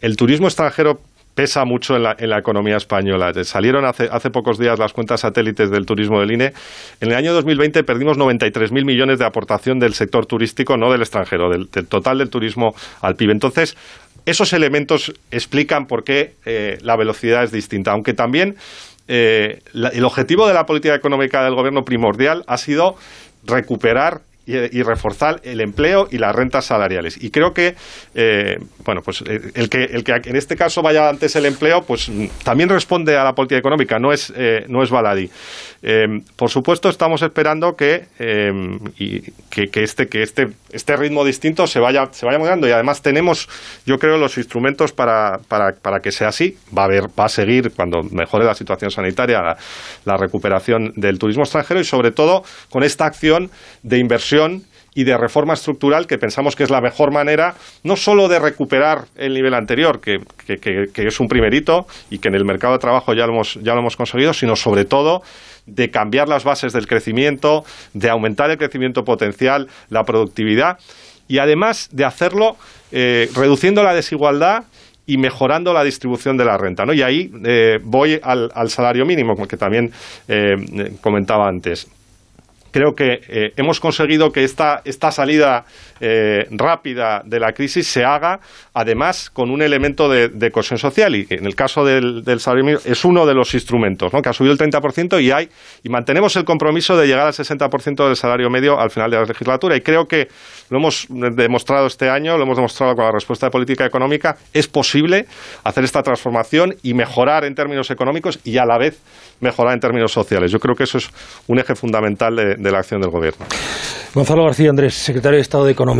el 0.00 0.16
turismo 0.16 0.46
extranjero 0.46 1.00
pesa 1.34 1.64
mucho 1.64 1.96
en 1.96 2.02
la, 2.02 2.16
en 2.18 2.30
la 2.30 2.38
economía 2.38 2.76
española. 2.76 3.32
Salieron 3.44 3.84
hace, 3.84 4.08
hace, 4.10 4.30
pocos 4.30 4.58
días 4.58 4.78
las 4.78 4.92
cuentas 4.92 5.20
satélites 5.20 5.70
del 5.70 5.86
turismo 5.86 6.20
del 6.20 6.32
INE. 6.32 6.52
En 7.00 7.10
el 7.10 7.14
año 7.14 7.32
2020 7.32 7.84
perdimos 7.84 8.18
93.000 8.18 8.84
millones 8.84 9.18
de 9.18 9.24
aportación 9.24 9.78
del 9.78 9.94
sector 9.94 10.26
turístico, 10.26 10.76
no 10.76 10.92
del 10.92 11.00
extranjero, 11.00 11.48
del, 11.50 11.68
total 11.68 12.18
del 12.18 12.28
turismo 12.28 12.74
al 13.00 13.16
PIB. 13.16 13.30
Entonces, 13.30 13.76
esos 14.26 14.52
elementos 14.52 15.12
explican 15.30 15.86
por 15.86 16.04
qué 16.04 16.34
eh, 16.44 16.78
la 16.82 16.96
velocidad 16.96 17.42
es 17.42 17.50
distinta, 17.50 17.92
aunque 17.92 18.12
también 18.12 18.56
eh, 19.14 19.60
el 19.74 20.04
objetivo 20.06 20.48
de 20.48 20.54
la 20.54 20.64
política 20.64 20.94
económica 20.94 21.44
del 21.44 21.54
gobierno 21.54 21.84
primordial 21.84 22.44
ha 22.46 22.56
sido 22.56 22.96
recuperar 23.44 24.22
y, 24.46 24.82
reforzar 24.82 25.40
el 25.44 25.60
empleo 25.60 26.08
y 26.10 26.18
las 26.18 26.34
rentas 26.34 26.64
salariales. 26.64 27.22
Y 27.22 27.30
creo 27.30 27.52
que, 27.52 27.76
eh, 28.14 28.58
bueno, 28.84 29.02
pues 29.02 29.22
eh, 29.22 29.40
el 29.54 29.68
que, 29.68 29.84
el 29.84 30.02
que 30.02 30.20
en 30.24 30.36
este 30.36 30.56
caso 30.56 30.82
vaya 30.82 31.08
antes 31.08 31.36
el 31.36 31.46
empleo, 31.46 31.82
pues 31.82 32.10
también 32.42 32.68
responde 32.68 33.16
a 33.16 33.24
la 33.24 33.34
política 33.34 33.58
económica, 33.58 33.98
no 33.98 34.12
es, 34.12 34.32
eh, 34.36 34.64
no 34.68 34.82
es 34.82 34.90
baladí. 34.90 35.30
Por 36.36 36.48
supuesto, 36.48 36.88
estamos 36.88 37.22
esperando 37.22 37.72
que, 37.74 38.06
y 38.98 39.20
que, 39.50 39.82
este, 39.82 40.06
que 40.06 40.22
este, 40.22 40.46
este 40.70 40.96
ritmo 40.96 41.24
distinto 41.24 41.66
se 41.66 41.80
vaya, 41.80 42.06
se 42.12 42.24
vaya 42.24 42.38
mudando 42.38 42.68
y 42.68 42.70
además 42.70 43.02
tenemos, 43.02 43.48
yo 43.84 43.98
creo, 43.98 44.16
los 44.16 44.38
instrumentos 44.38 44.92
para, 44.92 45.38
para, 45.48 45.72
para 45.72 45.98
que 45.98 46.12
sea 46.12 46.28
así. 46.28 46.56
Va 46.76 46.82
a, 46.82 46.84
haber, 46.84 47.04
va 47.18 47.24
a 47.24 47.28
seguir, 47.28 47.72
cuando 47.74 48.02
mejore 48.12 48.44
la 48.44 48.54
situación 48.54 48.90
sanitaria, 48.92 49.56
la 50.04 50.16
recuperación 50.16 50.92
del 50.94 51.18
turismo 51.18 51.42
extranjero 51.42 51.80
y 51.80 51.84
sobre 51.84 52.12
todo 52.12 52.42
con 52.70 52.84
esta 52.84 53.06
acción 53.06 53.50
de 53.82 53.98
inversión 53.98 54.62
y 54.94 55.04
de 55.04 55.16
reforma 55.16 55.54
estructural 55.54 56.06
que 56.06 56.18
pensamos 56.18 56.54
que 56.54 56.64
es 56.64 56.70
la 56.70 56.80
mejor 56.80 57.12
manera 57.12 57.54
no 57.82 57.96
solo 57.96 58.28
de 58.28 58.38
recuperar 58.38 59.06
el 59.16 59.32
nivel 59.32 59.54
anterior, 59.54 60.00
que, 60.00 60.18
es 60.46 61.20
un 61.20 61.28
primerito 61.28 61.86
y 62.10 62.18
que 62.18 62.28
en 62.28 62.34
el 62.34 62.44
mercado 62.44 62.74
de 62.74 62.78
trabajo 62.78 63.14
ya 63.14 63.26
lo, 63.26 63.32
hemos, 63.32 63.54
ya 63.62 63.72
lo 63.72 63.80
hemos 63.80 63.96
conseguido, 63.96 64.32
sino 64.32 64.54
sobre 64.56 64.84
todo 64.84 65.22
de 65.66 65.90
cambiar 65.90 66.28
las 66.28 66.44
bases 66.44 66.72
del 66.72 66.86
crecimiento, 66.86 67.64
de 67.94 68.10
aumentar 68.10 68.50
el 68.50 68.58
crecimiento 68.58 69.04
potencial, 69.04 69.68
la 69.88 70.04
productividad 70.04 70.78
y 71.28 71.38
además 71.38 71.88
de 71.92 72.04
hacerlo 72.04 72.56
eh, 72.90 73.28
reduciendo 73.34 73.82
la 73.82 73.94
desigualdad 73.94 74.64
y 75.06 75.18
mejorando 75.18 75.72
la 75.72 75.84
distribución 75.84 76.36
de 76.36 76.44
la 76.44 76.56
renta. 76.56 76.84
¿no? 76.84 76.92
Y 76.92 77.02
ahí 77.02 77.30
eh, 77.44 77.78
voy 77.82 78.20
al, 78.22 78.50
salario 78.68 79.04
mínimo, 79.04 79.34
que 79.46 79.56
también 79.56 79.90
eh, 80.28 80.96
comentaba 81.00 81.48
antes 81.48 81.88
creo 82.70 82.94
que 82.94 83.52
hemos 83.58 83.80
conseguido 83.80 84.32
que 84.32 84.44
esta, 84.44 84.80
esta 84.86 85.10
salida 85.10 85.66
eh, 86.04 86.48
rápida 86.50 87.22
de 87.24 87.38
la 87.38 87.52
crisis 87.52 87.86
se 87.86 88.04
haga, 88.04 88.40
además, 88.74 89.30
con 89.30 89.52
un 89.52 89.62
elemento 89.62 90.08
de, 90.08 90.50
cohesión 90.50 90.76
social. 90.76 91.14
Y 91.14 91.28
en 91.30 91.46
el 91.46 91.54
caso 91.54 91.84
del, 91.84 92.24
salario 92.40 92.64
mínimo 92.64 92.80
es 92.84 93.04
uno 93.04 93.24
de 93.24 93.34
los 93.34 93.54
instrumentos, 93.54 94.10
que 94.10 94.28
ha 94.28 94.32
subido 94.32 94.52
el 94.52 94.58
30% 94.58 95.22
y, 95.22 95.30
hay, 95.30 95.48
y 95.84 95.88
mantenemos 95.88 96.34
el 96.34 96.44
compromiso 96.44 96.96
de 96.96 97.06
llegar 97.06 97.28
al 97.28 97.32
60% 97.32 98.04
del 98.04 98.16
salario 98.16 98.50
medio 98.50 98.80
al 98.80 98.90
final 98.90 99.12
de 99.12 99.16
la 99.18 99.22
legislatura. 99.22 99.76
Y 99.76 99.80
creo 99.82 100.06
que 100.06 100.26
lo 100.70 100.78
hemos 100.78 101.06
demostrado 101.08 101.86
este 101.86 102.10
año, 102.10 102.36
lo 102.36 102.42
hemos 102.42 102.56
demostrado 102.56 102.96
con 102.96 103.04
la 103.04 103.12
respuesta 103.12 103.46
de 103.46 103.50
política 103.50 103.86
económica, 103.86 104.34
es 104.52 104.66
posible 104.66 105.26
hacer 105.62 105.84
esta 105.84 106.02
transformación 106.02 106.74
y 106.82 106.94
mejorar 106.94 107.44
en 107.44 107.54
términos 107.54 107.92
económicos 107.92 108.40
y 108.42 108.58
a 108.58 108.66
la 108.66 108.76
vez 108.76 109.00
mejorar 109.40 109.74
en 109.74 109.80
términos 109.80 110.10
sociales. 110.10 110.50
Yo 110.50 110.58
creo 110.58 110.74
que 110.74 110.82
eso 110.82 110.98
es 110.98 111.08
un 111.46 111.60
eje 111.60 111.76
fundamental 111.76 112.34
de, 112.34 112.56
de 112.56 112.72
la 112.72 112.78
acción 112.78 113.00
del 113.00 113.10
Gobierno. 113.10 113.46
Gonzalo 114.14 114.44
García 114.44 114.70
Andrés, 114.70 114.94
secretario 114.94 115.36
de 115.36 115.42
Estado 115.42 115.64
de 115.64 115.72
Economía. 115.72 115.91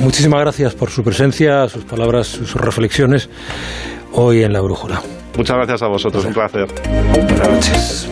Muchísimas 0.00 0.40
gracias 0.40 0.74
por 0.74 0.90
su 0.90 1.04
presencia, 1.04 1.68
sus 1.68 1.84
palabras, 1.84 2.26
sus 2.26 2.54
reflexiones 2.54 3.28
hoy 4.12 4.42
en 4.42 4.52
La 4.52 4.60
Brújula. 4.60 5.00
Muchas 5.36 5.56
gracias 5.56 5.82
a 5.82 5.86
vosotros, 5.86 6.24
un 6.24 6.32
placer. 6.32 6.66
Buenas 7.12 7.48
noches. 7.48 8.08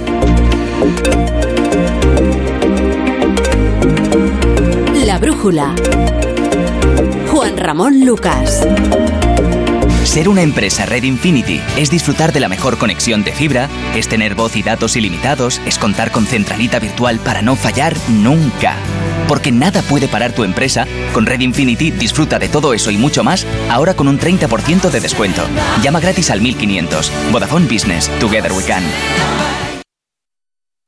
La 5.05 5.19
Brújula. 5.19 5.75
Juan 7.31 7.57
Ramón 7.57 8.05
Lucas. 8.05 8.67
Ser 10.05 10.29
una 10.29 10.43
empresa 10.43 10.87
Red 10.87 11.03
Infinity 11.03 11.61
es 11.77 11.91
disfrutar 11.91 12.33
de 12.33 12.41
la 12.41 12.49
mejor 12.49 12.79
conexión 12.79 13.25
de 13.25 13.33
fibra, 13.33 13.69
es 13.95 14.09
tener 14.09 14.35
voz 14.35 14.57
y 14.57 14.63
datos 14.63 14.97
ilimitados, 14.97 15.61
es 15.67 15.79
contar 15.79 16.13
con 16.13 16.27
centralita 16.27 16.79
virtual 16.79 17.19
para 17.19 17.43
no 17.43 17.57
fallar 17.57 17.95
nunca. 18.09 18.77
Porque 19.29 19.53
nada 19.53 19.83
puede 19.83 20.09
parar 20.09 20.33
tu 20.33 20.43
empresa, 20.43 20.87
con 21.13 21.27
Red 21.27 21.41
Infinity 21.41 21.91
disfruta 21.91 22.39
de 22.39 22.49
todo 22.49 22.75
eso 22.75 22.91
y 22.91 22.97
mucho 22.97 23.23
más, 23.23 23.47
ahora 23.71 23.95
con 23.95 24.09
un 24.09 24.19
30% 24.19 24.91
de 24.91 25.01
descuento. 25.01 25.43
Llama 25.83 26.01
gratis 26.01 26.31
al 26.31 26.41
1500. 26.41 27.13
Vodafone 27.31 27.67
Business. 27.67 28.11
Together 28.19 28.53
we 28.53 28.65
can. 28.65 28.83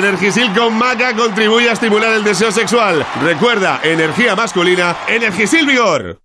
Energisil 0.00 0.50
con 0.54 0.78
maca 0.78 1.14
contribuye 1.14 1.68
a 1.68 1.74
estimular 1.74 2.14
el 2.14 2.24
deseo 2.24 2.50
sexual. 2.50 3.06
Recuerda, 3.22 3.80
energía 3.84 4.34
masculina, 4.34 4.96
Energisil 5.06 5.66
Vigor. 5.66 6.18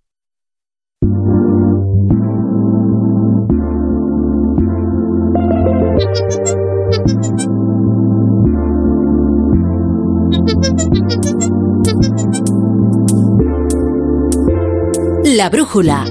La 15.24 15.50
brújula. 15.50 16.06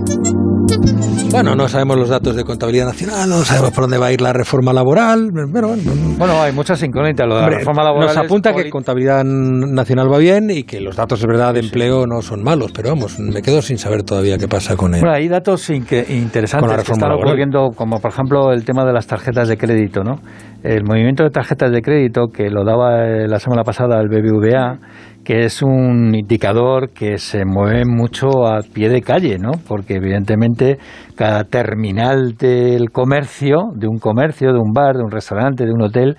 Bueno, 1.32 1.54
no 1.56 1.68
sabemos 1.68 1.98
los 1.98 2.10
datos 2.10 2.36
de 2.36 2.44
contabilidad 2.44 2.86
nacional, 2.86 3.30
no 3.30 3.44
sabemos 3.44 3.72
por 3.72 3.84
dónde 3.84 3.98
va 3.98 4.08
a 4.08 4.14
ir 4.14 4.22
la 4.22 4.32
reforma 4.32 4.72
laboral. 4.72 5.32
Pero 5.52 5.76
bueno, 6.18 6.42
hay 6.42 6.54
muchas 6.54 6.82
incógnitas. 6.82 7.28
Lo 7.28 7.36
de 7.36 7.42
la 7.42 7.50
reforma 7.50 7.84
laboral 7.84 8.08
nos 8.08 8.18
apunta 8.18 8.54
que 8.54 8.70
contabilidad 8.70 9.24
nacional 9.26 10.12
va 10.12 10.18
bien 10.18 10.50
y 10.50 10.64
que 10.64 10.80
los 10.80 10.96
datos 10.96 11.20
de 11.20 11.28
verdad 11.28 11.54
de 11.54 11.60
empleo 11.60 12.06
no 12.08 12.22
son 12.22 12.42
malos, 12.44 12.72
pero 12.74 12.90
vamos, 12.90 13.20
me 13.20 13.42
quedo 13.42 13.62
sin 13.62 13.78
saber 13.78 14.04
todavía 14.04 14.38
qué 14.38 14.48
pasa 14.48 14.78
con 14.78 14.96
él. 14.96 15.02
Bueno, 15.02 15.16
hay 15.16 15.28
datos 15.28 15.70
interesantes 15.70 16.86
que 16.86 16.92
están 16.94 17.12
ocurriendo, 17.12 17.72
como 17.76 18.00
por 18.00 18.12
ejemplo 18.12 18.54
el 18.54 18.64
tema 18.64 18.86
de 18.86 18.94
las 18.94 19.08
tarjetas 19.08 19.50
de 19.50 19.58
crédito, 19.58 20.04
¿no? 20.04 20.16
El 20.64 20.84
movimiento 20.84 21.24
de 21.24 21.30
tarjetas 21.32 21.72
de 21.72 21.82
crédito 21.82 22.28
que 22.28 22.50
lo 22.50 22.64
daba 22.64 23.06
eh, 23.06 23.28
la 23.28 23.40
semana 23.40 23.64
pasada 23.64 24.00
el 24.00 24.08
BBVA 24.08 24.80
que 25.26 25.44
es 25.44 25.64
un 25.64 26.14
indicador 26.14 26.92
que 26.92 27.18
se 27.18 27.46
mueve 27.46 27.84
mucho 27.84 28.46
a 28.48 28.62
pie 28.62 28.90
de 28.90 29.02
calle, 29.02 29.40
¿no? 29.40 29.54
Porque 29.68 29.96
evidentemente 29.96 30.78
cada 31.16 31.44
terminal 31.44 32.36
del 32.38 32.92
comercio, 32.92 33.72
de 33.74 33.88
un 33.88 33.98
comercio, 33.98 34.54
de 34.54 34.60
un 34.60 34.72
bar, 34.72 34.96
de 34.96 35.04
un 35.04 35.12
restaurante, 35.12 35.66
de 35.66 35.72
un 35.72 35.82
hotel, 35.82 36.16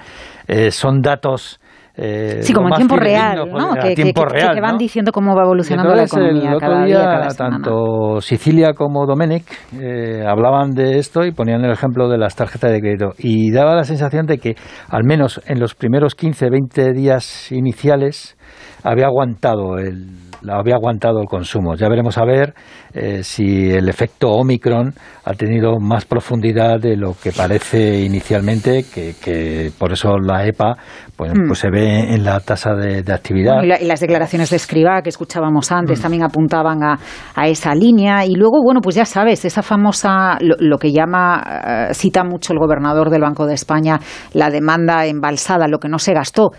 eh, 0.48 0.72
son 0.72 1.02
datos 1.02 1.60
eh, 1.98 2.42
sí, 2.42 2.52
como 2.52 2.68
en 2.68 2.74
tiempo 2.74 2.96
real, 2.96 3.48
¿no? 3.50 3.74
Que, 3.74 3.94
que, 3.94 4.12
van 4.61 4.76
diciendo 4.76 5.12
cómo 5.12 5.35
va 5.35 5.44
evolucionando 5.44 5.94
la 5.94 6.04
economía 6.04 6.56
cada 6.61 6.85
día, 6.85 7.28
Tanto 7.37 8.20
Sicilia 8.20 8.74
como 8.74 9.06
Domenic 9.06 9.44
eh, 9.80 10.22
hablaban 10.26 10.72
de 10.72 10.98
esto 10.98 11.24
y 11.24 11.32
ponían 11.32 11.64
el 11.64 11.72
ejemplo 11.72 12.09
de 12.09 12.18
las 12.18 12.37
tarjetas 12.37 12.70
de 12.70 12.80
crédito. 12.80 13.12
Y 13.18 13.50
daba 13.50 13.74
la 13.74 13.85
sensación 13.85 14.26
de 14.26 14.38
que, 14.38 14.56
al 14.90 15.04
menos 15.04 15.40
en 15.46 15.59
los 15.59 15.74
primeros 15.74 16.14
15, 16.14 16.50
20 16.50 16.92
días 16.92 17.50
iniciales, 17.50 18.37
había 18.82 19.06
aguantado 19.06 19.78
el, 19.78 20.25
había 20.50 20.74
aguantado 20.74 21.20
el 21.20 21.26
consumo. 21.26 21.74
Ya 21.74 21.88
veremos 21.88 22.18
a 22.18 22.24
ver 22.24 22.54
eh, 22.92 23.22
si 23.22 23.70
el 23.70 23.88
efecto 23.88 24.30
Omicron 24.30 24.92
ha 25.24 25.32
tenido 25.35 25.78
más 25.80 26.04
profundidad 26.04 26.78
de 26.80 26.96
lo 26.96 27.14
que 27.14 27.32
parece 27.32 28.00
inicialmente, 28.00 28.85
que, 28.85 29.70
por 29.78 29.92
eso 29.92 30.18
la 30.18 30.46
EPA 30.46 30.76
pues, 31.16 31.32
hmm. 31.32 31.46
pues 31.46 31.59
se 31.59 31.70
ve 31.70 32.14
en 32.14 32.24
la 32.24 32.40
tasa 32.40 32.74
de, 32.74 33.00
actividad. 33.12 33.62
y, 33.62 33.87
las 33.87 34.00
declaraciones 34.00 34.50
de 34.50 34.56
Escribá 34.56 35.02
que 35.02 35.09
escuchábamos 35.09 35.72
antes 35.72 35.98
hmm. 35.98 36.02
también 36.02 36.22
apuntaban 36.24 36.82
a, 36.82 36.98
a, 37.35 37.48
esa 37.48 37.74
línea. 37.74 38.24
Y 38.24 38.35
luego, 38.35 38.62
bueno, 38.62 38.80
pues 38.80 38.96
ya 38.96 39.04
sabes, 39.04 39.44
esa 39.44 39.62
famosa, 39.62 40.38
lo, 40.40 40.78
que 40.78 40.92
llama, 40.92 41.88
eh, 41.90 41.94
cita 41.94 42.24
mucho 42.24 42.52
el 42.52 42.59
gobernador 42.59 43.11
del 43.11 43.22
Banco 43.22 43.46
de 43.46 43.54
España, 43.54 43.98
la 44.32 44.50
demanda 44.50 45.06
embalsada, 45.06 45.68
lo 45.68 45.78
que 45.78 45.88
no 45.88 45.98
se 45.98 46.12
gastó 46.12 46.50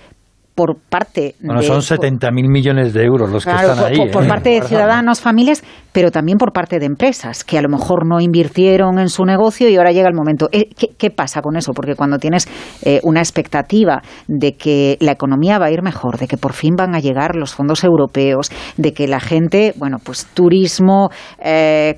por 0.58 0.76
parte 0.90 1.36
bueno, 1.40 1.62
son 1.62 1.82
70.000 1.82 2.50
millones 2.50 2.92
de 2.92 3.04
euros 3.04 3.30
los 3.30 3.46
que 3.46 3.52
están 3.52 3.78
ahí. 3.78 4.10
Por, 4.12 4.24
¿eh? 4.24 4.28
parte 4.28 4.50
de 4.50 4.64
ciudadanos, 4.64 5.22
familias, 5.22 5.64
pero 5.92 6.10
también 6.10 6.40
por 6.40 6.52
parte 6.52 6.80
de 6.80 6.88
empresas 6.88 7.44
que 7.44 7.60
a 7.60 7.62
lo 7.62 7.70
mejor 7.70 8.08
no 8.08 8.20
invirtieron 8.20 8.98
en 8.98 9.10
su 9.10 9.24
negocio 9.24 9.70
y 9.70 9.76
ahora 9.76 9.92
llega 9.92 10.08
el 10.10 10.16
momento. 10.16 10.50
Eh, 10.52 10.70
¿Qué, 10.98 11.12
pasa 11.12 11.44
con 11.44 11.58
eso? 11.58 11.74
Porque 11.74 11.94
cuando 11.94 12.18
tienes 12.18 12.48
eh, 12.82 13.00
una 13.04 13.20
expectativa 13.20 14.02
de 14.28 14.56
que 14.56 14.98
la 15.00 15.12
economía 15.12 15.60
va 15.60 15.68
a 15.68 15.72
ir 15.72 15.84
mejor, 15.84 16.18
de 16.18 16.28
que 16.28 16.38
por 16.38 16.54
fin 16.54 16.74
van 16.76 16.96
a 16.96 17.00
llegar 17.02 17.36
los 17.36 17.54
fondos 17.54 17.84
europeos, 17.84 18.50
de 18.78 18.94
que 18.94 19.08
la 19.08 19.20
gente, 19.20 19.76
bueno, 19.78 19.98
pues 20.04 20.26
turismo, 20.34 21.10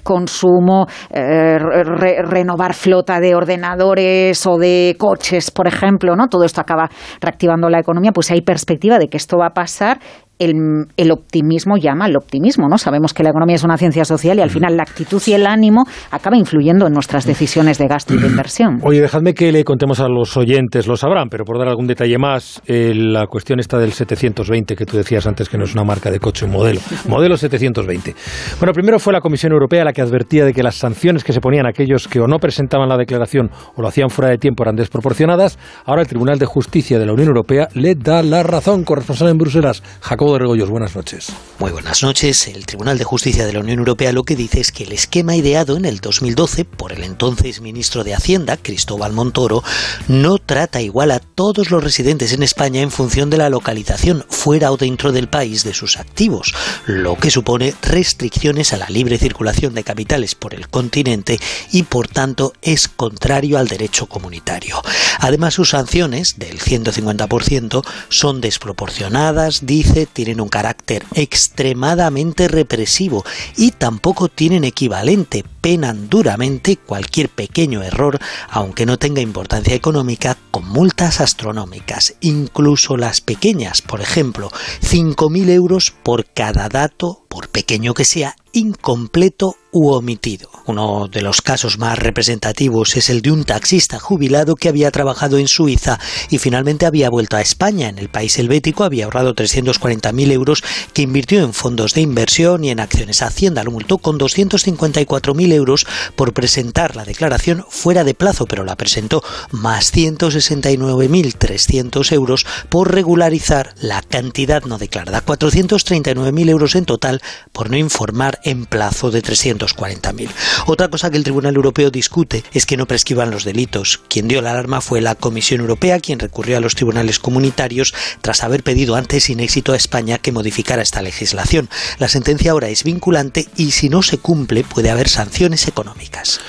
consumo, 0.04 0.88
renovar 1.10 2.74
flota 2.74 3.22
de 3.22 3.36
ordenadores 3.36 4.46
o 4.46 4.58
de 4.58 4.98
coches, 5.00 5.50
por 5.50 5.68
ejemplo, 5.68 6.18
¿no? 6.18 6.28
Todo 6.28 6.44
esto 6.44 6.60
acaba 6.60 6.90
reactivando 7.22 7.70
la 7.70 7.80
economía, 7.80 8.12
pues 8.12 8.32
hay 8.32 8.42
perspectiva 8.50 8.98
de 8.98 9.10
que 9.10 9.18
esto 9.18 9.38
va 9.38 9.46
a 9.46 9.54
pasar 9.54 10.00
el, 10.40 11.12
optimismo 11.12 11.76
llama 11.78 12.06
al 12.06 12.16
optimismo, 12.16 12.70
¿no? 12.70 12.78
Sabemos 12.78 13.14
que 13.14 13.24
la 13.24 13.30
economía 13.30 13.58
es 13.58 13.64
una 13.64 13.78
ciencia 13.78 14.06
social 14.06 14.38
y 14.38 14.42
al 14.42 14.50
final 14.50 14.78
la 14.78 14.84
actitud 14.84 15.22
y 15.28 15.34
el 15.34 15.46
ánimo 15.46 15.84
acaba 16.12 16.38
influyendo 16.38 16.88
en 16.88 16.94
nuestras 16.94 17.26
decisiones 17.26 17.78
de 17.78 17.88
gasto 17.88 18.14
y 18.14 18.18
de 18.18 18.28
inversión. 18.28 18.80
Oye, 18.84 19.02
dejadme 19.02 19.34
que 19.34 19.52
le 19.52 19.66
contemos 19.66 20.00
a 20.00 20.08
los 20.08 20.38
oyentes, 20.38 20.88
lo 20.88 20.96
sabrán, 20.96 21.28
pero 21.30 21.44
por 21.44 21.60
dar 21.60 21.68
algún 21.68 21.88
detalle 21.88 22.18
más, 22.18 22.62
eh, 22.68 22.94
la 22.96 23.28
cuestión 23.28 23.60
está 23.60 23.78
del 23.78 23.92
720 23.92 24.76
que 24.76 24.86
tú 24.86 24.96
decías 24.96 25.28
antes 25.28 25.50
que 25.50 25.58
no 25.58 25.66
es 25.66 25.74
una 25.74 25.84
marca 25.84 26.10
de 26.10 26.20
coche, 26.20 26.46
un 26.46 26.52
modelo. 26.52 26.80
Modelo 27.10 27.36
720. 27.36 28.16
Bueno, 28.60 28.74
primero 28.74 29.00
fue 29.00 29.12
la 29.12 29.20
Comisión 29.20 29.52
Europea 29.52 29.84
la 29.84 29.92
que 29.92 30.02
advertía 30.02 30.46
de 30.46 30.54
que 30.54 30.64
las 30.64 30.76
sanciones 30.76 31.24
que 31.24 31.34
se 31.34 31.42
ponían 31.42 31.66
a 31.66 31.70
aquellos 31.70 32.08
que 32.08 32.22
o 32.22 32.28
no 32.28 32.38
presentaban 32.40 32.88
la 32.88 32.98
declaración 32.98 33.52
o 33.76 33.82
lo 33.82 33.88
hacían 33.90 34.10
fuera 34.10 34.32
de 34.32 34.38
tiempo 34.38 34.64
eran 34.64 34.76
desproporcionadas. 34.76 35.60
Ahora 35.86 36.02
el 36.02 36.08
Tribunal 36.08 36.40
de 36.40 36.46
Justicia 36.46 36.98
de 36.98 37.06
la 37.06 37.14
Unión 37.14 37.28
Europea 37.28 37.68
le 37.74 37.96
da 37.96 38.24
la 38.24 38.44
razón. 38.44 38.84
Corresponsal 38.86 39.30
en 39.30 39.38
Bruselas, 39.38 39.84
Jacobo 40.02 40.29
Regoyos, 40.38 40.70
buenas 40.70 40.96
noches. 40.96 41.28
Muy 41.58 41.72
buenas 41.72 42.04
noches. 42.04 42.48
El 42.48 42.66
Tribunal 42.66 42.98
de 42.98 43.04
Justicia 43.04 43.46
de 43.46 43.54
la 43.54 43.60
Unión 43.60 43.80
Europea 43.80 44.12
lo 44.12 44.24
que 44.24 44.36
dice 44.36 44.60
es 44.60 44.72
que 44.72 44.84
el 44.84 44.92
esquema 44.92 45.36
ideado 45.36 45.78
en 45.78 45.86
el 45.86 46.00
2012 46.00 46.66
por 46.66 46.94
el 46.94 47.04
entonces 47.04 47.62
ministro 47.62 48.04
de 48.04 48.14
Hacienda, 48.14 48.58
Cristóbal 48.58 49.14
Montoro, 49.14 49.64
no 50.08 50.38
trata 50.38 50.82
igual 50.82 51.12
a 51.12 51.20
todos 51.20 51.72
los 51.72 51.84
residentes 51.84 52.34
en 52.34 52.44
España 52.44 52.82
en 52.82 52.92
función 52.92 53.30
de 53.30 53.38
la 53.38 53.50
localización 53.50 54.26
fuera 54.30 54.72
o 54.72 54.78
dentro 54.78 55.12
del 55.12 55.28
país 55.28 55.64
de 55.64 55.74
sus 55.74 55.98
activos, 55.98 56.54
lo 56.86 57.18
que 57.18 57.32
supone 57.32 57.74
restricciones 57.82 58.74
a 58.74 58.78
la 58.78 58.90
libre 58.90 59.18
circulación 59.18 59.74
de 59.74 59.84
capitales 59.84 60.36
por 60.36 60.54
el 60.54 60.70
continente 60.70 61.40
y 61.72 61.84
por 61.84 62.08
tanto 62.08 62.54
es 62.62 62.88
contrario 62.88 63.58
al 63.58 63.68
derecho 63.68 64.06
comunitario. 64.06 64.82
Además, 65.20 65.54
sus 65.54 65.70
sanciones 65.70 66.38
del 66.38 66.60
150% 66.60 67.84
son 68.10 68.42
desproporcionadas, 68.42 69.66
dice, 69.66 70.08
tienen 70.20 70.42
un 70.42 70.50
carácter 70.50 71.06
extremadamente 71.14 72.50
represivo 72.50 73.24
y 73.56 73.72
tampoco 73.72 74.28
tienen 74.28 74.66
equivalente, 74.66 75.46
penan 75.62 76.10
duramente 76.10 76.76
cualquier 76.76 77.30
pequeño 77.30 77.84
error, 77.84 78.20
aunque 78.50 78.86
no 78.86 79.00
tenga 79.00 79.22
importancia 79.22 79.76
económica, 79.76 80.36
con 80.52 80.68
multas 80.68 81.22
astronómicas, 81.22 82.16
incluso 82.20 82.98
las 82.98 83.22
pequeñas, 83.22 83.82
por 83.82 84.02
ejemplo, 84.02 84.52
5.000 84.82 85.52
euros 85.52 85.92
por 86.04 86.26
cada 86.26 86.68
dato, 86.68 87.19
por 87.40 87.48
pequeño 87.48 87.94
que 87.94 88.04
sea, 88.04 88.36
incompleto 88.52 89.56
u 89.72 89.92
omitido. 89.92 90.50
Uno 90.66 91.08
de 91.08 91.22
los 91.22 91.42
casos 91.42 91.78
más 91.78 91.98
representativos 92.00 92.98
es 92.98 93.10
el 93.10 93.22
de 93.22 93.32
un 93.32 93.44
taxista 93.44 94.00
jubilado 94.00 94.56
que 94.56 94.68
había 94.68 94.90
trabajado 94.92 95.38
en 95.38 95.48
Suiza 95.48 96.00
y 96.30 96.40
finalmente 96.40 96.88
había 96.88 97.10
vuelto 97.10 97.38
a 97.38 97.42
España. 97.42 97.88
En 97.90 98.00
el 98.00 98.10
país 98.10 98.40
helvético 98.40 98.84
había 98.84 99.06
ahorrado 99.06 99.36
340.000 99.36 100.32
euros 100.32 100.64
que 100.94 101.04
invirtió 101.04 101.44
en 101.44 101.54
fondos 101.54 101.94
de 101.94 102.02
inversión 102.02 102.64
y 102.64 102.72
en 102.72 102.80
acciones. 102.80 103.22
Hacienda 103.22 103.64
lo 103.64 103.70
multó 103.72 104.00
con 104.00 104.18
254.000 104.20 105.54
euros 105.54 105.86
por 106.16 106.34
presentar 106.34 106.96
la 106.96 107.06
declaración 107.06 107.64
fuera 107.70 108.04
de 108.04 108.16
plazo, 108.16 108.48
pero 108.48 108.64
la 108.64 108.76
presentó 108.76 109.24
más 109.52 109.94
169.300 109.94 112.12
euros 112.12 112.48
por 112.70 112.92
regularizar 112.92 113.76
la 113.80 114.02
cantidad 114.02 114.64
no 114.64 114.80
declarada. 114.80 115.24
439.000 115.24 116.50
euros 116.50 116.74
en 116.76 116.86
total 116.86 117.22
por 117.52 117.70
no 117.70 117.78
informar 117.78 118.40
en 118.44 118.66
plazo 118.66 119.12
de 119.12 119.22
340.000. 119.22 120.30
Otra 120.68 120.90
cosa 120.90 121.10
que 121.10 121.18
el 121.18 121.24
Tribunal 121.24 121.56
Europeo 121.56 121.92
discute 121.92 122.44
es 122.54 122.66
que 122.66 122.78
no 122.78 122.88
prescriban 122.88 123.32
los 123.32 123.44
delitos. 123.44 124.00
Quien 124.08 124.28
dio 124.28 124.42
la 124.42 124.52
alarma 124.52 124.82
fue 124.82 125.02
la 125.02 125.16
Comisión 125.16 125.62
Europea, 125.62 126.00
quien 126.00 126.20
recurrió 126.20 126.58
a 126.58 126.62
los 126.62 126.76
tribunales 126.76 127.20
comunitarios 127.20 127.94
tras 128.22 128.44
haber 128.44 128.64
pedido 128.64 128.96
antes 128.96 129.26
sin 129.26 129.40
éxito 129.40 129.74
a 129.74 129.78
España 129.78 130.18
que 130.18 130.32
modificara 130.32 130.82
esta 130.82 131.02
legislación. 131.02 131.70
La 131.98 132.08
sentencia 132.08 132.52
ahora 132.52 132.70
es 132.70 132.84
vinculante 132.84 133.48
y 133.56 133.72
si 133.72 133.90
no 133.90 134.02
se 134.02 134.18
cumple 134.18 134.64
puede 134.64 134.90
haber 134.90 135.10
sanciones 135.10 135.68
económicas 135.68 136.40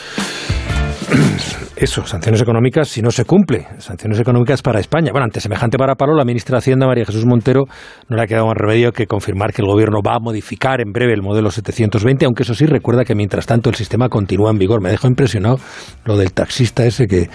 eso, 1.77 2.07
sanciones 2.07 2.41
económicas 2.43 2.89
si 2.89 3.03
no 3.03 3.11
se 3.11 3.25
cumple, 3.25 3.67
sanciones 3.79 4.19
económicas 4.21 4.63
para 4.63 4.81
España. 4.81 5.11
Bueno, 5.13 5.25
ante 5.25 5.41
semejante 5.41 5.79
parapalo, 5.79 6.15
la 6.15 6.25
ministra 6.25 6.55
de 6.55 6.59
Hacienda, 6.59 6.87
María 6.87 7.05
Jesús 7.05 7.27
Montero, 7.27 7.65
no 8.09 8.17
le 8.17 8.23
ha 8.23 8.27
quedado 8.27 8.47
más 8.47 8.57
remedio 8.57 8.93
que 8.93 9.07
confirmar 9.07 9.53
que 9.53 9.63
el 9.63 9.69
gobierno 9.69 10.01
va 10.07 10.17
a 10.17 10.19
modificar 10.21 10.81
en 10.81 10.93
breve 10.93 11.15
el 11.15 11.23
modelo 11.23 11.51
720, 11.51 12.25
aunque 12.25 12.43
eso 12.43 12.55
sí, 12.55 12.67
recuerda 12.67 13.05
que 13.05 13.15
mientras 13.15 13.47
tanto 13.47 13.71
el 13.71 13.77
sistema 13.77 14.09
continúa 14.09 14.51
en 14.51 14.59
vigor. 14.59 14.83
Me 14.83 14.91
dejó 14.91 15.09
impresionado 15.09 15.59
lo 16.05 16.17
del 16.17 16.33
taxista 16.33 16.85
ese 16.85 17.07
que 17.07 17.29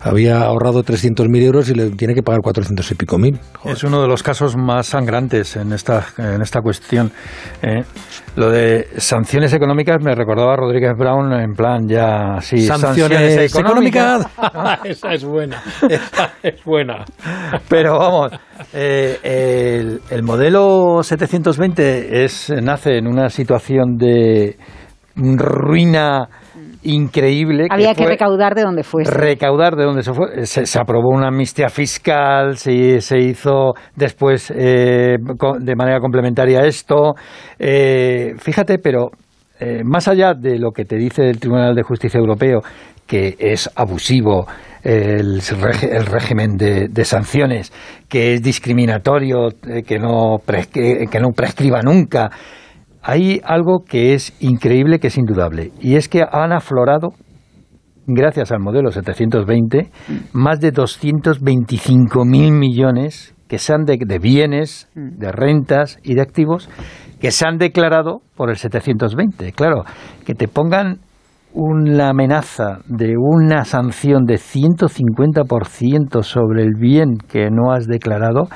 había 0.00 0.42
ahorrado 0.42 0.82
300.000 0.82 1.42
euros 1.42 1.68
y 1.70 1.74
le 1.74 1.90
tiene 1.90 2.14
que 2.14 2.22
pagar 2.22 2.40
400 2.42 2.90
y 2.90 2.94
pico 2.94 3.18
mil. 3.18 3.38
Es 3.64 3.84
uno 3.84 4.02
de 4.02 4.08
los 4.08 4.22
casos 4.22 4.56
más 4.56 4.86
sangrantes 4.86 5.56
en 5.56 5.72
esta, 5.72 6.06
en 6.18 6.42
esta 6.42 6.60
cuestión. 6.60 7.10
¿eh? 7.62 7.84
Lo 8.36 8.50
de 8.50 8.88
sanciones 8.96 9.52
económicas 9.52 10.02
me 10.02 10.12
recordaba 10.12 10.54
a 10.54 10.56
Rodríguez 10.56 10.96
Brown 10.98 11.32
en 11.34 11.52
plan 11.52 11.86
ya 11.86 12.40
sanciones, 12.40 13.54
económicas. 13.54 14.26
esa 14.84 15.12
es 15.12 15.24
buena, 15.24 15.62
esa 15.88 16.32
es 16.42 16.64
buena. 16.64 17.04
Pero 17.68 17.98
vamos, 17.98 18.32
eh, 18.72 20.00
el, 20.10 20.22
modelo 20.24 21.02
720 21.02 22.24
es 22.24 22.52
nace 22.60 22.98
en 22.98 23.06
una 23.06 23.28
situación 23.28 23.96
de 23.96 24.56
ruina 25.14 26.28
increíble. 26.84 27.66
Había 27.70 27.94
que, 27.94 28.06
recaudar 28.06 28.54
de 28.54 28.62
donde 28.62 28.82
fuese. 28.82 29.10
Recaudar 29.10 29.76
de 29.76 29.84
donde 29.84 30.02
se 30.02 30.12
fue. 30.12 30.46
Se, 30.46 30.78
aprobó 30.78 31.10
una 31.10 31.28
amnistía 31.28 31.68
fiscal, 31.68 32.56
se, 32.56 33.00
se 33.00 33.18
hizo 33.18 33.74
después 33.96 34.52
eh, 34.54 35.16
de 35.60 35.76
manera 35.76 36.00
complementaria 36.00 36.60
esto. 36.64 37.14
Eh, 37.58 38.34
fíjate, 38.38 38.78
pero 38.78 39.10
eh, 39.60 39.82
más 39.84 40.08
allá 40.08 40.34
de 40.34 40.58
lo 40.58 40.70
que 40.70 40.84
te 40.84 40.96
dice 40.96 41.28
el 41.28 41.38
Tribunal 41.38 41.74
de 41.74 41.82
Justicia 41.82 42.18
Europeo, 42.18 42.60
que 43.06 43.36
es 43.38 43.70
abusivo 43.74 44.46
el, 44.82 45.40
régimen 46.06 46.56
de, 46.56 47.04
sanciones, 47.04 47.72
que 48.08 48.34
es 48.34 48.42
discriminatorio, 48.42 49.48
eh, 49.68 49.82
que 49.82 49.98
no, 49.98 50.38
que 50.44 51.20
no 51.20 51.30
prescriba 51.30 51.80
nunca, 51.82 52.30
hay 53.04 53.40
algo 53.44 53.84
que 53.86 54.14
es 54.14 54.32
increíble, 54.40 54.98
que 54.98 55.08
es 55.08 55.18
indudable, 55.18 55.72
y 55.78 55.96
es 55.96 56.08
que 56.08 56.22
han 56.22 56.52
aflorado 56.52 57.10
gracias 58.06 58.50
al 58.50 58.60
modelo 58.60 58.90
720, 58.90 59.90
más 60.32 60.58
de 60.60 60.72
225.000 60.72 62.50
millones 62.50 63.34
que 63.46 63.58
se 63.58 63.74
han 63.74 63.84
de, 63.84 63.98
de, 64.00 64.18
bienes, 64.18 64.88
de 64.94 65.30
rentas 65.32 65.98
y 66.02 66.14
de 66.14 66.22
activos 66.22 66.68
que 67.20 67.30
se 67.30 67.46
han 67.46 67.58
declarado 67.58 68.22
por 68.36 68.50
el 68.50 68.56
720. 68.56 69.52
Claro, 69.52 69.84
que 70.24 70.34
te 70.34 70.48
pongan 70.48 71.00
una 71.52 72.08
amenaza 72.08 72.78
de 72.86 73.14
una 73.16 73.64
sanción 73.64 74.24
de 74.24 74.34
150% 74.34 76.22
sobre 76.22 76.62
el 76.62 76.74
bien 76.74 77.16
que 77.16 77.50
no 77.50 77.72
has 77.72 77.86
declarado 77.86 78.48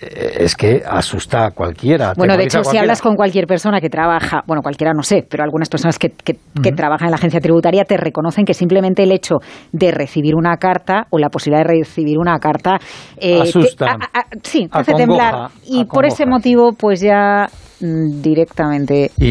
es 0.00 0.56
que 0.56 0.82
asusta 0.86 1.46
a 1.46 1.50
cualquiera. 1.50 2.14
Bueno, 2.16 2.36
de 2.36 2.44
hecho, 2.44 2.64
si 2.64 2.78
hablas 2.78 3.02
con 3.02 3.16
cualquier 3.16 3.46
persona 3.46 3.80
que 3.80 3.90
trabaja, 3.90 4.42
bueno, 4.46 4.62
cualquiera 4.62 4.92
no 4.94 5.02
sé, 5.02 5.26
pero 5.28 5.44
algunas 5.44 5.68
personas 5.68 5.98
que, 5.98 6.10
que, 6.10 6.72
trabajan 6.72 7.08
en 7.08 7.10
la 7.10 7.16
agencia 7.16 7.40
tributaria 7.40 7.84
te 7.84 7.96
reconocen 7.96 8.44
que 8.44 8.54
simplemente 8.54 9.02
el 9.02 9.12
hecho 9.12 9.36
de 9.72 9.90
recibir 9.90 10.34
una 10.34 10.56
carta 10.56 11.06
o 11.10 11.18
la 11.18 11.28
posibilidad 11.28 11.66
de 11.66 11.78
recibir 11.78 12.18
una 12.18 12.38
carta... 12.38 12.78
Eh, 13.18 13.40
asusta. 13.42 13.98
sí, 14.42 14.68
te 14.68 14.78
hace 14.78 14.94
temblar. 14.94 15.50
Y 15.66 15.84
por 15.84 16.06
ese 16.06 16.24
motivo, 16.26 16.72
pues 16.72 17.00
ya 17.00 17.48
directamente 17.80 19.10
y, 19.16 19.28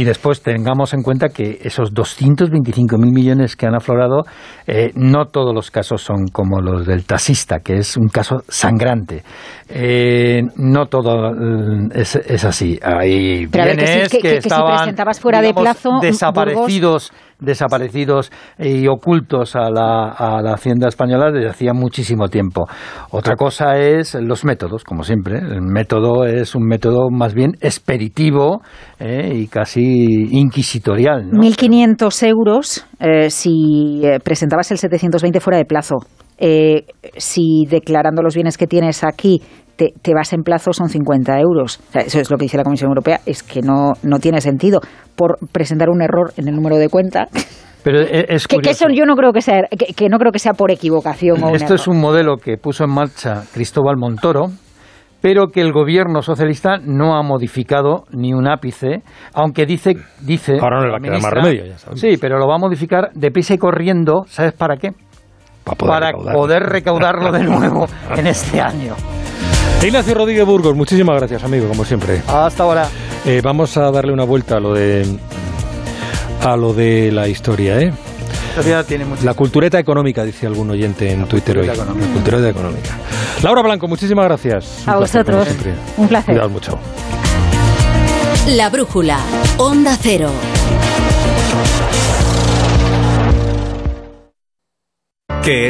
y, 0.00 0.04
después 0.04 0.42
tengamos 0.42 0.92
en 0.92 1.02
cuenta 1.02 1.30
que 1.30 1.58
esos 1.62 1.94
225.000 1.94 3.12
millones 3.12 3.56
que 3.56 3.66
han 3.66 3.74
aflorado, 3.74 4.24
eh, 4.66 4.90
no 4.94 5.26
todos 5.26 5.54
los 5.54 5.70
casos 5.70 6.02
son 6.02 6.26
como 6.32 6.60
los 6.60 6.86
del 6.86 7.04
taxista, 7.04 7.60
que 7.60 7.76
es 7.76 7.96
un 7.96 8.08
caso 8.08 8.42
sangrante. 8.48 9.22
Eh, 9.68 10.42
no 10.56 10.86
todo 10.86 11.32
mm, 11.32 11.90
es, 11.94 12.44
así. 12.44 12.78
Hay 12.82 13.46
bienes 13.46 14.10
que, 14.10 14.36
estaban 14.36 14.94
fuera 15.14 15.40
de 15.40 15.54
plazo, 15.54 16.00
desaparecidos 16.00 17.12
desaparecidos 17.42 18.30
y 18.58 18.86
ocultos 18.88 19.56
a 19.56 19.70
la, 19.70 20.52
Hacienda 20.52 20.88
española 20.88 21.30
desde 21.32 21.48
hacía 21.48 21.72
muchísimo 21.72 22.28
tiempo. 22.28 22.66
Otra 23.10 23.36
cosa 23.36 23.78
es 23.78 24.14
los 24.14 24.44
métodos, 24.44 24.84
como 24.84 25.02
siempre. 25.02 25.38
El 25.38 25.62
método 25.62 26.24
es 26.24 26.54
un 26.54 26.64
método 26.64 27.08
más 27.10 27.34
bien 27.34 27.52
expeditivo 27.60 28.60
eh, 28.98 29.32
y 29.34 29.46
casi 29.46 29.80
inquisitorial. 30.30 31.30
1.500 31.30 32.26
euros 32.28 32.86
eh, 33.00 33.30
si 33.30 34.02
eh, 34.04 34.18
presentabas 34.22 34.70
el 34.70 34.78
720 34.78 35.40
fuera 35.40 35.58
de 35.58 35.64
plazo. 35.64 35.96
Si 36.38 37.64
declarando 37.68 38.22
los 38.22 38.34
bienes 38.34 38.58
que 38.58 38.66
tienes 38.66 39.04
aquí 39.04 39.40
te, 39.76 40.14
vas 40.14 40.32
en 40.32 40.42
plazo 40.42 40.72
son 40.72 40.88
50 40.88 41.38
euros. 41.40 41.80
eso 41.94 42.20
es 42.20 42.30
lo 42.30 42.36
que 42.36 42.44
dice 42.44 42.56
la 42.56 42.64
Comisión 42.64 42.88
Europea, 42.88 43.20
es 43.26 43.42
que 43.42 43.60
no, 43.60 43.92
no 44.02 44.18
tiene 44.18 44.40
sentido 44.40 44.80
por 45.16 45.36
presentar 45.52 45.88
un 45.90 46.02
error 46.02 46.32
en 46.36 46.48
el 46.48 46.54
número 46.54 46.76
de 46.76 46.88
cuenta. 46.88 47.28
Pero 47.82 48.00
e, 48.00 48.26
es 48.28 48.46
que, 48.46 48.58
eso 48.62 48.86
yo 48.92 49.04
no 49.06 49.16
creo 49.16 49.32
que 49.32 49.40
sea 49.40 49.62
que, 49.70 50.08
no 50.08 50.18
creo 50.18 50.30
que 50.30 50.38
sea 50.38 50.52
por 50.52 50.70
equivocación. 50.70 51.42
O 51.42 51.54
Esto 51.54 51.74
es 51.74 51.88
un 51.88 52.00
modelo 52.00 52.36
que 52.36 52.56
puso 52.56 52.84
en 52.84 52.90
marcha 52.90 53.42
Cristóbal 53.52 53.96
Montoro, 53.96 54.50
pero 55.20 55.48
que 55.48 55.60
el 55.60 55.72
gobierno 55.72 56.22
socialista 56.22 56.78
no 56.78 57.16
ha 57.16 57.22
modificado 57.22 58.04
ni 58.12 58.34
un 58.34 58.48
ápice, 58.48 59.02
aunque 59.34 59.66
dice 59.66 59.94
dice 60.20 60.58
ahora 60.60 60.78
no 60.78 60.86
le 60.86 60.92
va 60.92 60.98
a 60.98 61.00
quedar 61.00 61.22
más 61.22 61.32
remedio, 61.32 61.66
ya 61.66 61.78
sabes. 61.78 62.00
Sí, 62.00 62.18
pero 62.20 62.38
lo 62.38 62.46
va 62.46 62.54
a 62.54 62.58
modificar 62.58 63.10
deprisa 63.14 63.54
y 63.54 63.58
corriendo, 63.58 64.22
¿sabes 64.26 64.52
para 64.52 64.76
qué? 64.76 64.90
Para 65.64 66.12
poder 66.12 66.64
recaudarlo 66.64 67.32
de 67.32 67.44
nuevo 67.44 67.88
en 68.16 68.26
este 68.26 68.60
año. 68.60 68.94
Ignacio 69.82 70.14
Rodríguez 70.14 70.46
Burgos, 70.46 70.74
muchísimas 70.76 71.16
gracias, 71.16 71.42
amigo, 71.42 71.68
como 71.68 71.84
siempre. 71.84 72.22
Hasta 72.28 72.62
ahora. 72.62 72.88
Eh, 73.24 73.40
vamos 73.42 73.76
a 73.76 73.90
darle 73.90 74.12
una 74.12 74.24
vuelta 74.24 74.56
a 74.56 74.60
lo 74.60 74.74
de 74.74 75.06
a 76.44 76.56
lo 76.56 76.72
de 76.72 77.10
la 77.12 77.28
historia, 77.28 77.80
¿eh? 77.80 77.92
La 79.22 79.34
cultureta 79.34 79.78
económica, 79.78 80.24
dice 80.24 80.46
algún 80.46 80.70
oyente 80.70 81.10
en 81.10 81.26
Twitter 81.26 81.58
hoy. 81.58 81.66
La 81.66 81.74
cultureta 81.74 82.48
económica. 82.48 82.90
Laura 83.42 83.62
Blanco, 83.62 83.88
muchísimas 83.88 84.26
gracias. 84.26 84.86
A 84.86 84.96
vosotros. 84.96 85.48
Un 85.96 86.08
placer. 86.08 86.34
Cuidado 86.34 86.50
mucho. 86.50 86.78
La 88.48 88.68
brújula. 88.68 89.18
Onda 89.56 89.96
cero. 90.00 90.28
¿Qué 95.42 95.50
es 95.50 95.60